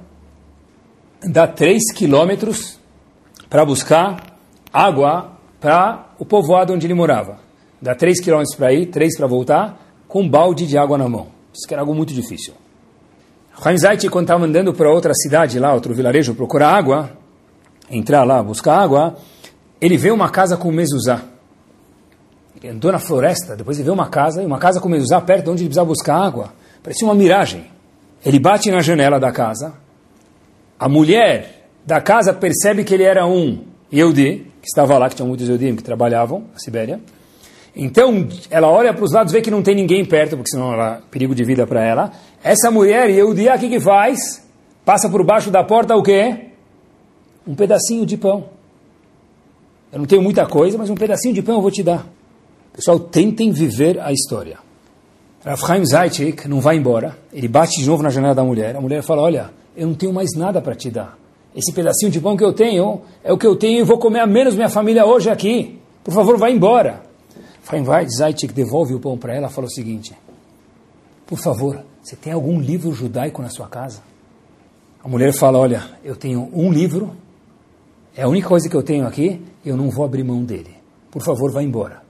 andar 1.24 1.50
3 1.50 1.94
quilômetros 1.94 2.80
para 3.48 3.64
buscar 3.64 4.40
água 4.74 5.34
para 5.62 6.08
o 6.18 6.26
povoado 6.26 6.74
onde 6.74 6.88
ele 6.88 6.96
morava. 6.96 7.38
Dá 7.80 7.94
3 7.94 8.22
quilômetros 8.22 8.56
para 8.56 8.74
ir, 8.74 8.88
3 8.88 9.18
para 9.18 9.28
voltar, 9.28 9.80
com 10.08 10.24
um 10.24 10.28
balde 10.28 10.66
de 10.66 10.80
água 10.80 10.98
na 10.98 11.08
mão. 11.08 11.28
Isso 11.54 11.68
que 11.68 11.76
era 11.76 11.84
algo 11.84 11.94
muito 11.94 12.12
difícil. 12.12 12.56
Chaim 13.64 13.78
Zaitchik, 13.78 14.12
quando 14.12 14.26
estava 14.26 14.46
andando 14.46 14.74
para 14.74 14.92
outra 14.92 15.14
cidade 15.14 15.60
lá, 15.60 15.76
outro 15.76 15.94
vilarejo, 15.94 16.34
procurar 16.34 16.76
água, 16.76 17.12
entrar 17.88 18.24
lá, 18.24 18.42
buscar 18.42 18.80
água, 18.80 19.16
ele 19.84 19.98
vê 19.98 20.12
uma 20.12 20.30
casa 20.30 20.56
com 20.56 20.72
mezuzá. 20.72 21.22
Ele 22.56 22.72
andou 22.72 22.90
na 22.90 23.00
floresta, 23.00 23.54
depois 23.54 23.78
ele 23.78 23.86
vê 23.86 23.92
uma 23.92 24.08
casa, 24.08 24.42
e 24.42 24.46
uma 24.46 24.58
casa 24.58 24.80
com 24.80 24.88
mezuzá 24.88 25.20
perto 25.20 25.44
de 25.44 25.50
onde 25.50 25.62
ele 25.64 25.68
precisava 25.68 25.90
buscar 25.90 26.16
água. 26.16 26.54
Parecia 26.82 27.06
uma 27.06 27.14
miragem. 27.14 27.66
Ele 28.26 28.40
bate 28.40 28.72
na 28.72 28.80
janela 28.80 29.20
da 29.20 29.30
casa, 29.30 29.74
a 30.80 30.88
mulher 30.88 31.68
da 31.86 32.00
casa 32.00 32.34
percebe 32.34 32.86
que 32.86 32.94
ele 32.94 33.04
era 33.04 33.28
um 33.28 33.66
Yehudi, 33.92 34.48
que 34.62 34.68
estava 34.68 34.98
lá, 34.98 35.10
que 35.10 35.16
tinha 35.16 35.28
muitos 35.28 35.50
Yehudim 35.50 35.76
que 35.76 35.84
trabalhavam 35.84 36.46
na 36.54 36.60
Sibéria. 36.60 37.02
Então, 37.76 38.28
ela 38.50 38.70
olha 38.70 38.94
para 38.94 39.04
os 39.04 39.12
lados, 39.12 39.34
vê 39.34 39.42
que 39.42 39.52
não 39.52 39.62
tem 39.62 39.76
ninguém 39.76 40.06
perto, 40.06 40.38
porque 40.38 40.50
senão 40.50 40.72
era 40.74 41.02
perigo 41.12 41.36
de 41.36 41.44
vida 41.44 41.68
para 41.68 41.84
ela. 41.84 42.12
Essa 42.42 42.72
mulher, 42.72 43.10
Yehudi, 43.10 43.50
o 43.50 43.60
que 43.60 43.68
que 43.68 43.80
faz? 43.82 44.48
Passa 44.86 45.10
por 45.10 45.26
baixo 45.26 45.52
da 45.52 45.62
porta 45.62 45.94
o 45.94 46.02
quê? 46.02 46.52
Um 47.46 47.54
pedacinho 47.54 48.06
de 48.06 48.16
pão. 48.16 48.46
Eu 49.94 50.00
não 50.00 50.06
tenho 50.08 50.24
muita 50.24 50.48
coisa, 50.48 50.76
mas 50.76 50.90
um 50.90 50.96
pedacinho 50.96 51.36
de 51.36 51.44
pão 51.44 51.56
eu 51.56 51.62
vou 51.62 51.70
te 51.70 51.84
dar. 51.84 52.08
Pessoal, 52.74 53.00
tentem 53.00 53.52
viver 53.52 54.00
a 54.00 54.12
história. 54.12 54.58
Rav 55.46 55.86
Zaitchik 55.86 56.48
não 56.48 56.60
vai 56.60 56.78
embora. 56.78 57.16
Ele 57.32 57.48
bate 57.48 57.80
de 57.80 57.86
novo 57.86 58.02
na 58.02 58.10
janela 58.10 58.34
da 58.34 58.44
mulher. 58.44 58.76
A 58.76 58.82
mulher 58.82 59.04
fala, 59.04 59.22
olha, 59.22 59.52
eu 59.78 59.86
não 59.86 59.94
tenho 59.94 60.12
mais 60.12 60.32
nada 60.36 60.60
para 60.60 60.74
te 60.74 60.90
dar. 60.90 61.16
Esse 61.56 61.72
pedacinho 61.72 62.12
de 62.12 62.20
pão 62.20 62.36
que 62.36 62.44
eu 62.44 62.52
tenho 62.52 63.02
é 63.24 63.32
o 63.32 63.38
que 63.38 63.46
eu 63.46 63.56
tenho 63.56 63.82
e 63.82 63.84
vou 63.84 64.00
comer 64.00 64.22
a 64.22 64.26
menos 64.26 64.56
minha 64.56 64.68
família 64.70 65.06
hoje 65.06 65.30
aqui. 65.30 65.80
Por 66.04 66.12
favor, 66.12 66.40
vá 66.40 66.50
embora. 66.50 67.04
Chaim 67.70 67.86
Zaitchik 68.10 68.52
devolve 68.52 68.96
o 68.96 69.00
pão 69.00 69.16
para 69.16 69.36
ela 69.36 69.48
e 69.48 69.52
fala 69.52 69.68
o 69.68 69.70
seguinte, 69.72 70.14
por 71.26 71.38
favor, 71.38 71.80
você 72.02 72.16
tem 72.16 72.34
algum 72.34 72.60
livro 72.60 72.92
judaico 72.92 73.42
na 73.42 73.50
sua 73.50 73.68
casa? 73.68 74.02
A 75.04 75.08
mulher 75.08 75.34
fala, 75.34 75.60
olha, 75.60 75.84
eu 76.04 76.16
tenho 76.16 76.50
um 76.52 76.72
livro 76.72 77.16
é 78.16 78.24
a 78.24 78.28
única 78.28 78.48
coisa 78.48 78.70
que 78.70 78.76
eu 78.76 78.84
tenho 78.84 79.08
aqui, 79.08 79.42
eu 79.66 79.76
não 79.76 79.90
vou 79.90 80.06
abrir 80.06 80.24
mão 80.24 80.44
dele. 80.44 80.76
Por 81.10 81.24
favor, 81.24 81.52
vá 81.52 81.64
embora. 81.64 82.02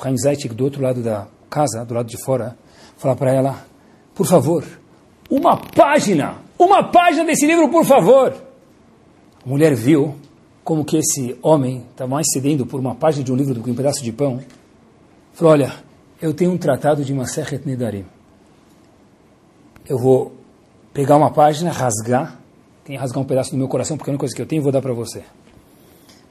Chaim 0.00 0.16
Zaitik, 0.16 0.54
do 0.54 0.64
outro 0.64 0.82
lado 0.82 1.02
da 1.02 1.26
casa, 1.50 1.84
do 1.84 1.94
lado 1.94 2.06
de 2.06 2.16
fora, 2.24 2.56
fala 2.96 3.16
para 3.16 3.32
ela, 3.32 3.64
por 4.14 4.26
favor, 4.26 4.64
uma 5.28 5.56
página, 5.56 6.36
uma 6.58 6.84
página 6.84 7.24
desse 7.24 7.46
livro, 7.46 7.68
por 7.68 7.84
favor. 7.84 8.34
A 9.44 9.48
mulher 9.48 9.74
viu 9.74 10.14
como 10.62 10.84
que 10.84 10.98
esse 10.98 11.36
homem 11.42 11.84
está 11.90 12.06
mais 12.06 12.26
cedendo 12.32 12.66
por 12.66 12.78
uma 12.78 12.94
página 12.94 13.24
de 13.24 13.32
um 13.32 13.36
livro 13.36 13.54
do 13.54 13.62
que 13.62 13.70
um 13.70 13.74
pedaço 13.74 14.02
de 14.02 14.12
pão. 14.12 14.40
Falou, 15.32 15.52
olha, 15.52 15.72
eu 16.20 16.34
tenho 16.34 16.52
um 16.52 16.58
tratado 16.58 17.04
de 17.04 17.12
Masechet 17.14 17.66
Nedarim. 17.66 18.04
Eu 19.88 19.98
vou 19.98 20.32
pegar 20.92 21.16
uma 21.16 21.30
página, 21.30 21.72
rasgar, 21.72 22.38
tem 22.84 22.96
que 22.96 23.00
rasgar 23.00 23.22
um 23.22 23.26
pedaço 23.26 23.50
do 23.52 23.56
meu 23.56 23.68
coração, 23.68 23.96
porque 23.96 24.10
a 24.10 24.12
única 24.12 24.20
coisa 24.20 24.34
que 24.34 24.42
eu 24.42 24.46
tenho, 24.46 24.62
vou 24.62 24.72
dar 24.72 24.82
para 24.82 24.92
você. 24.92 25.22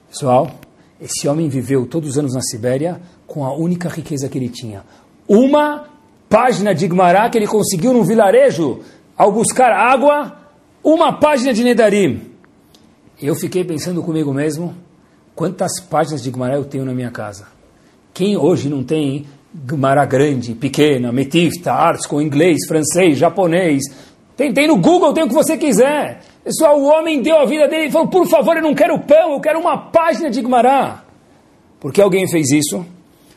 Pessoal, 0.09 0.49
esse 1.01 1.27
homem 1.27 1.49
viveu 1.49 1.85
todos 1.85 2.11
os 2.11 2.17
anos 2.17 2.33
na 2.33 2.41
Sibéria 2.41 3.01
com 3.25 3.43
a 3.43 3.53
única 3.53 3.89
riqueza 3.89 4.29
que 4.29 4.37
ele 4.37 4.49
tinha. 4.49 4.83
Uma 5.27 5.85
página 6.29 6.73
de 6.73 6.85
Igmará 6.85 7.29
que 7.29 7.37
ele 7.37 7.47
conseguiu 7.47 7.93
no 7.93 8.03
vilarejo 8.03 8.79
ao 9.17 9.31
buscar 9.31 9.71
água, 9.71 10.37
uma 10.83 11.19
página 11.19 11.53
de 11.53 11.63
Nedarim. 11.63 12.21
Eu 13.21 13.35
fiquei 13.35 13.63
pensando 13.63 14.01
comigo 14.01 14.33
mesmo, 14.33 14.75
quantas 15.35 15.79
páginas 15.81 16.21
de 16.21 16.29
Igmará 16.29 16.55
eu 16.55 16.65
tenho 16.65 16.85
na 16.85 16.93
minha 16.93 17.11
casa? 17.11 17.47
Quem 18.13 18.37
hoje 18.37 18.69
não 18.69 18.83
tem 18.83 19.25
Gemara 19.67 20.05
grande, 20.05 20.53
pequena, 20.53 21.11
metifta, 21.11 21.73
artes 21.73 22.05
com 22.05 22.21
inglês, 22.21 22.59
francês, 22.67 23.17
japonês? 23.17 23.83
Tem, 24.35 24.53
tem 24.53 24.67
no 24.67 24.77
Google, 24.77 25.13
tem 25.13 25.23
o 25.23 25.27
que 25.27 25.33
você 25.33 25.57
quiser. 25.57 26.21
Pessoal, 26.47 26.79
o 26.79 26.85
homem 26.85 27.21
deu 27.21 27.37
a 27.37 27.45
vida 27.45 27.67
dele 27.67 27.87
e 27.87 27.91
falou: 27.91 28.07
por 28.07 28.25
favor, 28.25 28.55
eu 28.55 28.63
não 28.63 28.73
quero 28.73 28.97
pão, 28.99 29.33
eu 29.33 29.41
quero 29.41 29.59
uma 29.59 29.77
página 29.91 30.29
de 30.29 30.41
Gumará. 30.41 31.03
Por 31.77 31.91
que 31.91 32.01
alguém 32.01 32.25
fez 32.25 32.49
isso? 32.51 32.85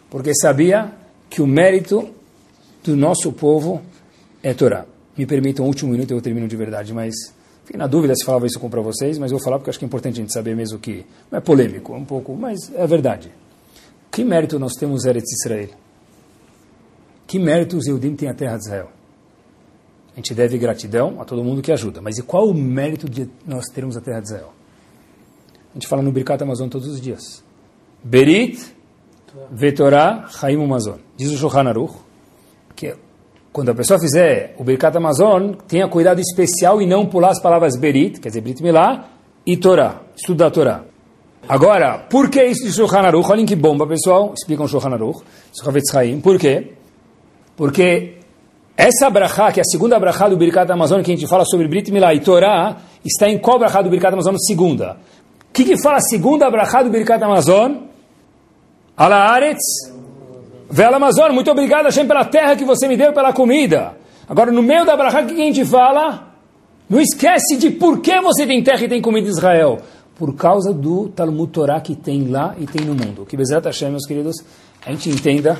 Porque 0.08 0.32
sabia 0.32 0.92
que 1.28 1.42
o 1.42 1.46
mérito 1.46 2.08
do 2.84 2.94
nosso 2.94 3.32
povo 3.32 3.82
é 4.40 4.54
Torá. 4.54 4.86
Me 5.16 5.26
permitam 5.26 5.64
um 5.64 5.68
último 5.68 5.90
minuto, 5.90 6.12
eu 6.12 6.22
termino 6.22 6.46
de 6.46 6.54
verdade, 6.54 6.94
mas 6.94 7.12
fiquei 7.64 7.76
na 7.76 7.88
dúvida 7.88 8.14
se 8.14 8.24
falava 8.24 8.46
isso 8.46 8.61
para 8.61 8.80
vocês, 8.80 9.18
mas 9.18 9.32
vou 9.32 9.40
falar 9.40 9.58
porque 9.58 9.70
acho 9.70 9.78
que 9.80 9.84
é 9.84 9.88
importante 9.88 10.20
a 10.20 10.22
gente 10.22 10.32
saber 10.32 10.54
mesmo 10.54 10.78
que 10.78 11.04
não 11.32 11.38
é 11.38 11.40
polêmico, 11.40 11.92
é 11.92 11.96
um 11.96 12.04
pouco, 12.04 12.32
mas 12.36 12.72
é 12.76 12.86
verdade. 12.86 13.32
Que 14.08 14.22
mérito 14.22 14.56
nós 14.56 14.74
temos 14.74 15.04
Eretz 15.04 15.32
Israel? 15.32 15.70
Que 17.26 17.40
mérito 17.40 17.76
os 17.76 17.88
Eudim 17.88 18.14
têm 18.14 18.28
a 18.28 18.34
terra 18.34 18.56
de 18.56 18.66
Israel? 18.66 18.99
A 20.12 20.16
gente 20.16 20.34
deve 20.34 20.58
gratidão 20.58 21.20
a 21.20 21.24
todo 21.24 21.42
mundo 21.42 21.62
que 21.62 21.72
ajuda. 21.72 22.00
Mas 22.00 22.18
e 22.18 22.22
qual 22.22 22.48
o 22.48 22.54
mérito 22.54 23.08
de 23.08 23.28
nós 23.46 23.66
termos 23.66 23.96
a 23.96 24.00
terra 24.00 24.20
de 24.20 24.26
Israel? 24.26 24.52
A 25.70 25.74
gente 25.74 25.86
fala 25.86 26.02
no 26.02 26.11
Birkat 26.11 26.42
Amazon 26.42 26.68
todos 26.68 26.88
os 26.88 27.00
dias. 27.00 27.44
Berit, 28.02 28.74
Vetorá, 29.50 30.26
Chaim 30.28 30.62
Amazon. 30.62 30.98
Diz 31.16 31.30
o 31.30 31.36
Shulchan 31.36 31.68
Aruch 31.68 31.94
que 32.74 32.94
quando 33.52 33.70
a 33.70 33.74
pessoa 33.74 33.98
fizer 33.98 34.54
o 34.58 34.64
Birkat 34.64 34.96
Amazon, 34.96 35.52
tenha 35.68 35.88
cuidado 35.88 36.20
especial 36.20 36.80
e 36.80 36.86
não 36.86 37.06
pular 37.06 37.30
as 37.30 37.40
palavras 37.40 37.76
Berit, 37.76 38.20
quer 38.20 38.28
dizer, 38.28 38.40
Brit 38.40 38.62
Milá, 38.62 39.11
e 39.46 39.56
Torá, 39.56 40.02
estudo 40.16 40.38
da 40.38 40.50
Torá. 40.50 40.84
Agora, 41.48 41.98
por 41.98 42.28
que 42.28 42.42
isso 42.44 42.64
de 42.64 42.72
Shulchan 42.72 43.00
Aruch? 43.00 43.30
Olhem 43.30 43.46
que 43.46 43.56
bomba, 43.56 43.86
pessoal. 43.86 44.34
Explicam 44.34 44.68
Shulchan 44.68 44.90
Aruch. 44.90 45.22
Por 46.22 46.38
quê? 46.38 46.72
Porque 47.56 48.19
essa 48.80 49.10
brachá, 49.10 49.52
que 49.52 49.60
é 49.60 49.62
a 49.62 49.64
segunda 49.64 49.98
brachá 49.98 50.26
do 50.26 50.38
Birkat 50.38 50.72
Amazon, 50.72 51.02
que 51.02 51.12
a 51.12 51.14
gente 51.14 51.28
fala 51.28 51.44
sobre 51.44 51.68
Brit 51.68 51.92
Milá 51.92 52.14
e 52.14 52.20
Torá, 52.20 52.78
está 53.04 53.28
em 53.28 53.36
qual 53.38 53.58
brachá 53.58 53.82
do 53.82 53.90
Birkat 53.90 54.14
Amazon? 54.14 54.36
Segunda. 54.38 54.96
O 55.50 55.52
que, 55.52 55.64
que 55.64 55.82
fala 55.82 55.98
a 55.98 56.00
segunda 56.00 56.50
brachá 56.50 56.82
do 56.82 56.88
Birkat 56.88 57.22
Amazon? 57.22 57.74
Ala 58.96 59.16
Aretz, 59.16 59.92
Vela 60.70 60.96
Amazon, 60.96 61.32
muito 61.32 61.50
obrigado, 61.50 61.84
Hashem, 61.86 62.06
pela 62.06 62.24
terra 62.24 62.56
que 62.56 62.64
você 62.64 62.88
me 62.88 62.96
deu, 62.96 63.12
pela 63.12 63.34
comida. 63.34 63.96
Agora, 64.26 64.50
no 64.50 64.62
meio 64.62 64.86
da 64.86 64.96
brachá, 64.96 65.20
o 65.20 65.26
que 65.26 65.34
a 65.34 65.36
gente 65.36 65.64
fala? 65.64 66.28
Não 66.88 67.00
esquece 67.00 67.58
de 67.58 67.70
por 67.70 68.00
que 68.00 68.18
você 68.20 68.46
tem 68.46 68.62
terra 68.62 68.82
e 68.82 68.88
tem 68.88 69.02
comida 69.02 69.28
em 69.28 69.30
Israel. 69.30 69.78
Por 70.16 70.34
causa 70.34 70.72
do 70.72 71.08
Talmud 71.08 71.52
Torá 71.52 71.80
que 71.80 71.94
tem 71.94 72.28
lá 72.28 72.54
e 72.58 72.66
tem 72.66 72.86
no 72.86 72.94
mundo. 72.94 73.26
Que 73.26 73.36
Bezerra 73.36 73.62
Hashem, 73.64 73.90
meus 73.90 74.06
queridos, 74.06 74.36
a 74.84 74.90
gente 74.90 75.10
entenda 75.10 75.58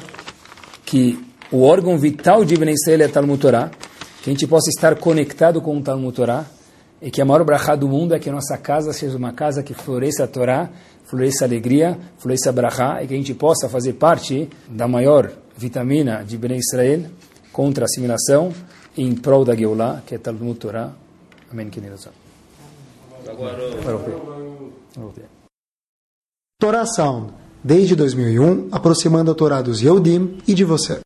que 0.87 1.30
o 1.53 1.63
órgão 1.63 1.99
vital 1.99 2.45
de 2.45 2.55
Ibn 2.55 2.71
Israel 2.71 3.03
é 3.03 3.09
Talmud 3.09 3.41
Torah, 3.41 3.71
que 4.23 4.31
a 4.31 4.33
gente 4.33 4.47
possa 4.47 4.71
estar 4.71 4.95
conectado 4.97 5.61
com 5.61 5.77
o 5.77 5.83
Talmud 5.83 6.15
Torah, 6.15 6.47
e 7.03 7.11
que 7.11 7.21
a 7.21 7.25
maior 7.25 7.43
brachá 7.45 7.75
do 7.75 7.89
mundo 7.89 8.15
é 8.15 8.19
que 8.19 8.29
a 8.29 8.33
nossa 8.33 8.57
casa 8.57 8.93
seja 8.93 9.17
uma 9.17 9.33
casa 9.33 9.63
que 9.63 9.75
floresça 9.75 10.25
a 10.25 10.27
Torá, 10.29 10.71
floresça 11.05 11.45
a 11.45 11.49
alegria, 11.49 11.99
floresça 12.19 12.51
a 12.51 12.53
brachá, 12.53 13.03
e 13.03 13.07
que 13.07 13.15
a 13.15 13.17
gente 13.17 13.35
possa 13.35 13.69
fazer 13.69 13.95
parte 13.95 14.49
da 14.69 14.87
maior 14.87 15.33
vitamina 15.57 16.23
de 16.23 16.39
Bnei 16.39 16.59
Israel 16.59 17.07
contra 17.53 17.85
a 17.85 17.87
assimilação 17.87 18.53
em 18.97 19.15
prol 19.15 19.45
da 19.45 19.55
Geulah, 19.55 20.03
que 20.07 20.15
é 20.15 20.19
Talmud 20.19 20.59
Torá. 20.59 20.93
Amém. 21.51 21.69
Torá 26.61 26.87
Sound, 26.87 27.33
desde 27.65 27.97
2001, 27.97 28.69
aproximando 28.71 29.31
a 29.31 29.35
Torá 29.35 29.63
dos 29.63 29.81
Yehudim 29.81 30.39
e 30.47 30.55
de 30.55 30.65
você. 30.65 31.01